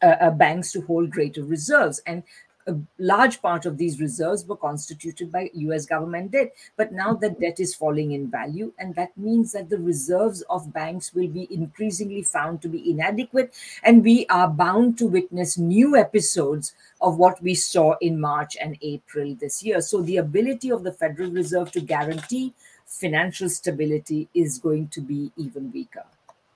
uh, 0.03 0.17
uh, 0.21 0.31
banks 0.31 0.73
to 0.73 0.81
hold 0.83 1.11
greater 1.11 1.45
reserves. 1.45 2.01
And 2.07 2.23
a 2.67 2.77
large 2.99 3.41
part 3.41 3.67
of 3.67 3.79
these 3.79 4.01
reserves 4.01 4.45
were 4.45 4.57
constituted 4.57 5.33
by 5.33 5.51
US 5.55 5.87
government 5.87 6.33
debt. 6.33 6.53
But 6.77 6.93
now 6.93 7.15
the 7.15 7.31
debt 7.31 7.59
is 7.59 7.75
falling 7.75 8.13
in 8.13 8.31
value, 8.31 8.73
and 8.79 8.95
that 8.95 9.17
means 9.17 9.53
that 9.53 9.71
the 9.71 9.79
reserves 9.79 10.43
of 10.43 10.73
banks 10.73 11.15
will 11.15 11.29
be 11.29 11.49
increasingly 11.51 12.23
found 12.23 12.63
to 12.63 12.69
be 12.69 12.91
inadequate. 12.91 13.55
And 13.83 14.05
we 14.05 14.27
are 14.27 14.49
bound 14.49 14.99
to 14.99 15.07
witness 15.07 15.59
new 15.59 15.97
episodes 15.97 16.75
of 17.01 17.17
what 17.17 17.43
we 17.43 17.55
saw 17.55 17.95
in 18.01 18.21
March 18.21 18.57
and 18.61 18.77
April 18.83 19.35
this 19.41 19.63
year. 19.63 19.81
So 19.81 20.03
the 20.03 20.19
ability 20.19 20.71
of 20.71 20.83
the 20.83 20.93
Federal 20.93 21.31
Reserve 21.31 21.73
to 21.73 21.81
guarantee 21.81 22.55
financial 22.87 23.49
stability 23.49 24.29
is 24.35 24.59
going 24.59 24.89
to 24.89 25.01
be 25.01 25.33
even 25.37 25.71
weaker. 25.73 26.05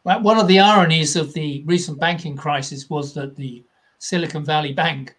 One 0.03 0.39
of 0.39 0.49
the 0.49 0.61
ironies 0.61 1.17
of 1.17 1.33
the 1.33 1.63
recent 1.65 1.99
banking 1.99 2.37
crisis 2.37 2.91
was 2.91 3.15
that 3.15 3.37
the 3.37 3.65
Silicon 3.99 4.45
Valley 4.45 4.75
Bank 4.75 5.17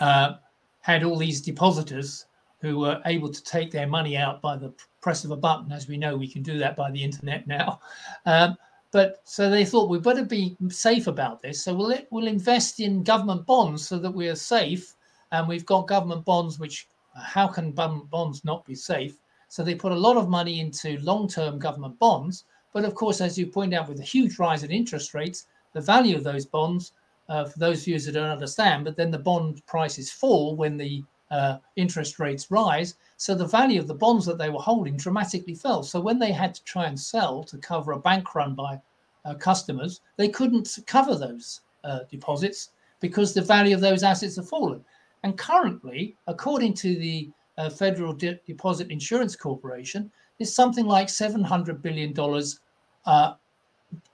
uh, 0.00 0.34
had 0.80 1.04
all 1.04 1.16
these 1.16 1.40
depositors 1.40 2.26
who 2.60 2.78
were 2.78 3.00
able 3.06 3.28
to 3.28 3.42
take 3.42 3.70
their 3.70 3.86
money 3.86 4.16
out 4.16 4.40
by 4.40 4.56
the 4.56 4.72
press 5.00 5.24
of 5.24 5.32
a 5.32 5.36
button. 5.36 5.72
As 5.72 5.88
we 5.88 5.96
know, 5.96 6.16
we 6.16 6.28
can 6.28 6.42
do 6.42 6.58
that 6.58 6.76
by 6.76 6.90
the 6.90 7.02
internet 7.02 7.46
now. 7.46 7.80
Um, 8.24 8.56
but 8.92 9.22
so 9.24 9.48
they 9.48 9.64
thought 9.64 9.88
we 9.88 9.98
better 9.98 10.24
be 10.24 10.54
safe 10.68 11.06
about 11.06 11.40
this. 11.40 11.64
So 11.64 11.74
we'll 11.74 11.98
we'll 12.10 12.26
invest 12.26 12.78
in 12.78 13.02
government 13.02 13.46
bonds 13.46 13.88
so 13.88 13.98
that 13.98 14.10
we 14.10 14.28
are 14.28 14.36
safe. 14.36 14.94
And 15.32 15.48
we've 15.48 15.64
got 15.64 15.88
government 15.88 16.26
bonds, 16.26 16.58
which 16.58 16.86
how 17.16 17.48
can 17.48 17.72
bonds 17.72 18.44
not 18.44 18.66
be 18.66 18.74
safe? 18.74 19.16
So 19.48 19.64
they 19.64 19.74
put 19.74 19.92
a 19.92 19.98
lot 19.98 20.18
of 20.18 20.28
money 20.28 20.60
into 20.60 20.98
long-term 21.00 21.58
government 21.58 21.98
bonds. 21.98 22.44
But 22.74 22.84
of 22.84 22.94
course, 22.94 23.22
as 23.22 23.38
you 23.38 23.46
point 23.46 23.74
out, 23.74 23.88
with 23.88 23.98
a 23.98 24.04
huge 24.04 24.38
rise 24.38 24.62
in 24.62 24.70
interest 24.70 25.14
rates, 25.14 25.46
the 25.72 25.80
value 25.80 26.16
of 26.16 26.24
those 26.24 26.44
bonds 26.44 26.92
uh, 27.28 27.44
for 27.44 27.58
those 27.58 27.84
viewers 27.84 28.06
who 28.06 28.12
don't 28.12 28.28
understand, 28.28 28.84
but 28.84 28.96
then 28.96 29.10
the 29.10 29.18
bond 29.18 29.64
prices 29.66 30.10
fall 30.10 30.56
when 30.56 30.76
the 30.76 31.02
uh, 31.30 31.58
interest 31.76 32.18
rates 32.18 32.50
rise. 32.50 32.94
So 33.16 33.34
the 33.34 33.46
value 33.46 33.80
of 33.80 33.88
the 33.88 33.94
bonds 33.94 34.26
that 34.26 34.38
they 34.38 34.50
were 34.50 34.60
holding 34.60 34.96
dramatically 34.96 35.54
fell. 35.54 35.82
So 35.82 35.98
when 36.00 36.18
they 36.18 36.30
had 36.30 36.54
to 36.54 36.64
try 36.64 36.86
and 36.86 36.98
sell 36.98 37.42
to 37.44 37.56
cover 37.58 37.92
a 37.92 37.98
bank 37.98 38.34
run 38.34 38.54
by 38.54 38.80
uh, 39.24 39.34
customers, 39.34 40.02
they 40.16 40.28
couldn't 40.28 40.78
cover 40.86 41.14
those 41.14 41.62
uh, 41.84 42.00
deposits 42.10 42.70
because 43.00 43.32
the 43.32 43.42
value 43.42 43.74
of 43.74 43.80
those 43.80 44.02
assets 44.02 44.36
have 44.36 44.48
fallen. 44.48 44.84
And 45.22 45.38
currently, 45.38 46.16
according 46.26 46.74
to 46.74 46.96
the 46.96 47.30
uh, 47.56 47.70
Federal 47.70 48.12
De- 48.12 48.40
Deposit 48.46 48.90
Insurance 48.90 49.36
Corporation, 49.36 50.10
is 50.38 50.54
something 50.54 50.86
like 50.86 51.08
$700 51.08 51.80
billion 51.80 52.14
uh, 53.06 53.34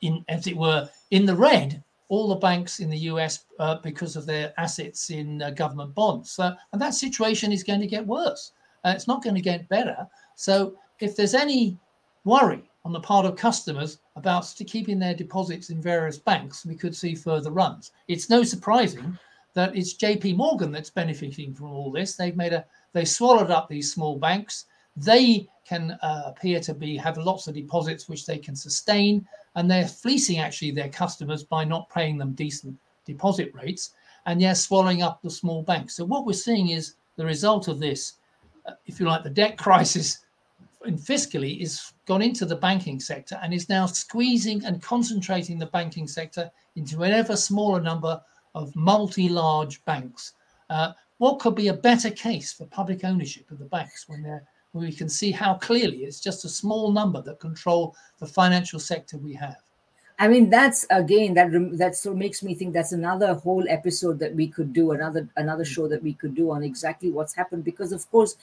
in, 0.02 0.24
as 0.28 0.46
it 0.46 0.56
were, 0.56 0.88
in 1.10 1.26
the 1.26 1.34
red 1.34 1.82
all 2.08 2.28
the 2.28 2.36
banks 2.36 2.80
in 2.80 2.90
the 2.90 2.98
US 3.10 3.44
uh, 3.58 3.76
because 3.76 4.16
of 4.16 4.26
their 4.26 4.52
assets 4.58 5.10
in 5.10 5.42
uh, 5.42 5.50
government 5.50 5.94
bonds. 5.94 6.38
and 6.38 6.80
that 6.80 6.94
situation 6.94 7.52
is 7.52 7.62
going 7.62 7.80
to 7.80 7.86
get 7.86 8.06
worse. 8.06 8.52
Uh, 8.84 8.92
it's 8.94 9.08
not 9.08 9.22
going 9.22 9.34
to 9.34 9.42
get 9.42 9.68
better. 9.68 10.06
So 10.34 10.76
if 11.00 11.16
there's 11.16 11.34
any 11.34 11.78
worry 12.24 12.62
on 12.84 12.92
the 12.92 13.00
part 13.00 13.26
of 13.26 13.36
customers 13.36 13.98
about 14.16 14.52
keeping 14.66 14.98
their 14.98 15.14
deposits 15.14 15.70
in 15.70 15.82
various 15.82 16.18
banks, 16.18 16.64
we 16.64 16.74
could 16.74 16.96
see 16.96 17.14
further 17.14 17.50
runs. 17.50 17.92
It's 18.08 18.30
no 18.30 18.42
surprising 18.42 19.18
that 19.54 19.76
it's 19.76 19.96
JP 19.96 20.36
Morgan 20.36 20.70
that's 20.70 20.90
benefiting 20.90 21.54
from 21.54 21.72
all 21.72 21.90
this. 21.90 22.16
They've 22.16 22.36
made 22.36 22.52
a 22.52 22.64
they 22.92 23.04
swallowed 23.04 23.50
up 23.50 23.68
these 23.68 23.92
small 23.92 24.18
banks. 24.18 24.66
They 24.96 25.48
can 25.66 25.92
uh, 26.02 26.22
appear 26.26 26.60
to 26.60 26.74
be 26.74 26.96
have 26.96 27.18
lots 27.18 27.46
of 27.46 27.54
deposits 27.54 28.08
which 28.08 28.26
they 28.26 28.38
can 28.38 28.56
sustain 28.56 29.26
and 29.54 29.70
they're 29.70 29.86
fleecing 29.86 30.38
actually 30.38 30.70
their 30.70 30.88
customers 30.88 31.42
by 31.42 31.64
not 31.64 31.90
paying 31.90 32.16
them 32.16 32.32
decent 32.32 32.76
deposit 33.04 33.52
rates 33.54 33.94
and 34.26 34.40
they're 34.40 34.54
swallowing 34.54 35.02
up 35.02 35.20
the 35.22 35.30
small 35.30 35.62
banks. 35.62 35.96
So 35.96 36.04
what 36.04 36.26
we're 36.26 36.32
seeing 36.32 36.70
is 36.70 36.94
the 37.16 37.24
result 37.24 37.68
of 37.68 37.80
this, 37.80 38.14
uh, 38.66 38.72
if 38.86 38.98
you 38.98 39.06
like, 39.06 39.24
the 39.24 39.30
debt 39.30 39.58
crisis 39.66 40.18
in 40.84 40.96
fiscally 40.96 41.60
is 41.60 41.92
gone 42.06 42.22
into 42.22 42.46
the 42.46 42.56
banking 42.56 43.00
sector 43.00 43.38
and 43.42 43.52
is 43.52 43.68
now 43.68 43.86
squeezing 43.86 44.64
and 44.64 44.82
concentrating 44.82 45.58
the 45.58 45.66
banking 45.66 46.06
sector 46.06 46.50
into 46.76 47.02
an 47.02 47.12
ever 47.12 47.36
smaller 47.36 47.80
number 47.80 48.20
of 48.54 48.74
multi-large 48.76 49.84
banks. 49.84 50.34
Uh, 50.70 50.92
what 51.18 51.40
could 51.40 51.54
be 51.54 51.68
a 51.68 51.74
better 51.74 52.10
case 52.10 52.52
for 52.52 52.64
public 52.66 53.04
ownership 53.04 53.50
of 53.50 53.58
the 53.58 53.64
banks 53.64 54.08
when 54.08 54.22
they're 54.22 54.46
we 54.72 54.92
can 54.92 55.08
see 55.08 55.30
how 55.30 55.54
clearly 55.54 55.98
it's 55.98 56.20
just 56.20 56.44
a 56.44 56.48
small 56.48 56.92
number 56.92 57.22
that 57.22 57.40
control 57.40 57.94
the 58.18 58.26
financial 58.26 58.78
sector 58.78 59.18
we 59.18 59.34
have. 59.34 59.56
I 60.20 60.26
mean, 60.26 60.50
that's 60.50 60.84
again 60.90 61.34
that 61.34 61.50
that 61.78 61.94
so 61.94 62.12
makes 62.12 62.42
me 62.42 62.54
think 62.54 62.72
that's 62.72 62.90
another 62.90 63.34
whole 63.34 63.64
episode 63.68 64.18
that 64.18 64.34
we 64.34 64.48
could 64.48 64.72
do, 64.72 64.90
another 64.90 65.28
another 65.36 65.64
show 65.64 65.86
that 65.86 66.02
we 66.02 66.12
could 66.12 66.34
do 66.34 66.50
on 66.50 66.64
exactly 66.64 67.12
what's 67.12 67.34
happened. 67.34 67.62
Because 67.62 67.92
of 67.92 68.10
course, 68.10 68.34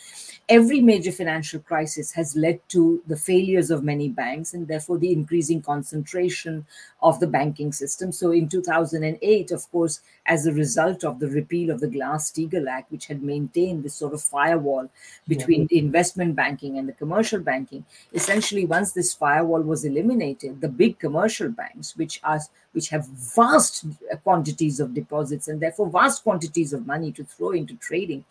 every 0.47 0.79
major 0.79 1.11
financial 1.11 1.59
crisis 1.59 2.13
has 2.13 2.33
led 2.37 2.61
to 2.69 3.03
the 3.07 3.17
failures 3.17 3.71
of 3.71 3.83
many 3.83 4.07
banks, 4.07 4.53
and 4.53 4.69
therefore 4.69 4.97
the 4.97 5.11
increasing 5.11 5.61
concentration 5.61 6.65
of 7.01 7.19
the 7.19 7.27
banking 7.27 7.71
system. 7.71 8.11
So 8.11 8.31
in 8.31 8.47
2008, 8.47 9.51
of 9.51 9.69
course, 9.71 9.99
as 10.25 10.47
a 10.47 10.53
result 10.53 11.03
of 11.03 11.19
the 11.19 11.27
repeal 11.27 11.69
of 11.69 11.79
the 11.79 11.87
Glass-Steagall 11.87 12.67
Act, 12.67 12.91
which 12.91 13.07
had 13.07 13.21
maintained 13.21 13.83
this 13.83 13.95
sort 13.95 14.13
of 14.13 14.21
firewall 14.21 14.89
between 15.27 15.67
yeah. 15.69 15.79
investment 15.79 16.35
banking 16.35 16.77
and 16.77 16.89
the 16.89 16.93
commercial 16.93 17.39
banking, 17.39 17.85
essentially 18.13 18.65
once 18.65 18.93
this 18.93 19.13
firewall 19.13 19.61
was 19.61 19.85
eliminated, 19.85 20.61
the 20.61 20.67
big 20.67 20.97
commercial 20.97 21.49
banks, 21.49 21.64
which 21.95 22.19
are 22.23 22.39
which 22.73 22.89
have 22.89 23.07
vast 23.07 23.85
quantities 24.23 24.79
of 24.79 24.93
deposits 24.93 25.47
and 25.47 25.61
therefore 25.61 25.89
vast 25.89 26.23
quantities 26.23 26.73
of 26.73 26.85
money 26.85 27.11
to 27.11 27.23
throw 27.23 27.51
into 27.51 27.75
trading, 27.75 28.25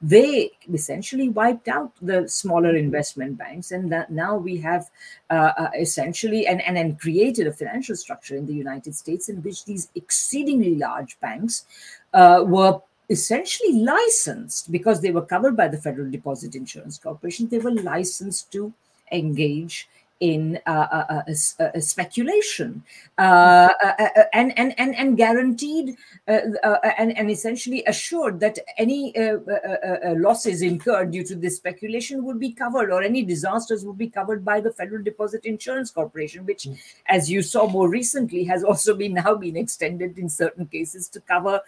they 0.00 0.50
essentially 0.72 1.28
wiped 1.28 1.68
out 1.68 1.92
the 2.00 2.26
smaller 2.28 2.74
investment 2.74 3.36
banks. 3.36 3.72
And 3.72 3.92
that 3.92 4.10
now 4.10 4.36
we 4.36 4.56
have 4.58 4.90
uh, 5.28 5.52
uh, 5.58 5.70
essentially 5.78 6.46
and, 6.46 6.62
and, 6.62 6.78
and 6.78 6.98
created 6.98 7.46
a 7.46 7.52
financial 7.52 7.94
structure 7.94 8.36
in 8.36 8.46
the 8.46 8.54
United 8.54 8.94
States 8.94 9.28
in 9.28 9.42
which 9.42 9.64
these 9.66 9.88
exceedingly 9.94 10.76
large 10.76 11.20
banks 11.20 11.66
uh, 12.14 12.42
were 12.44 12.80
essentially 13.10 13.72
licensed 13.74 14.70
because 14.70 15.02
they 15.02 15.10
were 15.10 15.26
covered 15.26 15.56
by 15.56 15.68
the 15.68 15.76
Federal 15.76 16.10
Deposit 16.10 16.54
Insurance 16.54 16.96
Corporation. 16.96 17.48
They 17.48 17.58
were 17.58 17.72
licensed 17.72 18.52
to 18.52 18.72
engage 19.12 19.88
in 20.20 20.58
uh, 20.66 21.22
speculation 21.80 22.82
uh, 23.18 23.68
and, 24.32 24.56
and, 24.58 24.78
and, 24.78 24.94
and 24.96 25.16
guaranteed 25.16 25.96
and, 26.26 27.16
and 27.16 27.30
essentially 27.30 27.82
assured 27.86 28.38
that 28.38 28.58
any 28.78 29.14
losses 30.16 30.62
incurred 30.62 31.10
due 31.10 31.24
to 31.24 31.34
this 31.34 31.56
speculation 31.56 32.24
would 32.24 32.38
be 32.38 32.52
covered 32.52 32.90
or 32.90 33.02
any 33.02 33.22
disasters 33.22 33.84
would 33.84 33.98
be 33.98 34.08
covered 34.08 34.44
by 34.44 34.60
the 34.60 34.72
Federal 34.72 35.02
Deposit 35.02 35.44
Insurance 35.44 35.90
Corporation, 35.90 36.44
which, 36.44 36.64
mm. 36.64 36.78
as 37.06 37.30
you 37.30 37.42
saw 37.42 37.66
more 37.68 37.88
recently, 37.88 38.44
has 38.44 38.62
also 38.62 38.94
been 38.94 39.14
now 39.14 39.34
been 39.34 39.56
extended 39.56 40.18
in 40.18 40.28
certain 40.28 40.66
cases 40.66 41.08
to 41.08 41.20
cover 41.20 41.60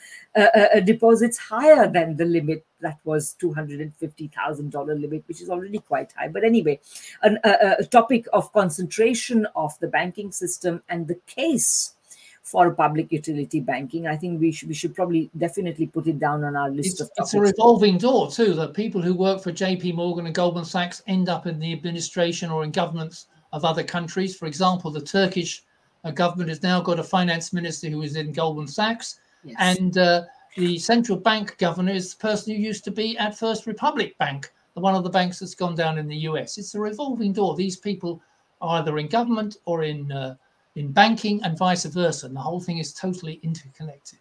deposits 0.84 1.38
higher 1.38 1.88
than 1.88 2.16
the 2.16 2.24
limit 2.24 2.64
that 2.82 2.98
was 3.04 3.34
$250,000 3.40 5.00
limit, 5.00 5.24
which 5.26 5.40
is 5.40 5.48
already 5.48 5.78
quite 5.78 6.12
high. 6.12 6.28
But 6.28 6.44
anyway, 6.44 6.80
an, 7.22 7.38
a, 7.44 7.76
a 7.80 7.84
topic 7.84 8.26
of 8.32 8.52
concentration 8.52 9.46
of 9.56 9.78
the 9.80 9.88
banking 9.88 10.30
system 10.32 10.82
and 10.88 11.08
the 11.08 11.18
case 11.26 11.94
for 12.42 12.74
public 12.74 13.10
utility 13.12 13.60
banking. 13.60 14.06
I 14.06 14.16
think 14.16 14.40
we 14.40 14.52
should 14.52 14.68
we 14.68 14.74
should 14.74 14.94
probably 14.94 15.30
definitely 15.38 15.86
put 15.86 16.06
it 16.06 16.18
down 16.18 16.44
on 16.44 16.56
our 16.56 16.70
list 16.70 16.92
it's, 16.92 17.00
of 17.00 17.08
topics. 17.16 17.34
It's 17.34 17.34
a 17.34 17.40
revolving 17.40 17.98
door 17.98 18.30
too. 18.30 18.54
That 18.54 18.74
people 18.74 19.00
who 19.00 19.14
work 19.14 19.42
for 19.42 19.52
J.P. 19.52 19.92
Morgan 19.92 20.26
and 20.26 20.34
Goldman 20.34 20.64
Sachs 20.64 21.02
end 21.06 21.28
up 21.28 21.46
in 21.46 21.58
the 21.58 21.72
administration 21.72 22.50
or 22.50 22.64
in 22.64 22.70
governments 22.72 23.26
of 23.52 23.64
other 23.64 23.84
countries. 23.84 24.36
For 24.36 24.46
example, 24.46 24.90
the 24.90 25.00
Turkish 25.00 25.62
uh, 26.04 26.10
government 26.10 26.48
has 26.48 26.62
now 26.62 26.80
got 26.80 26.98
a 26.98 27.04
finance 27.04 27.52
minister 27.52 27.88
who 27.88 28.02
is 28.02 28.16
in 28.16 28.32
Goldman 28.32 28.66
Sachs, 28.66 29.20
yes. 29.44 29.56
and 29.58 29.98
uh, 29.98 30.22
the 30.56 30.78
central 30.78 31.18
bank 31.18 31.56
governor 31.58 31.92
is 31.92 32.14
the 32.14 32.20
person 32.20 32.54
who 32.54 32.60
used 32.60 32.84
to 32.84 32.90
be 32.90 33.16
at 33.18 33.38
First 33.38 33.66
Republic 33.66 34.16
Bank, 34.18 34.52
the 34.74 34.80
one 34.80 34.94
of 34.94 35.04
the 35.04 35.10
banks 35.10 35.38
that's 35.38 35.54
gone 35.54 35.74
down 35.74 35.98
in 35.98 36.06
the 36.06 36.16
US. 36.28 36.58
It's 36.58 36.74
a 36.74 36.80
revolving 36.80 37.32
door. 37.32 37.54
These 37.54 37.76
people 37.76 38.22
are 38.60 38.80
either 38.80 38.98
in 38.98 39.08
government 39.08 39.56
or 39.64 39.82
in 39.82 40.12
uh, 40.12 40.36
in 40.76 40.92
banking 40.92 41.42
and 41.42 41.58
vice 41.58 41.84
versa. 41.84 42.26
And 42.26 42.36
the 42.36 42.40
whole 42.40 42.60
thing 42.60 42.78
is 42.78 42.92
totally 42.92 43.40
interconnected. 43.42 44.18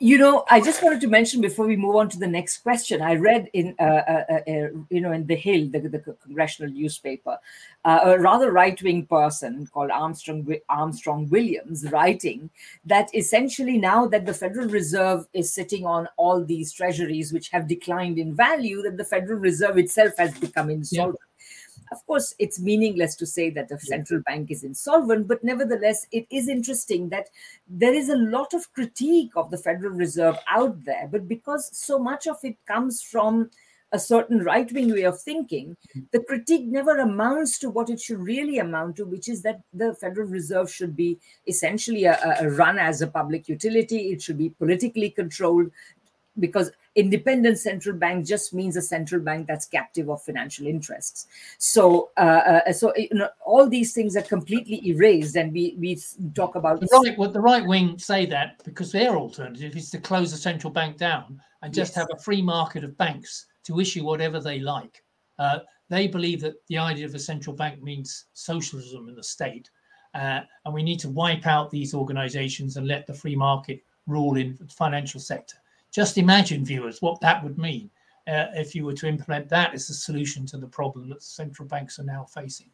You 0.00 0.16
know, 0.16 0.44
I 0.48 0.60
just 0.60 0.80
wanted 0.80 1.00
to 1.00 1.08
mention 1.08 1.40
before 1.40 1.66
we 1.66 1.74
move 1.74 1.96
on 1.96 2.08
to 2.10 2.18
the 2.20 2.26
next 2.28 2.58
question. 2.58 3.02
I 3.02 3.16
read 3.16 3.50
in, 3.52 3.74
uh, 3.80 3.82
uh, 3.82 4.24
uh, 4.30 4.34
uh 4.34 4.68
you 4.90 5.00
know, 5.00 5.10
in 5.10 5.26
the 5.26 5.34
Hill, 5.34 5.68
the, 5.70 5.80
the 5.80 5.98
congressional 6.22 6.70
newspaper, 6.70 7.36
uh, 7.84 8.00
a 8.04 8.18
rather 8.20 8.52
right-wing 8.52 9.06
person 9.06 9.66
called 9.66 9.90
Armstrong 9.90 10.46
Armstrong 10.68 11.28
Williams 11.30 11.84
writing 11.90 12.48
that 12.84 13.12
essentially 13.12 13.76
now 13.76 14.06
that 14.06 14.24
the 14.24 14.34
Federal 14.34 14.68
Reserve 14.68 15.26
is 15.32 15.52
sitting 15.52 15.84
on 15.84 16.08
all 16.16 16.44
these 16.44 16.72
treasuries 16.72 17.32
which 17.32 17.48
have 17.48 17.66
declined 17.66 18.18
in 18.18 18.36
value, 18.36 18.82
that 18.82 18.96
the 18.96 19.04
Federal 19.04 19.40
Reserve 19.40 19.78
itself 19.78 20.12
has 20.16 20.32
become 20.38 20.70
insolvent. 20.70 21.18
Yeah 21.20 21.27
of 21.92 22.06
course, 22.06 22.34
it's 22.38 22.60
meaningless 22.60 23.14
to 23.16 23.26
say 23.26 23.50
that 23.50 23.68
the 23.68 23.78
central 23.78 24.20
bank 24.22 24.50
is 24.50 24.64
insolvent, 24.64 25.28
but 25.28 25.44
nevertheless, 25.44 26.06
it 26.12 26.26
is 26.30 26.48
interesting 26.48 27.08
that 27.10 27.28
there 27.68 27.94
is 27.94 28.08
a 28.08 28.16
lot 28.16 28.54
of 28.54 28.72
critique 28.72 29.32
of 29.36 29.50
the 29.50 29.58
Federal 29.58 29.92
Reserve 29.92 30.36
out 30.48 30.84
there. 30.84 31.08
But 31.10 31.28
because 31.28 31.70
so 31.76 31.98
much 31.98 32.26
of 32.26 32.38
it 32.42 32.56
comes 32.66 33.02
from 33.02 33.50
a 33.92 33.98
certain 33.98 34.40
right 34.44 34.70
wing 34.72 34.92
way 34.92 35.02
of 35.02 35.20
thinking, 35.20 35.76
mm-hmm. 35.88 36.00
the 36.12 36.22
critique 36.24 36.66
never 36.66 36.98
amounts 36.98 37.58
to 37.58 37.70
what 37.70 37.88
it 37.88 38.00
should 38.00 38.18
really 38.18 38.58
amount 38.58 38.96
to, 38.96 39.06
which 39.06 39.28
is 39.28 39.42
that 39.42 39.62
the 39.72 39.94
Federal 39.94 40.28
Reserve 40.28 40.70
should 40.70 40.94
be 40.94 41.18
essentially 41.46 42.04
a, 42.04 42.18
a 42.40 42.50
run 42.50 42.78
as 42.78 43.00
a 43.00 43.06
public 43.06 43.48
utility. 43.48 44.10
It 44.10 44.20
should 44.20 44.38
be 44.38 44.50
politically 44.50 45.10
controlled 45.10 45.70
because 46.38 46.70
independent 46.98 47.58
central 47.58 47.96
bank 47.96 48.26
just 48.26 48.52
means 48.52 48.76
a 48.76 48.82
central 48.82 49.20
bank 49.20 49.46
that's 49.46 49.66
captive 49.66 50.10
of 50.10 50.20
financial 50.22 50.66
interests. 50.66 51.28
So, 51.58 52.10
uh, 52.16 52.60
uh, 52.66 52.72
so 52.72 52.92
you 52.96 53.08
know, 53.12 53.28
all 53.44 53.68
these 53.68 53.94
things 53.94 54.16
are 54.16 54.22
completely 54.22 54.84
erased, 54.88 55.36
and 55.36 55.52
we 55.52 55.76
we 55.78 55.98
talk 56.34 56.56
about 56.56 56.80
the 56.80 56.88
right. 56.92 57.16
Well, 57.16 57.30
the 57.30 57.40
right 57.40 57.64
wing 57.64 57.98
say 57.98 58.26
that 58.26 58.64
because 58.64 58.90
their 58.90 59.16
alternative 59.16 59.76
is 59.76 59.90
to 59.90 59.98
close 59.98 60.32
the 60.32 60.38
central 60.38 60.72
bank 60.72 60.96
down 60.96 61.40
and 61.62 61.72
just 61.72 61.92
yes. 61.92 61.96
have 61.96 62.08
a 62.12 62.22
free 62.22 62.42
market 62.42 62.82
of 62.82 62.98
banks 62.98 63.46
to 63.64 63.80
issue 63.80 64.04
whatever 64.04 64.40
they 64.40 64.58
like. 64.58 65.04
Uh, 65.38 65.60
they 65.88 66.08
believe 66.08 66.40
that 66.40 66.56
the 66.66 66.78
idea 66.78 67.06
of 67.06 67.14
a 67.14 67.18
central 67.18 67.54
bank 67.54 67.80
means 67.80 68.26
socialism 68.32 69.08
in 69.08 69.14
the 69.14 69.22
state, 69.22 69.70
uh, 70.14 70.40
and 70.64 70.74
we 70.74 70.82
need 70.82 70.98
to 70.98 71.08
wipe 71.08 71.46
out 71.46 71.70
these 71.70 71.94
organizations 71.94 72.76
and 72.76 72.88
let 72.88 73.06
the 73.06 73.14
free 73.14 73.36
market 73.36 73.84
rule 74.08 74.36
in 74.36 74.56
the 74.58 74.66
financial 74.66 75.20
sector. 75.20 75.58
Just 75.92 76.18
imagine, 76.18 76.64
viewers, 76.64 77.00
what 77.00 77.20
that 77.20 77.42
would 77.42 77.58
mean 77.58 77.90
uh, 78.26 78.46
if 78.54 78.74
you 78.74 78.84
were 78.84 78.94
to 78.94 79.08
implement 79.08 79.48
that 79.48 79.74
as 79.74 79.88
a 79.88 79.94
solution 79.94 80.46
to 80.46 80.58
the 80.58 80.66
problem 80.66 81.08
that 81.08 81.22
central 81.22 81.66
banks 81.66 81.98
are 81.98 82.04
now 82.04 82.24
facing. 82.24 82.70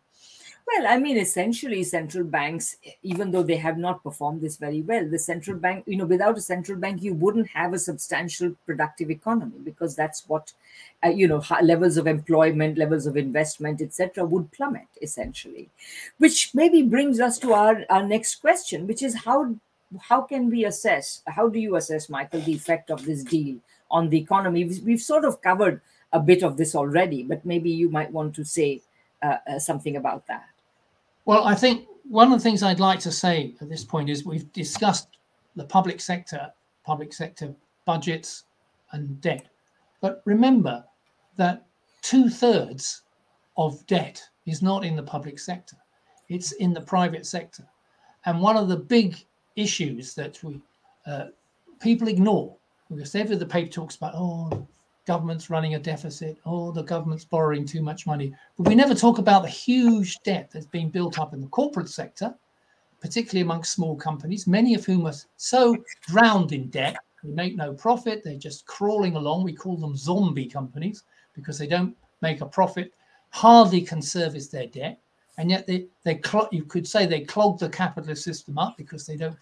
Well, 0.67 0.87
I 0.87 0.99
mean, 0.99 1.19
essentially, 1.19 1.85
central 1.85 2.25
banks, 2.25 2.77
even 3.03 3.31
though 3.31 3.43
they 3.43 3.57
have 3.57 3.77
not 3.77 4.03
performed 4.03 4.41
this 4.41 4.57
very 4.57 4.81
well, 4.81 5.07
the 5.07 5.19
central 5.19 5.59
bank, 5.59 5.85
you 5.87 5.97
know, 5.97 6.07
without 6.07 6.39
a 6.39 6.41
central 6.41 6.79
bank, 6.79 7.03
you 7.03 7.13
wouldn't 7.13 7.49
have 7.49 7.75
a 7.75 7.79
substantial 7.79 8.55
productive 8.65 9.11
economy 9.11 9.59
because 9.63 9.95
that's 9.95 10.27
what, 10.27 10.55
uh, 11.05 11.11
you 11.11 11.29
know, 11.29 11.43
levels 11.63 11.99
of 11.99 12.07
employment, 12.07 12.79
levels 12.79 13.07
of 13.07 13.19
investment, 13.19 13.83
etc., 13.83 14.25
would 14.25 14.51
plummet 14.53 14.89
essentially. 15.03 15.69
Which 16.17 16.55
maybe 16.55 16.83
brings 16.83 17.21
us 17.21 17.39
to 17.41 17.53
our, 17.53 17.85
our 17.91 18.07
next 18.07 18.37
question, 18.37 18.87
which 18.87 19.03
is 19.03 19.25
how 19.25 19.55
how 20.01 20.23
can 20.23 20.51
we 20.51 20.65
assess 20.65 21.23
how 21.27 21.49
do 21.49 21.59
you 21.59 21.77
assess 21.77 22.09
michael 22.09 22.41
the 22.41 22.53
effect 22.53 22.91
of 22.91 23.05
this 23.05 23.23
deal 23.23 23.57
on 23.91 24.09
the 24.09 24.19
economy? 24.19 24.65
We've, 24.65 24.83
we've 24.83 25.01
sort 25.01 25.25
of 25.25 25.41
covered 25.41 25.81
a 26.13 26.19
bit 26.19 26.43
of 26.43 26.57
this 26.57 26.75
already 26.75 27.23
but 27.23 27.45
maybe 27.45 27.71
you 27.71 27.89
might 27.91 28.11
want 28.11 28.35
to 28.37 28.45
say 28.45 28.83
uh, 29.23 29.37
uh, 29.47 29.59
something 29.59 29.97
about 29.97 30.27
that. 30.27 30.47
Well 31.25 31.45
i 31.45 31.55
think 31.55 31.87
one 32.09 32.33
of 32.33 32.39
the 32.39 32.43
things 32.43 32.63
i'd 32.63 32.81
like 32.81 33.01
to 33.01 33.13
say 33.13 33.55
at 33.61 33.69
this 33.69 33.85
point 33.85 34.11
is 34.11 34.25
we've 34.25 34.53
discussed 34.53 35.09
the 35.57 35.65
public 35.65 36.01
sector 36.01 36.53
public 36.85 37.13
sector 37.13 37.55
budgets 37.85 38.45
and 38.93 39.21
debt. 39.21 39.49
But 40.01 40.23
remember 40.25 40.85
that 41.37 41.67
two-thirds 42.03 43.03
of 43.57 43.85
debt 43.87 44.23
is 44.47 44.63
not 44.63 44.85
in 44.85 44.97
the 44.97 45.03
public 45.03 45.39
sector. 45.39 45.77
It's 46.29 46.53
in 46.53 46.73
the 46.73 46.81
private 46.81 47.27
sector. 47.27 47.67
And 48.27 48.41
one 48.41 48.57
of 48.57 48.69
the 48.69 48.77
big 48.77 49.17
issues 49.57 50.15
that 50.15 50.43
we 50.43 50.61
uh, 51.07 51.27
people 51.81 52.09
ignore. 52.09 52.57
Because 52.91 53.15
every 53.15 53.37
the 53.37 53.47
paper 53.47 53.71
talks 53.71 53.97
about 53.97 54.15
oh 54.15 54.69
government's 55.07 55.51
running 55.51 55.75
a 55.75 55.79
deficit 55.79 56.39
oh 56.47 56.73
the 56.73 56.83
government's 56.83 57.25
borrowing 57.25 57.67
too 57.67 57.83
much 57.83 58.07
money. 58.07 58.35
But 58.57 58.69
we 58.69 58.75
never 58.75 58.95
talk 58.95 59.19
about 59.19 59.43
the 59.43 59.49
huge 59.49 60.19
debt 60.23 60.51
that's 60.53 60.67
been 60.67 60.91
built 60.91 61.19
up 61.19 61.33
in 61.33 61.41
the 61.41 61.49
corporate 61.49 61.89
sector 61.89 62.35
particularly 63.01 63.43
amongst 63.43 63.73
small 63.73 63.97
companies 63.97 64.47
many 64.47 64.75
of 64.75 64.85
whom 64.85 65.07
are 65.07 65.15
so 65.37 65.77
drowned 66.07 66.53
in 66.53 66.69
debt. 66.71 66.97
They 67.23 67.31
make 67.31 67.57
no 67.57 67.73
profit. 67.73 68.23
They're 68.23 68.37
just 68.37 68.67
crawling 68.67 69.17
along. 69.17 69.45
We 69.45 69.55
call 69.55 69.77
them 69.77 69.97
zombie 69.97 70.47
companies 70.47 71.05
because 71.35 71.59
they 71.59 71.67
don't 71.67 71.97
make 72.21 72.43
a 72.43 72.47
profit 72.47 72.93
hardly 73.35 73.81
can 73.81 74.01
service 74.01 74.47
their 74.47 74.69
debt 74.69 75.01
and 75.39 75.51
yet 75.51 75.67
they 75.67 75.87
they 76.05 76.21
you 76.53 76.65
could 76.65 76.87
say 76.87 77.07
they 77.07 77.21
clog 77.21 77.59
the 77.59 77.69
capitalist 77.69 78.25
system 78.25 78.59
up 78.59 78.77
because 78.77 79.07
they 79.07 79.17
don't 79.17 79.37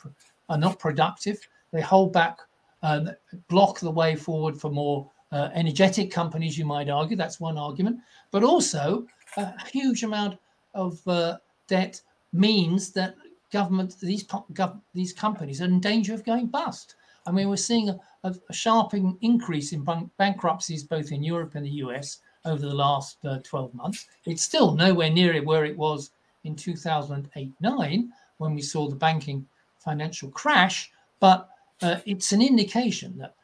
are 0.48 0.58
not 0.58 0.78
productive. 0.78 1.38
They 1.72 1.80
hold 1.80 2.12
back, 2.12 2.38
uh, 2.82 3.12
block 3.48 3.80
the 3.80 3.90
way 3.90 4.16
forward 4.16 4.60
for 4.60 4.70
more 4.70 5.10
uh, 5.30 5.48
energetic 5.54 6.10
companies. 6.10 6.58
You 6.58 6.66
might 6.66 6.90
argue 6.90 7.16
that's 7.16 7.40
one 7.40 7.58
argument, 7.58 7.98
but 8.30 8.42
also 8.42 9.06
a 9.36 9.66
huge 9.68 10.02
amount 10.02 10.38
of 10.74 11.00
uh, 11.06 11.38
debt 11.68 12.00
means 12.32 12.92
that 12.92 13.14
government 13.50 13.96
these 14.00 14.26
gov- 14.26 14.80
these 14.94 15.12
companies 15.12 15.60
are 15.60 15.66
in 15.66 15.80
danger 15.80 16.14
of 16.14 16.24
going 16.24 16.46
bust. 16.46 16.96
I 17.26 17.30
mean, 17.30 17.48
we're 17.48 17.56
seeing 17.56 17.88
a, 17.88 17.98
a, 18.24 18.52
sharp 18.52 18.94
increase 18.94 19.72
in 19.72 19.86
bankruptcies 20.18 20.82
both 20.82 21.12
in 21.12 21.22
Europe 21.22 21.54
and 21.54 21.64
the 21.64 21.82
US 21.84 22.18
over 22.44 22.60
the 22.60 22.74
last 22.74 23.18
uh, 23.24 23.38
12 23.42 23.74
months. 23.74 24.06
It's 24.24 24.42
still 24.42 24.74
nowhere 24.74 25.10
near 25.10 25.34
it 25.34 25.44
where 25.44 25.64
it 25.64 25.76
was 25.76 26.10
in 26.44 26.56
2008 26.56 27.52
9 27.60 28.12
when 28.38 28.54
we 28.54 28.62
saw 28.62 28.88
the 28.88 28.96
banking 28.96 29.46
financial 29.78 30.30
crash, 30.30 30.90
but 31.20 31.50
uh, 31.82 31.96
it's 32.06 32.32
an 32.32 32.42
indication 32.42 33.16
that 33.18 33.34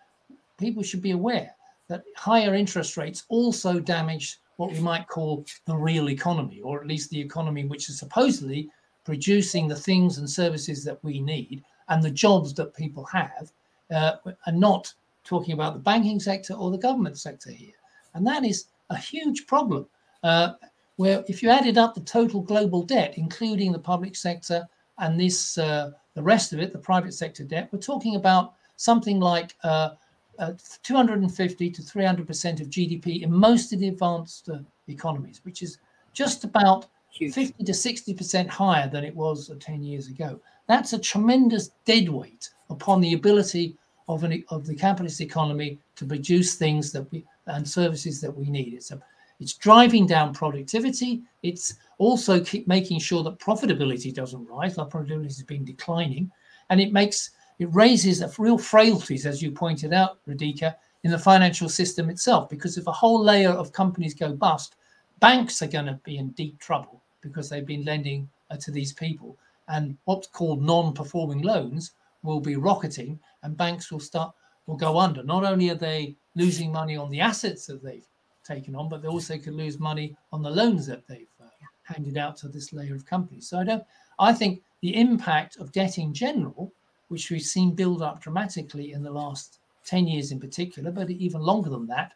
people 0.58 0.82
should 0.82 1.02
be 1.02 1.12
aware 1.12 1.54
that 1.88 2.04
higher 2.16 2.54
interest 2.54 2.96
rates 2.96 3.24
also 3.28 3.80
damage 3.80 4.38
what 4.56 4.72
we 4.72 4.80
might 4.80 5.06
call 5.08 5.44
the 5.66 5.76
real 5.76 6.10
economy, 6.10 6.60
or 6.60 6.80
at 6.80 6.86
least 6.86 7.10
the 7.10 7.20
economy 7.20 7.64
which 7.64 7.88
is 7.88 7.98
supposedly 7.98 8.68
producing 9.04 9.68
the 9.68 9.76
things 9.76 10.18
and 10.18 10.28
services 10.28 10.84
that 10.84 11.02
we 11.02 11.20
need 11.20 11.64
and 11.88 12.02
the 12.02 12.10
jobs 12.10 12.52
that 12.52 12.74
people 12.74 13.04
have, 13.04 13.50
uh, 13.90 14.16
and 14.46 14.60
not 14.60 14.92
talking 15.24 15.54
about 15.54 15.74
the 15.74 15.80
banking 15.80 16.20
sector 16.20 16.54
or 16.54 16.70
the 16.70 16.78
government 16.78 17.18
sector 17.18 17.50
here. 17.50 17.72
And 18.14 18.26
that 18.26 18.44
is 18.44 18.66
a 18.90 18.96
huge 18.96 19.46
problem. 19.46 19.86
Uh, 20.22 20.54
where 20.96 21.24
if 21.28 21.42
you 21.42 21.48
added 21.48 21.78
up 21.78 21.94
the 21.94 22.00
total 22.00 22.40
global 22.40 22.82
debt, 22.82 23.14
including 23.16 23.70
the 23.70 23.78
public 23.78 24.16
sector 24.16 24.68
and 24.98 25.18
this 25.18 25.56
uh, 25.58 25.92
the 26.14 26.22
rest 26.22 26.52
of 26.52 26.58
it, 26.58 26.72
the 26.72 26.78
private 26.78 27.14
sector 27.14 27.44
debt, 27.44 27.68
we're 27.70 27.78
talking 27.78 28.16
about 28.16 28.54
something 28.76 29.20
like 29.20 29.54
uh, 29.62 29.90
uh 30.38 30.52
250 30.82 31.70
to 31.70 31.82
300 31.82 32.26
percent 32.26 32.60
of 32.60 32.68
GDP 32.68 33.22
in 33.22 33.32
most 33.32 33.72
of 33.72 33.78
the 33.78 33.88
advanced 33.88 34.48
uh, 34.48 34.58
economies, 34.88 35.40
which 35.44 35.62
is 35.62 35.78
just 36.12 36.42
about 36.42 36.86
Huge. 37.10 37.34
50 37.34 37.64
to 37.64 37.72
60% 37.72 38.48
higher 38.48 38.88
than 38.88 39.04
it 39.04 39.14
was 39.14 39.50
10 39.58 39.82
years 39.82 40.08
ago. 40.08 40.40
That's 40.66 40.92
a 40.92 40.98
tremendous 40.98 41.70
dead 41.84 42.08
weight 42.08 42.50
upon 42.70 43.00
the 43.00 43.14
ability 43.14 43.76
of, 44.08 44.24
an, 44.24 44.44
of 44.50 44.66
the 44.66 44.74
capitalist 44.74 45.20
economy 45.20 45.78
to 45.96 46.04
produce 46.04 46.56
things 46.56 46.92
that 46.92 47.10
we 47.10 47.24
and 47.48 47.68
services 47.68 48.20
that 48.20 48.34
we 48.34 48.50
need. 48.50 48.74
It's 48.74 48.90
a, 48.90 49.00
it's 49.40 49.54
driving 49.54 50.06
down 50.06 50.34
productivity. 50.34 51.22
It's 51.42 51.74
also 51.98 52.42
keep 52.42 52.66
making 52.66 53.00
sure 53.00 53.22
that 53.24 53.38
profitability 53.38 54.12
doesn't 54.12 54.46
rise. 54.46 54.78
Our 54.78 54.88
profitability 54.88 55.24
has 55.24 55.42
been 55.42 55.64
declining, 55.64 56.30
and 56.70 56.80
it 56.80 56.92
makes 56.92 57.30
it 57.58 57.74
raises 57.74 58.22
real 58.38 58.58
frailties, 58.58 59.26
as 59.26 59.42
you 59.42 59.50
pointed 59.50 59.92
out, 59.92 60.24
Radhika, 60.26 60.76
in 61.02 61.10
the 61.10 61.18
financial 61.18 61.68
system 61.68 62.08
itself. 62.08 62.48
Because 62.48 62.78
if 62.78 62.86
a 62.86 62.92
whole 62.92 63.22
layer 63.22 63.50
of 63.50 63.72
companies 63.72 64.14
go 64.14 64.32
bust, 64.32 64.76
banks 65.18 65.60
are 65.62 65.66
going 65.66 65.86
to 65.86 65.98
be 66.04 66.18
in 66.18 66.30
deep 66.30 66.58
trouble 66.60 67.02
because 67.20 67.48
they've 67.48 67.66
been 67.66 67.84
lending 67.84 68.28
uh, 68.50 68.56
to 68.56 68.70
these 68.70 68.92
people, 68.92 69.36
and 69.68 69.96
what's 70.04 70.28
called 70.28 70.62
non-performing 70.62 71.42
loans 71.42 71.92
will 72.22 72.40
be 72.40 72.56
rocketing, 72.56 73.18
and 73.42 73.56
banks 73.56 73.90
will 73.90 74.00
start 74.00 74.32
will 74.66 74.76
go 74.76 74.98
under. 74.98 75.22
Not 75.22 75.44
only 75.44 75.70
are 75.70 75.74
they 75.74 76.14
losing 76.38 76.70
money 76.72 76.96
on 76.96 77.10
the 77.10 77.20
assets 77.20 77.66
that 77.66 77.82
they've 77.82 78.06
taken 78.44 78.74
on, 78.74 78.88
but 78.88 79.02
they 79.02 79.08
also 79.08 79.36
could 79.36 79.54
lose 79.54 79.78
money 79.78 80.16
on 80.32 80.42
the 80.42 80.56
loans 80.60 80.86
that 80.86 81.06
they've 81.08 81.36
uh, 81.42 81.48
handed 81.82 82.16
out 82.16 82.36
to 82.38 82.48
this 82.48 82.72
layer 82.72 82.94
of 82.94 83.04
companies. 83.04 83.48
So 83.48 83.58
I 83.58 83.64
don't. 83.64 83.84
I 84.18 84.32
think 84.32 84.62
the 84.80 84.96
impact 84.96 85.58
of 85.58 85.72
debt 85.72 85.98
in 85.98 86.14
general, 86.14 86.72
which 87.08 87.30
we've 87.30 87.42
seen 87.56 87.74
build 87.74 88.00
up 88.02 88.20
dramatically 88.20 88.92
in 88.92 89.02
the 89.02 89.10
last 89.10 89.58
ten 89.84 90.06
years 90.06 90.32
in 90.32 90.40
particular, 90.40 90.90
but 90.90 91.10
even 91.10 91.40
longer 91.40 91.70
than 91.70 91.86
that, 91.88 92.12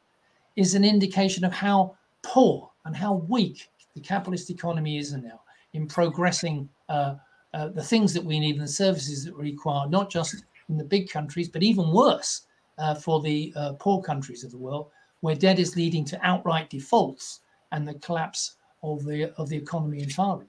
is 0.57 0.75
an 0.75 0.85
indication 0.85 1.45
of 1.45 1.53
how 1.53 1.79
poor 2.23 2.71
and 2.85 2.95
how 2.97 3.15
weak 3.15 3.69
the 3.95 4.01
capitalist 4.01 4.51
economy 4.51 4.97
is 4.99 5.13
now 5.13 5.41
in 5.75 5.87
progressing 5.87 6.69
uh, 6.89 7.15
uh, 7.55 7.69
the 7.69 7.83
things 7.83 8.13
that 8.15 8.25
we 8.25 8.39
need 8.41 8.57
and 8.57 8.65
the 8.65 8.69
services 8.85 9.25
that 9.25 9.37
we 9.37 9.51
require, 9.53 9.89
not 9.89 10.11
just 10.11 10.45
in 10.69 10.77
the 10.79 10.85
big 10.85 11.11
countries, 11.11 11.49
but 11.49 11.63
even 11.63 11.93
worse 11.93 12.43
uh, 12.79 12.95
for 12.95 13.21
the 13.21 13.53
uh, 13.57 13.73
poor 13.75 14.03
countries 14.03 14.45
of 14.45 14.51
the 14.51 14.59
world, 14.59 14.91
where 15.21 15.35
debt 15.35 15.59
is 15.59 15.77
leading 15.77 16.05
to 16.07 16.19
outright 16.27 16.71
defaults 16.71 17.41
and 17.71 17.87
the 17.87 17.95
collapse 17.95 18.57
of 18.83 19.05
the 19.05 19.33
of 19.37 19.49
the 19.49 19.57
economy 19.57 20.03
entirely. 20.03 20.47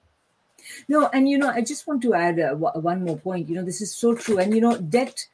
No, 0.88 1.08
and 1.12 1.28
you 1.28 1.38
know, 1.38 1.50
I 1.50 1.60
just 1.60 1.86
want 1.86 2.02
to 2.02 2.14
add 2.14 2.40
uh, 2.40 2.54
one 2.54 3.04
more 3.04 3.18
point. 3.18 3.48
You 3.48 3.56
know, 3.56 3.64
this 3.64 3.80
is 3.80 3.94
so 3.94 4.14
true, 4.14 4.38
and 4.38 4.54
you 4.54 4.60
know, 4.60 4.78
debt 4.78 5.26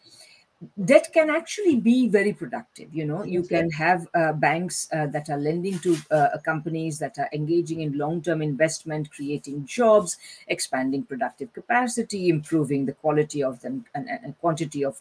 debt 0.84 1.08
can 1.14 1.30
actually 1.30 1.76
be 1.76 2.06
very 2.06 2.34
productive 2.34 2.94
you 2.94 3.04
know 3.06 3.24
you 3.24 3.42
can 3.42 3.70
have 3.70 4.06
uh, 4.14 4.32
banks 4.34 4.88
uh, 4.92 5.06
that 5.06 5.30
are 5.30 5.38
lending 5.38 5.78
to 5.78 5.96
uh, 6.10 6.36
companies 6.44 6.98
that 6.98 7.18
are 7.18 7.30
engaging 7.32 7.80
in 7.80 7.96
long-term 7.96 8.42
investment 8.42 9.10
creating 9.10 9.64
jobs 9.64 10.18
expanding 10.48 11.02
productive 11.02 11.50
capacity 11.54 12.28
improving 12.28 12.84
the 12.84 12.92
quality 12.92 13.42
of 13.42 13.62
them 13.62 13.86
and, 13.94 14.06
and 14.10 14.38
quantity 14.38 14.84
of 14.84 15.00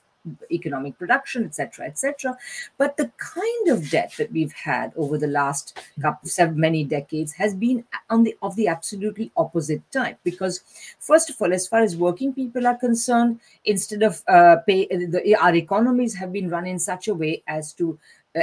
economic 0.52 0.98
production, 0.98 1.46
etc., 1.46 1.86
etc. 1.86 2.38
But 2.78 2.98
the 2.98 3.12
kind 3.18 3.68
of 3.70 3.90
debt 3.90 4.14
that 4.18 4.32
we've 4.32 4.54
had 4.54 4.94
over 4.96 5.18
the 5.18 5.28
last 5.28 5.80
couple, 6.02 6.30
many 6.54 6.84
decades 6.84 7.34
has 7.34 7.54
been 7.54 7.84
on 8.10 8.24
the 8.24 8.36
of 8.42 8.56
the 8.56 8.68
absolutely 8.68 9.32
opposite 9.38 9.82
type. 9.92 10.18
Because 10.24 10.62
first 11.00 11.30
of 11.30 11.42
all, 11.42 11.54
as 11.54 11.68
far 11.68 11.82
as 11.82 11.98
working 11.98 12.34
people 12.34 12.68
are 12.68 12.78
concerned, 12.78 13.40
instead 13.66 14.04
of 14.04 14.24
uh, 14.28 14.58
pay, 14.68 14.88
the, 14.88 15.36
our 15.40 15.56
economies 15.56 16.16
have 16.16 16.32
been 16.32 16.50
run 16.50 16.66
in 16.66 16.80
such 16.80 17.08
a 17.08 17.14
way 17.14 17.44
as 17.48 17.74
to 17.74 17.98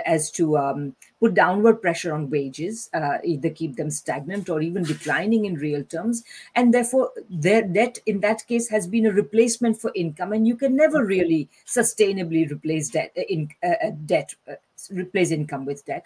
as 0.04 0.30
to 0.32 0.58
um, 0.58 0.94
put 1.20 1.34
downward 1.34 1.80
pressure 1.80 2.12
on 2.12 2.30
wages, 2.30 2.90
uh, 2.92 3.18
either 3.24 3.50
keep 3.50 3.76
them 3.76 3.90
stagnant 3.90 4.48
or 4.48 4.60
even 4.60 4.82
declining 4.82 5.44
in 5.46 5.54
real 5.54 5.82
terms. 5.84 6.22
And 6.54 6.74
therefore, 6.74 7.10
their 7.30 7.62
debt 7.62 7.98
in 8.06 8.20
that 8.20 8.46
case 8.46 8.68
has 8.68 8.86
been 8.86 9.06
a 9.06 9.12
replacement 9.12 9.80
for 9.80 9.90
income. 9.94 10.32
And 10.32 10.46
you 10.46 10.56
can 10.56 10.76
never 10.76 11.04
really 11.04 11.48
sustainably 11.66 12.50
replace 12.50 12.90
debt, 12.90 13.12
uh, 13.16 13.22
in, 13.28 13.48
uh, 13.62 13.86
uh, 13.86 13.90
debt 14.04 14.34
uh, 14.48 14.54
replace 14.90 15.30
income 15.30 15.64
with 15.64 15.84
debt. 15.86 16.04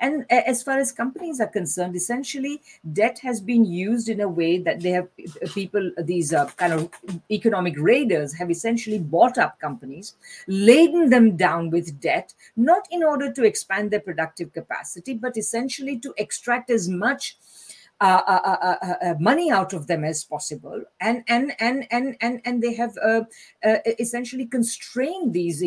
And 0.00 0.24
as 0.30 0.62
far 0.62 0.78
as 0.78 0.90
companies 0.90 1.40
are 1.40 1.46
concerned, 1.46 1.94
essentially, 1.94 2.60
debt 2.92 3.20
has 3.20 3.40
been 3.40 3.64
used 3.64 4.08
in 4.08 4.20
a 4.20 4.28
way 4.28 4.58
that 4.58 4.80
they 4.80 4.90
have 4.90 5.08
people, 5.54 5.92
these 5.98 6.32
uh, 6.32 6.46
kind 6.56 6.72
of 6.72 6.90
economic 7.30 7.74
raiders 7.78 8.34
have 8.34 8.50
essentially 8.50 8.98
bought 8.98 9.38
up 9.38 9.60
companies, 9.60 10.14
laden 10.48 11.10
them 11.10 11.36
down 11.36 11.70
with 11.70 12.00
debt, 12.00 12.34
not 12.56 12.82
in 12.90 13.04
order 13.04 13.32
to 13.32 13.44
expand 13.44 13.90
their 13.90 14.00
productive 14.00 14.52
capacity, 14.52 15.14
but 15.14 15.36
essentially 15.36 15.98
to 16.00 16.12
extract 16.16 16.70
as 16.70 16.88
much 16.88 17.36
uh 18.02 18.20
uh, 18.26 18.40
uh, 18.44 18.76
uh, 18.82 18.94
uh, 19.10 19.14
money 19.20 19.48
out 19.52 19.72
of 19.72 19.86
them 19.86 20.02
as 20.02 20.24
possible, 20.24 20.82
and 21.00 21.22
and 21.28 21.54
and 21.60 21.86
and 21.92 22.16
and 22.20 22.40
and 22.44 22.60
they 22.60 22.74
have 22.74 22.96
essentially 24.00 24.44
constrained 24.44 25.32
these 25.32 25.62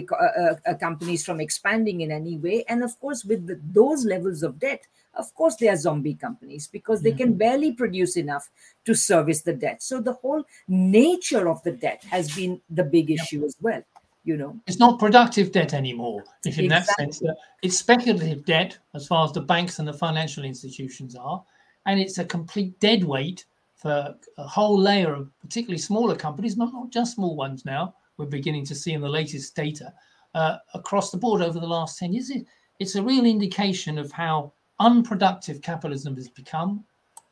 companies 0.81 1.23
from 1.23 1.39
expanding 1.39 2.01
in 2.01 2.11
any 2.11 2.37
way. 2.37 2.65
And 2.67 2.83
of 2.83 2.99
course, 2.99 3.23
with 3.23 3.47
the, 3.47 3.57
those 3.63 4.03
levels 4.03 4.43
of 4.43 4.59
debt, 4.59 4.85
of 5.13 5.33
course 5.33 5.55
they 5.55 5.69
are 5.69 5.77
zombie 5.77 6.15
companies 6.15 6.67
because 6.67 7.01
they 7.01 7.13
can 7.13 7.35
barely 7.35 7.71
produce 7.71 8.17
enough 8.17 8.49
to 8.83 8.93
service 8.93 9.43
the 9.43 9.53
debt. 9.53 9.81
So 9.81 10.01
the 10.01 10.13
whole 10.13 10.43
nature 10.67 11.47
of 11.47 11.63
the 11.63 11.71
debt 11.71 12.03
has 12.11 12.35
been 12.35 12.59
the 12.69 12.83
big 12.83 13.11
issue 13.11 13.45
as 13.45 13.55
well 13.61 13.81
you 14.25 14.35
know. 14.35 14.59
It's 14.65 14.79
not 14.79 14.97
productive 14.97 15.51
debt 15.51 15.75
anymore 15.75 16.23
if 16.45 16.57
in 16.57 16.65
exactly. 16.65 17.05
that 17.05 17.13
sense. 17.13 17.21
It's 17.61 17.77
speculative 17.77 18.43
debt 18.43 18.75
as 18.95 19.05
far 19.05 19.23
as 19.23 19.31
the 19.31 19.41
banks 19.41 19.77
and 19.77 19.87
the 19.87 19.93
financial 19.93 20.43
institutions 20.43 21.15
are 21.15 21.43
and 21.85 21.99
it's 21.99 22.17
a 22.17 22.25
complete 22.25 22.79
dead 22.79 23.03
weight 23.03 23.45
for 23.75 24.15
a 24.37 24.47
whole 24.47 24.77
layer 24.79 25.13
of 25.13 25.29
particularly 25.39 25.77
smaller 25.77 26.15
companies, 26.15 26.57
not, 26.57 26.73
not 26.73 26.91
just 26.91 27.15
small 27.15 27.35
ones 27.35 27.65
now. 27.65 27.93
We're 28.17 28.25
beginning 28.25 28.65
to 28.65 28.75
see 28.75 28.93
in 28.93 29.01
the 29.01 29.09
latest 29.09 29.55
data 29.55 29.93
uh, 30.33 30.57
across 30.73 31.11
the 31.11 31.17
board 31.17 31.41
over 31.41 31.59
the 31.59 31.67
last 31.67 31.99
10 31.99 32.13
years. 32.13 32.29
It, 32.29 32.45
it's 32.79 32.95
a 32.95 33.03
real 33.03 33.25
indication 33.25 33.97
of 33.97 34.11
how 34.11 34.53
unproductive 34.79 35.61
capitalism 35.61 36.15
has 36.15 36.29
become. 36.29 36.83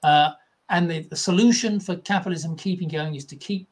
Uh, 0.03 0.31
and 0.69 0.89
the, 0.89 0.99
the, 1.01 1.15
solution 1.15 1.79
for 1.79 1.95
capitalism 1.97 2.55
keeping 2.55 2.87
going 2.87 3.15
is 3.15 3.25
to 3.25 3.35
keep 3.35 3.67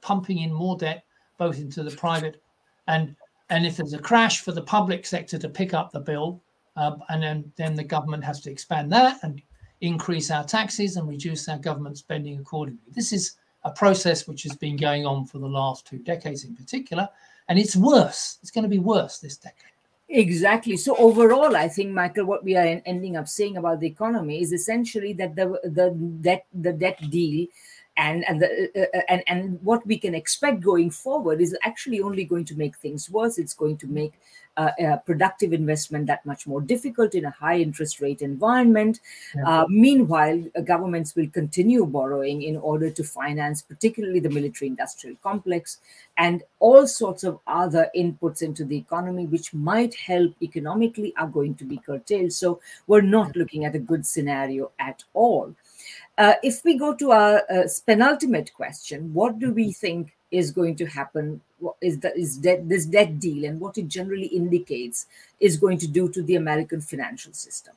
pumping 0.00 0.38
in 0.38 0.52
more 0.52 0.76
debt, 0.76 1.04
both 1.38 1.58
into 1.58 1.82
the 1.82 1.90
private 1.92 2.42
and 2.86 3.16
and 3.50 3.66
if 3.66 3.76
there's 3.76 3.94
a 3.94 3.98
crash 3.98 4.42
for 4.42 4.52
the 4.52 4.62
public 4.62 5.04
sector 5.04 5.36
to 5.36 5.48
pick 5.48 5.74
up 5.74 5.90
the 5.90 6.00
bill, 6.00 6.40
uh, 6.76 6.96
and 7.08 7.20
then, 7.20 7.52
then 7.56 7.74
the 7.74 7.84
government 7.84 8.22
has 8.22 8.40
to 8.40 8.50
expand 8.50 8.92
that 8.92 9.18
and 9.24 9.42
increase 9.80 10.30
our 10.30 10.44
taxes 10.44 10.96
and 10.96 11.08
reduce 11.08 11.48
our 11.48 11.58
government 11.58 11.98
spending 11.98 12.38
accordingly. 12.38 12.80
This 12.94 13.12
is 13.12 13.36
a 13.64 13.70
process 13.70 14.26
which 14.26 14.42
has 14.44 14.56
been 14.56 14.76
going 14.76 15.06
on 15.06 15.26
for 15.26 15.38
the 15.38 15.46
last 15.46 15.86
two 15.86 15.98
decades 15.98 16.44
in 16.44 16.54
particular, 16.54 17.08
and 17.48 17.58
it's 17.58 17.76
worse. 17.76 18.38
It's 18.42 18.50
going 18.50 18.64
to 18.64 18.68
be 18.68 18.78
worse 18.78 19.18
this 19.18 19.36
decade. 19.36 19.70
Exactly. 20.08 20.76
So 20.76 20.96
overall, 20.96 21.54
I 21.54 21.68
think, 21.68 21.92
Michael, 21.92 22.24
what 22.24 22.42
we 22.42 22.56
are 22.56 22.82
ending 22.84 23.16
up 23.16 23.28
saying 23.28 23.56
about 23.56 23.78
the 23.78 23.86
economy 23.86 24.42
is 24.42 24.52
essentially 24.52 25.12
that 25.14 25.36
the 25.36 25.60
the 25.62 25.90
debt 26.20 26.46
the 26.52 26.72
debt 26.72 26.98
deal 27.10 27.46
and 28.00 28.24
and 28.28 28.40
the 28.40 28.48
uh, 28.74 28.98
uh, 28.98 29.02
and 29.08 29.22
and 29.26 29.62
what 29.62 29.86
we 29.86 29.98
can 29.98 30.14
expect 30.14 30.60
going 30.60 30.90
forward 30.90 31.40
is 31.40 31.56
actually 31.62 32.00
only 32.00 32.24
going 32.24 32.46
to 32.46 32.56
make 32.56 32.76
things 32.76 33.10
worse. 33.10 33.38
It's 33.38 33.54
going 33.54 33.76
to 33.78 33.86
make 33.86 34.14
uh, 34.56 34.70
uh, 34.84 34.96
productive 34.98 35.52
investment 35.52 36.06
that 36.06 36.24
much 36.26 36.46
more 36.46 36.60
difficult 36.60 37.14
in 37.14 37.24
a 37.24 37.30
high 37.30 37.58
interest 37.58 38.00
rate 38.00 38.22
environment. 38.22 39.00
Yeah. 39.34 39.48
Uh, 39.48 39.66
meanwhile, 39.68 40.42
uh, 40.56 40.60
governments 40.62 41.14
will 41.14 41.28
continue 41.28 41.86
borrowing 41.86 42.42
in 42.42 42.56
order 42.56 42.90
to 42.90 43.04
finance, 43.04 43.62
particularly 43.62 44.20
the 44.20 44.30
military 44.30 44.68
industrial 44.68 45.16
complex 45.22 45.78
and 46.16 46.42
all 46.58 46.86
sorts 46.86 47.22
of 47.22 47.38
other 47.46 47.88
inputs 47.96 48.42
into 48.42 48.64
the 48.64 48.76
economy, 48.76 49.26
which 49.26 49.54
might 49.54 49.94
help 49.94 50.32
economically, 50.42 51.14
are 51.16 51.28
going 51.28 51.54
to 51.54 51.64
be 51.64 51.78
curtailed. 51.78 52.32
So, 52.32 52.60
we're 52.86 53.02
not 53.18 53.36
looking 53.36 53.64
at 53.64 53.74
a 53.74 53.78
good 53.78 54.04
scenario 54.06 54.72
at 54.78 55.04
all. 55.14 55.54
Uh, 56.20 56.34
if 56.42 56.62
we 56.66 56.76
go 56.76 56.94
to 56.94 57.12
our 57.12 57.42
uh, 57.50 57.66
penultimate 57.86 58.52
question, 58.52 59.12
what 59.14 59.38
do 59.38 59.54
we 59.54 59.72
think 59.72 60.14
is 60.30 60.50
going 60.50 60.76
to 60.76 60.84
happen 60.84 61.40
what 61.60 61.76
is 61.80 61.98
that 62.00 62.14
is 62.16 62.40
this 62.40 62.84
debt 62.84 63.18
deal 63.18 63.46
and 63.46 63.58
what 63.58 63.78
it 63.78 63.88
generally 63.88 64.26
indicates 64.26 65.06
is 65.40 65.56
going 65.56 65.78
to 65.78 65.86
do 65.86 66.10
to 66.10 66.22
the 66.22 66.36
American 66.36 66.80
financial 66.82 67.32
system? 67.32 67.74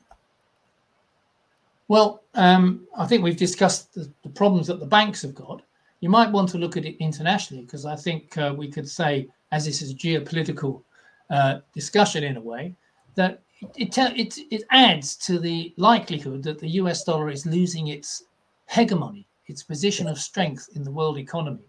Well, 1.88 2.22
um, 2.34 2.86
I 2.96 3.06
think 3.06 3.22
we've 3.22 3.36
discussed 3.36 3.94
the, 3.94 4.10
the, 4.22 4.30
problems 4.30 4.66
that 4.66 4.80
the 4.80 4.86
banks 4.86 5.22
have 5.22 5.34
got. 5.34 5.62
You 6.00 6.10
might 6.10 6.30
want 6.30 6.50
to 6.50 6.58
look 6.58 6.76
at 6.76 6.84
it 6.84 6.96
internationally 6.98 7.64
because 7.64 7.86
I 7.86 7.96
think 7.96 8.36
uh, 8.36 8.54
we 8.56 8.68
could 8.70 8.88
say, 8.88 9.26
as 9.52 9.64
this 9.64 9.80
is 9.80 9.90
a 9.90 9.94
geopolitical 9.94 10.82
uh, 11.30 11.60
discussion 11.74 12.24
in 12.24 12.36
a 12.36 12.40
way, 12.40 12.74
that 13.14 13.40
it, 13.76 13.96
it, 13.96 14.38
it 14.50 14.64
adds 14.70 15.16
to 15.16 15.38
the 15.38 15.72
likelihood 15.78 16.42
that 16.42 16.58
the 16.58 16.68
US 16.80 17.04
dollar 17.04 17.30
is 17.30 17.46
losing 17.46 17.88
its 17.88 18.24
hegemony, 18.66 19.26
its 19.46 19.62
position 19.62 20.06
of 20.08 20.18
strength 20.18 20.68
in 20.74 20.82
the 20.82 20.90
world 20.90 21.18
economy 21.18 21.64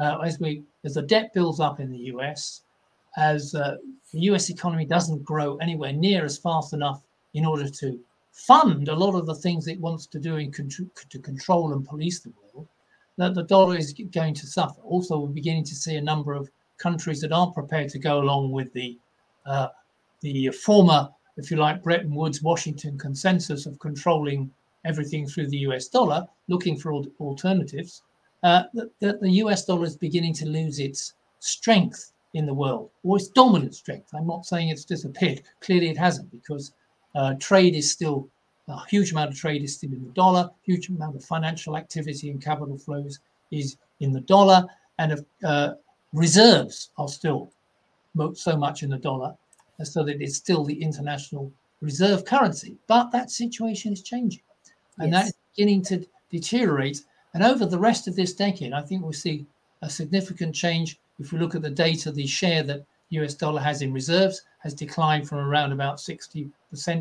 uh, 0.00 0.18
as 0.24 0.40
we 0.40 0.62
as 0.84 0.94
the 0.94 1.02
debt 1.02 1.32
builds 1.32 1.60
up 1.60 1.80
in 1.80 1.90
the 1.90 1.98
US, 2.14 2.62
as 3.16 3.54
uh, 3.54 3.76
the 4.12 4.20
US 4.20 4.50
economy 4.50 4.84
doesn't 4.84 5.24
grow 5.24 5.56
anywhere 5.58 5.92
near 5.92 6.24
as 6.24 6.38
fast 6.38 6.72
enough 6.72 7.02
in 7.34 7.44
order 7.44 7.68
to 7.68 7.98
fund 8.32 8.88
a 8.88 8.94
lot 8.94 9.14
of 9.14 9.26
the 9.26 9.34
things 9.34 9.68
it 9.68 9.80
wants 9.80 10.06
to 10.06 10.18
do 10.18 10.36
in 10.36 10.50
to 10.50 11.18
control 11.20 11.72
and 11.72 11.86
police 11.86 12.20
the 12.20 12.32
world, 12.52 12.66
that 13.16 13.34
the 13.34 13.44
dollar 13.44 13.76
is 13.76 13.94
going 14.10 14.34
to 14.34 14.46
suffer. 14.46 14.80
Also, 14.82 15.18
we're 15.18 15.28
beginning 15.28 15.64
to 15.64 15.74
see 15.74 15.96
a 15.96 16.02
number 16.02 16.34
of 16.34 16.50
countries 16.78 17.20
that 17.20 17.32
aren't 17.32 17.54
prepared 17.54 17.88
to 17.88 17.98
go 17.98 18.20
along 18.20 18.50
with 18.50 18.72
the 18.72 18.98
uh, 19.46 19.68
the 20.20 20.48
former, 20.48 21.08
if 21.36 21.50
you 21.50 21.58
like, 21.58 21.82
Bretton 21.82 22.14
Woods 22.14 22.42
Washington 22.42 22.96
consensus 22.98 23.66
of 23.66 23.78
controlling 23.78 24.50
everything 24.84 25.26
through 25.26 25.48
the 25.48 25.58
US 25.68 25.88
dollar, 25.88 26.26
looking 26.48 26.76
for 26.76 26.92
alternatives. 27.20 28.02
Uh, 28.42 28.64
that, 29.00 29.20
the 29.20 29.30
US 29.42 29.64
dollar 29.64 29.84
is 29.84 29.96
beginning 29.96 30.34
to 30.34 30.46
lose 30.46 30.78
its 30.78 31.14
strength 31.38 32.12
in 32.34 32.46
the 32.46 32.54
world, 32.54 32.90
or 33.02 33.16
its 33.16 33.28
dominant 33.28 33.74
strength. 33.74 34.10
I'm 34.12 34.26
not 34.26 34.44
saying 34.44 34.68
it's 34.68 34.84
disappeared. 34.84 35.42
Clearly, 35.60 35.88
it 35.88 35.96
hasn't, 35.96 36.30
because 36.30 36.72
uh, 37.14 37.34
trade 37.38 37.74
is 37.74 37.90
still 37.90 38.28
a 38.68 38.84
huge 38.86 39.12
amount 39.12 39.30
of 39.30 39.36
trade 39.36 39.62
is 39.62 39.74
still 39.74 39.92
in 39.92 40.02
the 40.02 40.10
dollar. 40.10 40.50
Huge 40.62 40.88
amount 40.88 41.16
of 41.16 41.24
financial 41.24 41.76
activity 41.76 42.30
and 42.30 42.42
capital 42.42 42.78
flows 42.78 43.20
is 43.50 43.76
in 44.00 44.12
the 44.12 44.20
dollar, 44.22 44.64
and 44.98 45.24
uh, 45.44 45.74
reserves 46.12 46.90
are 46.96 47.08
still 47.08 47.52
so 48.34 48.56
much 48.56 48.82
in 48.82 48.90
the 48.90 48.96
dollar, 48.96 49.34
so 49.82 50.02
that 50.04 50.20
it's 50.22 50.36
still 50.36 50.64
the 50.64 50.82
international 50.82 51.52
reserve 51.80 52.24
currency. 52.24 52.76
But 52.86 53.10
that 53.10 53.30
situation 53.30 53.92
is 53.92 54.02
changing, 54.02 54.42
and 54.98 55.12
yes. 55.12 55.22
that 55.22 55.28
is 55.28 55.34
beginning 55.56 55.82
to 55.82 56.06
deteriorate. 56.30 57.02
And 57.34 57.42
over 57.42 57.66
the 57.66 57.78
rest 57.78 58.06
of 58.08 58.16
this 58.16 58.32
decade, 58.32 58.72
I 58.72 58.82
think 58.82 59.02
we'll 59.02 59.12
see 59.12 59.46
a 59.82 59.90
significant 59.90 60.54
change. 60.54 60.98
If 61.18 61.32
we 61.32 61.38
look 61.38 61.54
at 61.54 61.62
the 61.62 61.70
data, 61.70 62.10
the 62.10 62.26
share 62.26 62.62
that 62.64 62.84
US 63.10 63.34
dollar 63.34 63.60
has 63.60 63.82
in 63.82 63.92
reserves 63.92 64.42
has 64.58 64.74
declined 64.74 65.28
from 65.28 65.38
around 65.38 65.72
about 65.72 65.98
60% 65.98 66.50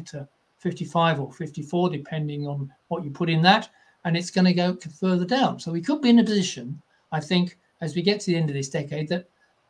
to 0.07 0.27
55 0.57 1.19
or 1.19 1.31
54, 1.31 1.89
depending 1.89 2.47
on 2.47 2.71
what 2.87 3.03
you 3.03 3.09
put 3.09 3.29
in 3.29 3.41
that. 3.41 3.69
And 4.05 4.17
it's 4.17 4.31
going 4.31 4.45
to 4.45 4.53
go 4.53 4.77
further 4.99 5.25
down. 5.25 5.59
So 5.59 5.71
we 5.71 5.81
could 5.81 6.01
be 6.01 6.09
in 6.09 6.19
a 6.19 6.23
position, 6.23 6.81
I 7.11 7.19
think, 7.19 7.57
as 7.81 7.95
we 7.95 8.01
get 8.01 8.19
to 8.21 8.31
the 8.31 8.37
end 8.37 8.49
of 8.49 8.55
this 8.55 8.69
decade, 8.69 9.07
that 9.09 9.29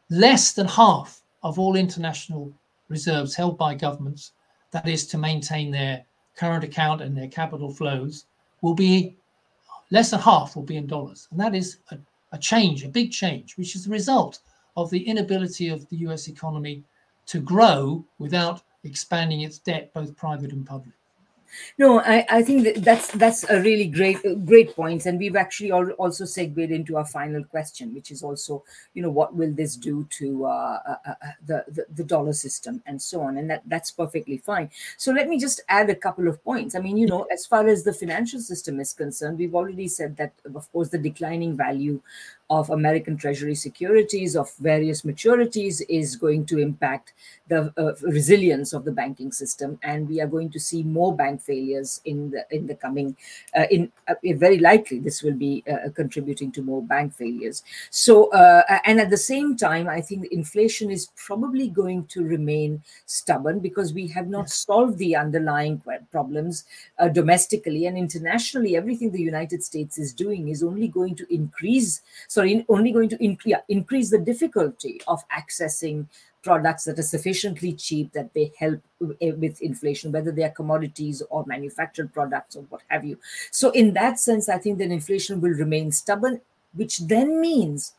less 0.09 0.53
than 0.53 0.67
half 0.67 1.21
of 1.43 1.59
all 1.59 1.75
international 1.75 2.51
reserves 2.89 3.35
held 3.35 3.57
by 3.57 3.75
governments, 3.75 4.31
that 4.71 4.87
is 4.87 5.05
to 5.07 5.17
maintain 5.17 5.71
their 5.71 6.03
current 6.35 6.63
account 6.63 7.01
and 7.01 7.15
their 7.15 7.27
capital 7.27 7.71
flows, 7.71 8.25
will 8.61 8.73
be 8.73 9.15
less 9.91 10.11
than 10.11 10.19
half 10.19 10.55
will 10.55 10.63
be 10.63 10.77
in 10.77 10.87
dollars. 10.87 11.27
And 11.31 11.39
that 11.39 11.53
is 11.53 11.77
a, 11.91 11.97
a 12.31 12.37
change, 12.37 12.83
a 12.83 12.89
big 12.89 13.11
change, 13.11 13.57
which 13.57 13.75
is 13.75 13.85
the 13.85 13.91
result 13.91 14.39
of 14.75 14.89
the 14.89 15.03
inability 15.03 15.69
of 15.69 15.87
the 15.89 15.97
US 15.97 16.27
economy 16.27 16.83
to 17.27 17.39
grow 17.39 18.03
without 18.17 18.63
expanding 18.83 19.41
its 19.41 19.59
debt, 19.59 19.93
both 19.93 20.15
private 20.15 20.51
and 20.51 20.65
public. 20.65 20.95
No, 21.77 21.99
I, 21.99 22.25
I 22.29 22.43
think 22.43 22.63
that 22.63 22.83
that's 22.83 23.07
that's 23.11 23.43
a 23.49 23.61
really 23.61 23.87
great 23.87 24.17
great 24.45 24.75
point, 24.75 25.05
and 25.05 25.19
we've 25.19 25.35
actually 25.35 25.71
also 25.71 26.25
segued 26.25 26.71
into 26.71 26.97
our 26.97 27.05
final 27.05 27.43
question, 27.43 27.93
which 27.93 28.11
is 28.11 28.23
also 28.23 28.63
you 28.93 29.01
know 29.01 29.09
what 29.09 29.35
will 29.35 29.51
this 29.51 29.75
do 29.75 30.05
to 30.17 30.45
uh, 30.45 30.79
uh, 30.87 30.95
uh, 31.05 31.13
the, 31.45 31.65
the, 31.67 31.85
the 31.95 32.03
dollar 32.03 32.33
system 32.33 32.81
and 32.85 33.01
so 33.01 33.21
on, 33.21 33.37
and 33.37 33.49
that 33.49 33.63
that's 33.67 33.91
perfectly 33.91 34.37
fine. 34.37 34.69
So 34.97 35.11
let 35.11 35.27
me 35.27 35.39
just 35.39 35.61
add 35.69 35.89
a 35.89 35.95
couple 35.95 36.27
of 36.27 36.43
points. 36.43 36.75
I 36.75 36.79
mean, 36.79 36.97
you 36.97 37.07
know, 37.07 37.23
as 37.31 37.45
far 37.45 37.67
as 37.67 37.83
the 37.83 37.93
financial 37.93 38.39
system 38.39 38.79
is 38.79 38.93
concerned, 38.93 39.37
we've 39.37 39.55
already 39.55 39.87
said 39.87 40.17
that 40.17 40.33
of 40.53 40.71
course 40.71 40.89
the 40.89 40.97
declining 40.97 41.57
value 41.57 42.01
of 42.59 42.69
American 42.69 43.17
Treasury 43.17 43.55
securities 43.55 44.35
of 44.35 44.53
various 44.59 45.01
maturities 45.01 45.81
is 45.89 46.15
going 46.15 46.45
to 46.45 46.59
impact 46.59 47.13
the 47.47 47.73
uh, 47.77 47.93
resilience 48.03 48.73
of 48.73 48.85
the 48.85 48.91
banking 48.91 49.31
system, 49.31 49.79
and 49.83 50.07
we 50.07 50.21
are 50.21 50.27
going 50.27 50.49
to 50.51 50.59
see 50.59 50.83
more 50.83 51.15
bank 51.15 51.41
failures 51.41 51.99
in 52.05 52.29
the 52.31 52.45
in 52.51 52.67
the 52.67 52.75
coming. 52.75 53.15
Uh, 53.57 53.65
in 53.71 53.91
uh, 54.07 54.15
very 54.45 54.59
likely, 54.59 54.99
this 54.99 55.23
will 55.23 55.39
be 55.47 55.63
uh, 55.71 55.89
contributing 55.95 56.51
to 56.51 56.61
more 56.61 56.81
bank 56.81 57.13
failures. 57.13 57.63
So, 57.89 58.31
uh, 58.31 58.63
and 58.85 58.99
at 58.99 59.09
the 59.09 59.17
same 59.17 59.57
time, 59.57 59.89
I 59.89 60.01
think 60.01 60.27
inflation 60.27 60.91
is 60.91 61.09
probably 61.15 61.67
going 61.69 62.05
to 62.13 62.23
remain 62.23 62.81
stubborn 63.05 63.59
because 63.59 63.93
we 63.93 64.07
have 64.07 64.27
not 64.27 64.49
solved 64.49 64.97
the 64.99 65.15
underlying 65.15 65.81
problems 66.11 66.65
uh, 66.99 67.07
domestically 67.07 67.87
and 67.87 67.97
internationally. 67.97 68.75
Everything 68.75 69.11
the 69.11 69.21
United 69.33 69.63
States 69.63 69.97
is 69.97 70.13
doing 70.13 70.49
is 70.49 70.63
only 70.63 70.87
going 70.87 71.15
to 71.15 71.33
increase. 71.33 72.01
So 72.27 72.42
only 72.69 72.91
going 72.91 73.09
to 73.09 73.23
increase, 73.23 74.09
the 74.09 74.19
difficulty 74.19 75.01
of 75.07 75.23
accessing 75.29 76.07
products 76.43 76.83
that 76.83 76.99
are 76.99 77.03
sufficiently 77.03 77.73
cheap 77.73 78.11
that 78.11 78.33
they 78.33 78.51
help 78.57 78.81
eh, 79.21 79.31
with 79.31 79.61
inflation, 79.61 80.11
whether 80.11 80.31
they 80.31 80.43
are 80.43 80.49
commodities 80.49 81.23
or 81.29 81.45
manufactured 81.45 82.13
products 82.13 82.55
or 82.55 82.63
what 82.69 82.81
have 82.89 83.05
you. 83.05 83.17
So, 83.51 83.71
in 83.71 83.93
that 83.93 84.19
sense, 84.19 84.49
I 84.49 84.57
think 84.57 84.77
that 84.79 84.91
inflation 84.91 85.39
will 85.39 85.53
remain 85.53 85.91
stubborn, 85.91 86.41
which 86.73 86.99
then 86.99 87.39
means 87.39 87.93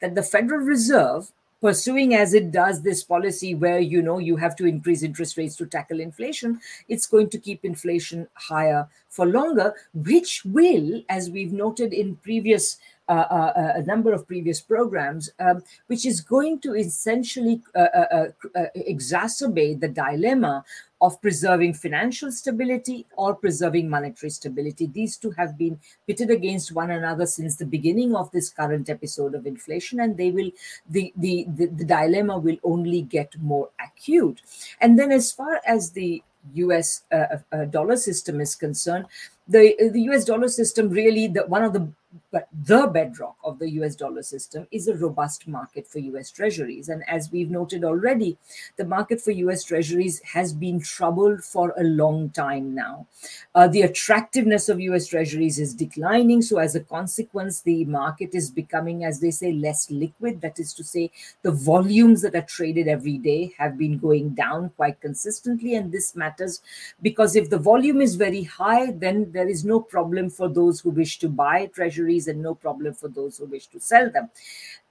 that 0.00 0.14
the 0.14 0.22
Federal 0.22 0.60
Reserve 0.60 1.30
pursuing 1.60 2.14
as 2.14 2.32
it 2.32 2.50
does 2.50 2.82
this 2.82 3.04
policy 3.04 3.54
where 3.54 3.80
you 3.80 4.02
know 4.02 4.18
you 4.18 4.36
have 4.36 4.56
to 4.56 4.66
increase 4.66 5.02
interest 5.02 5.36
rates 5.36 5.56
to 5.56 5.66
tackle 5.66 6.00
inflation 6.00 6.58
it's 6.88 7.06
going 7.06 7.28
to 7.28 7.38
keep 7.38 7.64
inflation 7.64 8.26
higher 8.34 8.88
for 9.08 9.26
longer 9.26 9.74
which 9.92 10.42
will 10.44 11.02
as 11.08 11.30
we've 11.30 11.52
noted 11.52 11.92
in 11.92 12.16
previous 12.16 12.78
uh, 13.10 13.12
uh, 13.12 13.52
uh, 13.56 13.72
a 13.74 13.82
number 13.82 14.12
of 14.12 14.24
previous 14.24 14.60
programs, 14.60 15.32
um, 15.40 15.64
which 15.88 16.06
is 16.06 16.20
going 16.20 16.60
to 16.60 16.74
essentially 16.74 17.60
exacerbate 17.76 19.80
the 19.80 19.88
dilemma 19.88 20.64
of 21.00 21.20
preserving 21.20 21.74
financial 21.74 22.30
stability 22.30 23.04
or 23.16 23.34
preserving 23.34 23.88
monetary 23.88 24.30
stability. 24.30 24.86
These 24.86 25.16
two 25.16 25.32
have 25.32 25.58
been 25.58 25.80
pitted 26.06 26.30
against 26.30 26.70
one 26.70 26.92
another 26.92 27.26
since 27.26 27.56
the 27.56 27.66
beginning 27.66 28.14
of 28.14 28.30
this 28.30 28.48
current 28.48 28.88
episode 28.88 29.34
of 29.34 29.44
inflation, 29.44 29.98
and 29.98 30.16
they 30.16 30.30
will 30.30 30.52
the 30.88 31.12
the 31.16 31.46
the, 31.48 31.66
the 31.66 31.84
dilemma 31.84 32.38
will 32.38 32.58
only 32.62 33.02
get 33.02 33.34
more 33.40 33.70
acute. 33.84 34.40
And 34.80 34.96
then, 34.96 35.10
as 35.10 35.32
far 35.32 35.60
as 35.66 35.90
the 35.90 36.22
U.S. 36.54 37.02
Uh, 37.10 37.38
uh, 37.50 37.64
dollar 37.64 37.96
system 37.96 38.40
is 38.40 38.54
concerned, 38.54 39.06
the 39.48 39.74
the 39.92 40.02
U.S. 40.02 40.24
dollar 40.24 40.48
system 40.48 40.90
really 40.90 41.26
the 41.26 41.44
one 41.46 41.64
of 41.64 41.72
the 41.72 41.90
but 42.32 42.48
the 42.64 42.86
bedrock 42.88 43.36
of 43.44 43.58
the 43.58 43.70
US 43.70 43.94
dollar 43.94 44.22
system 44.22 44.66
is 44.70 44.88
a 44.88 44.96
robust 44.96 45.46
market 45.46 45.86
for 45.86 45.98
US 45.98 46.30
treasuries. 46.30 46.88
And 46.88 47.08
as 47.08 47.30
we've 47.30 47.50
noted 47.50 47.84
already, 47.84 48.36
the 48.76 48.84
market 48.84 49.20
for 49.20 49.30
US 49.30 49.62
treasuries 49.64 50.20
has 50.24 50.52
been 50.52 50.80
troubled 50.80 51.44
for 51.44 51.72
a 51.78 51.84
long 51.84 52.30
time 52.30 52.74
now. 52.74 53.06
Uh, 53.54 53.68
the 53.68 53.82
attractiveness 53.82 54.68
of 54.68 54.80
US 54.80 55.06
treasuries 55.06 55.58
is 55.58 55.74
declining. 55.74 56.42
So, 56.42 56.58
as 56.58 56.74
a 56.74 56.80
consequence, 56.80 57.60
the 57.60 57.84
market 57.84 58.34
is 58.34 58.50
becoming, 58.50 59.04
as 59.04 59.20
they 59.20 59.30
say, 59.30 59.52
less 59.52 59.90
liquid. 59.90 60.40
That 60.40 60.58
is 60.58 60.74
to 60.74 60.84
say, 60.84 61.10
the 61.42 61.52
volumes 61.52 62.22
that 62.22 62.34
are 62.34 62.42
traded 62.42 62.88
every 62.88 63.18
day 63.18 63.52
have 63.58 63.78
been 63.78 63.98
going 63.98 64.30
down 64.30 64.70
quite 64.70 65.00
consistently. 65.00 65.74
And 65.74 65.92
this 65.92 66.16
matters 66.16 66.60
because 67.02 67.36
if 67.36 67.50
the 67.50 67.58
volume 67.58 68.00
is 68.00 68.16
very 68.16 68.42
high, 68.42 68.90
then 68.90 69.30
there 69.32 69.48
is 69.48 69.64
no 69.64 69.80
problem 69.80 70.30
for 70.30 70.48
those 70.48 70.80
who 70.80 70.90
wish 70.90 71.18
to 71.20 71.28
buy 71.28 71.66
treasuries 71.66 71.99
and 72.28 72.42
no 72.42 72.54
problem 72.54 72.94
for 72.94 73.08
those 73.08 73.38
who 73.38 73.46
wish 73.46 73.66
to 73.68 73.80
sell 73.80 74.10
them. 74.10 74.30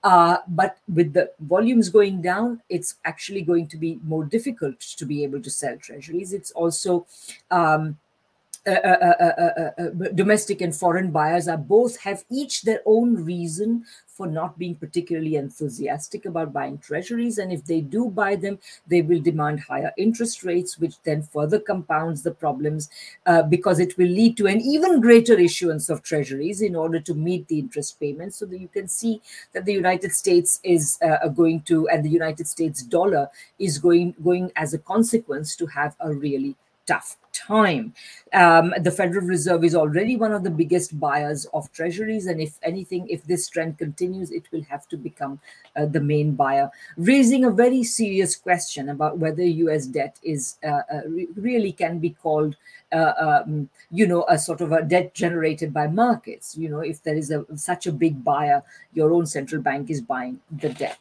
Uh, 0.04 0.38
but 0.48 0.78
with 0.94 1.14
the 1.14 1.32
volumes 1.40 1.90
going 1.90 2.22
down, 2.22 2.62
it's 2.70 2.96
actually 3.04 3.42
going 3.42 3.68
to 3.68 3.78
be 3.78 4.00
more 4.04 4.24
difficult 4.24 4.80
to 4.80 5.06
be 5.06 5.24
able 5.24 5.42
to 5.42 5.50
sell 5.50 5.78
treasuries. 5.78 6.34
It's 6.34 6.52
also 6.52 7.06
um, 7.52 7.98
Uh, 8.70 8.88
uh, 9.00 9.72
uh, 9.78 9.90
domestic 10.14 10.62
and 10.62 10.76
foreign 10.76 11.10
buyers 11.10 11.48
are 11.48 11.58
both 11.58 11.98
have 11.98 12.24
each 12.30 12.62
their 12.62 12.82
own 12.86 13.16
reason 13.16 13.84
for 14.06 14.28
not 14.28 14.60
being 14.60 14.76
particularly 14.76 15.38
enthusiastic 15.38 16.26
about 16.26 16.52
buying 16.52 16.78
treasuries. 16.78 17.38
And 17.38 17.52
if 17.52 17.66
they 17.66 17.82
do 17.82 18.10
buy 18.10 18.36
them, 18.36 18.60
they 18.86 19.02
will 19.02 19.22
demand 19.22 19.62
higher 19.62 19.94
interest 19.98 20.44
rates, 20.44 20.78
which 20.78 21.02
then 21.04 21.24
further 21.24 21.58
compounds 21.58 22.22
the 22.22 22.32
problems 22.32 22.90
uh, 23.26 23.44
because 23.44 23.80
it 23.80 23.98
will 23.98 24.10
lead 24.10 24.36
to 24.38 24.48
an 24.48 24.60
even 24.60 25.00
greater 25.00 25.40
issuance 25.40 25.90
of 25.90 26.04
treasuries 26.04 26.62
in 26.62 26.76
order 26.76 27.00
to 27.00 27.14
meet 27.14 27.48
the 27.48 27.60
interest 27.60 28.00
payments. 28.00 28.36
So 28.36 28.46
that 28.48 28.60
you 28.60 28.68
can 28.68 28.90
see 28.90 29.22
that 29.54 29.66
the 29.66 29.74
United 29.74 30.12
States 30.12 30.60
is 30.64 31.00
uh, 31.02 31.30
going 31.30 31.62
to, 31.62 31.88
and 31.88 32.04
the 32.04 32.10
United 32.10 32.48
States 32.48 32.84
dollar 32.84 33.30
is 33.58 33.78
going 33.78 34.16
going 34.24 34.52
as 34.56 34.74
a 34.74 34.80
consequence 34.80 35.56
to 35.56 35.66
have 35.68 35.96
a 36.02 36.14
really 36.14 36.56
tough 36.90 37.18
time. 37.32 37.94
Um, 38.34 38.74
the 38.80 38.92
Federal 38.92 39.26
Reserve 39.26 39.64
is 39.64 39.76
already 39.76 40.16
one 40.16 40.32
of 40.32 40.44
the 40.44 40.50
biggest 40.50 41.00
buyers 41.00 41.46
of 41.54 41.72
treasuries, 41.72 42.26
and 42.26 42.42
if 42.42 42.58
anything, 42.64 43.08
if 43.10 43.24
this 43.26 43.48
trend 43.48 43.78
continues, 43.78 44.32
it 44.32 44.44
will 44.52 44.64
have 44.64 44.88
to 44.90 44.98
become 44.98 45.40
uh, 45.76 45.86
the 45.86 46.02
main 46.02 46.34
buyer, 46.34 46.70
raising 46.98 47.46
a 47.46 47.52
very 47.52 47.84
serious 47.84 48.36
question 48.36 48.90
about 48.90 49.20
whether 49.20 49.44
U.S. 49.44 49.86
debt 49.86 50.20
is 50.24 50.58
uh, 50.64 50.82
uh, 50.94 51.02
re- 51.08 51.28
really 51.36 51.72
can 51.72 52.00
be 52.00 52.10
called, 52.10 52.56
uh, 52.92 53.14
um, 53.20 53.70
you 53.92 54.08
know, 54.08 54.26
a 54.28 54.38
sort 54.38 54.62
of 54.62 54.72
a 54.72 54.82
debt 54.82 55.14
generated 55.14 55.72
by 55.72 55.88
markets. 55.88 56.58
You 56.58 56.70
know, 56.70 56.80
if 56.80 57.04
there 57.04 57.16
is 57.16 57.30
a 57.32 57.46
such 57.56 57.86
a 57.86 57.92
big 57.92 58.24
buyer, 58.24 58.64
your 58.94 59.14
own 59.14 59.26
central 59.28 59.62
bank 59.62 59.90
is 59.90 60.02
buying 60.02 60.40
the 60.52 60.70
debt. 60.70 61.00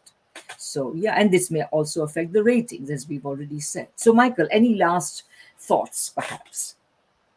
So 0.56 0.92
yeah, 0.94 1.14
and 1.14 1.30
this 1.30 1.50
may 1.50 1.62
also 1.64 2.02
affect 2.02 2.32
the 2.32 2.42
ratings, 2.42 2.90
as 2.90 3.08
we've 3.08 3.26
already 3.26 3.60
said. 3.60 3.88
So, 3.96 4.12
Michael, 4.12 4.48
any 4.50 4.74
last 4.74 5.24
thoughts, 5.58 6.10
perhaps? 6.10 6.76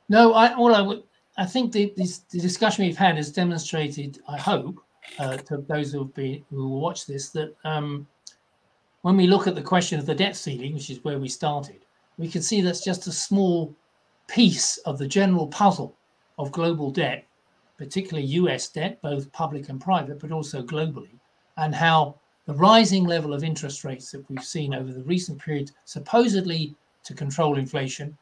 No, 0.10 0.34
I 0.34 0.54
all 0.54 0.74
I 0.76 0.82
would 0.82 1.04
I 1.38 1.46
think 1.46 1.72
the, 1.72 1.94
this, 1.96 2.20
the 2.20 2.40
discussion 2.40 2.86
we've 2.86 2.98
had 2.98 3.16
has 3.16 3.32
demonstrated, 3.32 4.20
I 4.28 4.38
hope, 4.38 4.80
uh, 5.18 5.38
to 5.38 5.58
those 5.58 5.92
who 5.92 6.00
have 6.00 6.14
been 6.14 6.44
who 6.50 6.68
will 6.70 6.82
watch 6.82 7.06
this, 7.06 7.30
that 7.30 7.56
um, 7.64 8.08
when 9.02 9.18
we 9.18 9.28
look 9.28 9.48
at 9.48 9.56
the 9.56 9.62
question 9.62 10.00
of 10.00 10.06
the 10.06 10.16
debt 10.16 10.36
ceiling, 10.36 10.74
which 10.74 10.90
is 10.90 11.04
where 11.04 11.20
we 11.20 11.30
started, 11.30 11.80
we 12.18 12.28
can 12.28 12.42
see 12.42 12.62
that's 12.62 12.84
just 12.84 13.08
a 13.08 13.12
small 13.12 13.74
piece 14.28 14.78
of 14.80 14.98
the 14.98 15.08
general 15.08 15.48
puzzle 15.48 15.96
of 16.38 16.52
global 16.52 16.92
debt, 16.92 17.26
particularly 17.78 18.28
US 18.28 18.68
debt, 18.70 19.02
both 19.02 19.32
public 19.32 19.70
and 19.70 19.82
private, 19.82 20.20
but 20.20 20.32
also 20.32 20.62
globally, 20.62 21.16
and 21.58 21.74
how 21.74 22.16
the 22.46 22.54
rising 22.54 23.06
level 23.06 23.34
of 23.34 23.44
interest 23.44 23.84
rates 23.84 24.12
that 24.12 24.30
we've 24.30 24.44
seen 24.44 24.74
over 24.74 24.92
the 24.92 25.04
recent 25.04 25.40
period, 25.40 25.72
supposedly 25.86 26.76
to 27.04 27.14
control 27.14 27.58
inflation, 27.58 28.18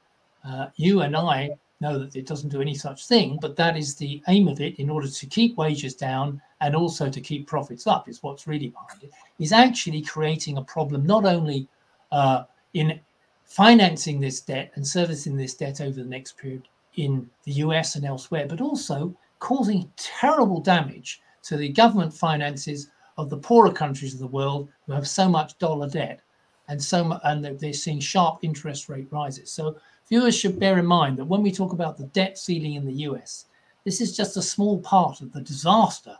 uh, 0.46 0.68
you 0.76 1.02
and 1.02 1.16
I 1.16 1.52
know 1.82 1.98
that 2.00 2.16
it 2.16 2.28
doesn't 2.28 2.50
do 2.50 2.62
any 2.62 2.76
such 2.76 3.08
thing, 3.08 3.38
but 3.42 3.56
that 3.56 3.78
is 3.78 3.96
the 3.96 4.22
aim 4.28 4.48
of 4.48 4.60
it 4.60 4.80
in 4.80 4.90
order 4.90 5.08
to 5.08 5.26
keep 5.26 5.58
wages 5.58 5.96
down 5.96 6.42
and 6.62 6.76
also 6.76 7.10
to 7.10 7.22
keep 7.22 7.48
profits 7.48 7.88
up, 7.88 8.10
is 8.10 8.22
what's 8.22 8.48
really 8.48 8.70
behind 8.70 9.04
it, 9.04 9.12
is 9.40 9.54
actually 9.54 10.02
creating 10.02 10.58
a 10.58 10.64
problem 10.64 11.06
not 11.06 11.26
only 11.26 11.68
uh, 12.12 12.44
in 12.74 13.00
financing 13.46 14.20
this 14.20 14.42
debt 14.42 14.72
and 14.76 14.86
servicing 14.86 15.36
this 15.36 15.56
debt 15.56 15.82
over 15.82 16.04
the 16.04 16.10
next 16.10 16.38
period 16.38 16.68
in 16.96 17.30
the 17.46 17.54
US 17.54 17.96
and 17.96 18.06
elsewhere, 18.06 18.46
but 18.48 18.62
also 18.62 19.16
causing 19.40 19.90
terrible 19.96 20.60
damage 20.60 21.22
to 21.44 21.56
the 21.56 21.70
government 21.70 22.14
finances 22.14 22.90
of 23.18 23.30
the 23.30 23.38
poorer 23.38 23.72
countries 23.72 24.14
of 24.14 24.20
the 24.20 24.28
world 24.28 24.70
who 24.86 24.94
have 24.94 25.08
so 25.08 25.28
much 25.28 25.58
dollar 25.58 25.90
debt 25.90 26.22
and 26.70 26.82
so 26.82 27.20
and 27.24 27.44
they're 27.44 27.74
seeing 27.74 28.00
sharp 28.00 28.40
interest 28.44 28.88
rate 28.88 29.08
rises. 29.12 29.52
So 29.52 29.76
viewers 30.08 30.38
should 30.38 30.60
bear 30.60 30.78
in 30.80 30.86
mind 30.86 31.18
that 31.18 31.26
when 31.26 31.42
we 31.42 31.52
talk 31.52 31.74
about 31.74 31.98
the 31.98 32.06
debt 32.06 32.38
ceiling 32.38 32.76
in 32.76 32.86
the 32.86 33.02
US, 33.10 33.46
this 33.84 34.00
is 34.00 34.16
just 34.16 34.38
a 34.38 34.42
small 34.42 34.80
part 34.80 35.22
of 35.22 35.34
the 35.34 35.42
disaster 35.42 36.16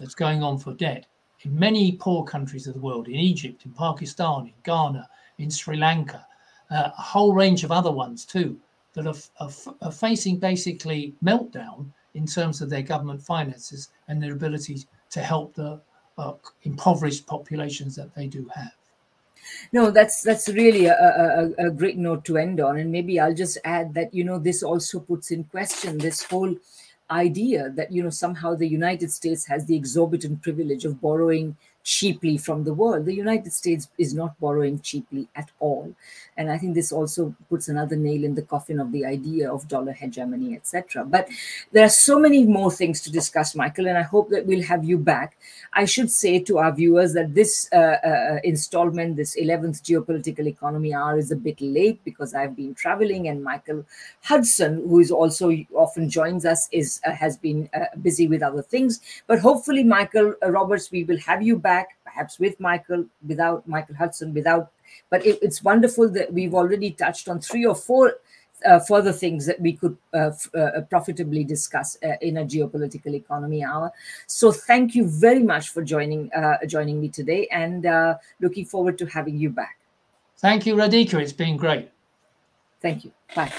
that's 0.00 0.14
going 0.14 0.42
on 0.42 0.58
for 0.58 0.72
debt 0.72 1.06
in 1.42 1.58
many 1.58 1.92
poor 1.92 2.24
countries 2.24 2.66
of 2.66 2.74
the 2.74 2.80
world, 2.80 3.08
in 3.08 3.16
Egypt, 3.16 3.66
in 3.66 3.72
Pakistan, 3.72 4.46
in 4.46 4.52
Ghana, 4.64 5.08
in 5.38 5.50
Sri 5.50 5.76
Lanka, 5.76 6.26
uh, 6.70 6.90
a 6.96 7.02
whole 7.02 7.34
range 7.34 7.64
of 7.64 7.72
other 7.72 7.90
ones 7.90 8.24
too, 8.24 8.58
that 8.94 9.06
are, 9.06 9.14
are, 9.40 9.50
are 9.82 9.92
facing 9.92 10.38
basically 10.38 11.14
meltdown 11.24 11.86
in 12.14 12.26
terms 12.26 12.60
of 12.60 12.70
their 12.70 12.82
government 12.82 13.20
finances 13.20 13.88
and 14.08 14.22
their 14.22 14.32
ability 14.32 14.86
to 15.10 15.20
help 15.20 15.54
the 15.54 15.80
uh, 16.18 16.32
impoverished 16.62 17.26
populations 17.26 17.96
that 17.96 18.14
they 18.14 18.26
do 18.26 18.48
have. 18.54 18.72
No, 19.72 19.90
that's 19.90 20.22
that's 20.22 20.48
really 20.48 20.86
a, 20.86 20.94
a, 20.94 21.66
a, 21.66 21.70
great 21.70 21.96
note 21.96 22.24
to 22.26 22.36
end 22.36 22.60
on, 22.60 22.78
and 22.78 22.92
maybe 22.92 23.18
I'll 23.18 23.34
just 23.34 23.58
add 23.64 23.94
that 23.94 24.14
you 24.14 24.24
know 24.24 24.38
this 24.38 24.62
also 24.62 25.00
puts 25.00 25.30
in 25.30 25.44
question 25.44 25.98
this 25.98 26.22
whole 26.22 26.54
idea 27.10 27.70
that 27.70 27.92
you 27.92 28.02
know 28.02 28.10
somehow 28.10 28.54
the 28.54 28.68
United 28.68 29.10
States 29.10 29.46
has 29.46 29.66
the 29.66 29.76
exorbitant 29.76 30.42
privilege 30.42 30.84
of 30.84 31.00
borrowing 31.00 31.56
cheaply 31.84 32.38
from 32.38 32.64
the 32.64 32.74
world. 32.74 33.06
The 33.06 33.14
United 33.14 33.52
States 33.52 33.88
is 33.98 34.14
not 34.14 34.38
borrowing 34.38 34.80
cheaply 34.80 35.28
at 35.34 35.50
all. 35.58 35.92
And 36.36 36.50
I 36.50 36.56
think 36.56 36.74
this 36.74 36.92
also 36.92 37.34
puts 37.48 37.68
another 37.68 37.96
nail 37.96 38.24
in 38.24 38.34
the 38.34 38.42
coffin 38.42 38.80
of 38.80 38.92
the 38.92 39.04
idea 39.04 39.52
of 39.52 39.68
dollar 39.68 39.92
hegemony, 39.92 40.54
etc. 40.54 41.04
But 41.04 41.28
there 41.72 41.84
are 41.84 41.90
so 41.90 42.18
many 42.18 42.44
more 42.44 42.70
things 42.70 43.00
to 43.02 43.12
discuss, 43.12 43.54
Michael, 43.54 43.88
and 43.88 43.98
I 43.98 44.02
hope 44.02 44.30
that 44.30 44.46
we'll 44.46 44.62
have 44.62 44.84
you 44.84 44.96
back. 44.96 45.36
I 45.72 45.84
should 45.84 46.10
say 46.10 46.38
to 46.40 46.58
our 46.58 46.72
viewers 46.72 47.12
that 47.14 47.34
this 47.34 47.68
uh, 47.72 47.76
uh, 47.76 48.38
installment, 48.44 49.16
this 49.16 49.36
11th 49.36 49.82
Geopolitical 49.82 50.46
Economy 50.46 50.94
Hour, 50.94 51.18
is 51.18 51.32
a 51.32 51.36
bit 51.36 51.60
late 51.60 52.02
because 52.04 52.34
I've 52.34 52.56
been 52.56 52.74
traveling, 52.74 53.28
and 53.28 53.42
Michael 53.42 53.84
Hudson, 54.22 54.76
who 54.88 55.00
is 55.00 55.10
also 55.10 55.52
often 55.74 56.08
joins 56.08 56.46
us, 56.46 56.68
is 56.72 57.00
uh, 57.04 57.12
has 57.12 57.36
been 57.36 57.68
uh, 57.74 57.86
busy 58.00 58.28
with 58.28 58.42
other 58.42 58.62
things. 58.62 59.00
But 59.26 59.40
hopefully, 59.40 59.84
Michael 59.84 60.34
uh, 60.42 60.50
Roberts, 60.50 60.90
we 60.90 61.04
will 61.04 61.18
have 61.18 61.42
you 61.42 61.58
back 61.58 61.71
back, 61.71 61.71
perhaps 62.12 62.38
with 62.38 62.58
Michael, 62.60 63.06
without 63.26 63.66
Michael 63.66 63.96
Hudson, 63.96 64.34
without. 64.34 64.70
But 65.10 65.24
it, 65.24 65.38
it's 65.42 65.62
wonderful 65.62 66.08
that 66.10 66.32
we've 66.32 66.54
already 66.54 66.90
touched 66.90 67.28
on 67.28 67.40
three 67.40 67.64
or 67.64 67.74
four 67.74 68.14
uh, 68.64 68.78
further 68.78 69.12
things 69.12 69.46
that 69.46 69.60
we 69.60 69.72
could 69.72 69.96
uh, 70.14 70.30
uh, 70.54 70.82
profitably 70.88 71.44
discuss 71.44 71.96
uh, 72.04 72.12
in 72.20 72.36
a 72.38 72.44
geopolitical 72.44 73.14
economy 73.14 73.64
hour. 73.64 73.90
So 74.26 74.52
thank 74.52 74.94
you 74.94 75.08
very 75.08 75.42
much 75.42 75.70
for 75.70 75.82
joining 75.82 76.32
uh, 76.32 76.58
joining 76.66 77.00
me 77.00 77.08
today, 77.08 77.48
and 77.50 77.86
uh, 77.86 78.16
looking 78.40 78.64
forward 78.64 78.98
to 78.98 79.06
having 79.06 79.36
you 79.36 79.50
back. 79.50 79.78
Thank 80.38 80.66
you, 80.66 80.74
Radhika. 80.74 81.20
It's 81.20 81.32
been 81.32 81.56
great. 81.56 81.90
Thank 82.80 83.04
you. 83.04 83.12
Bye. 83.34 83.52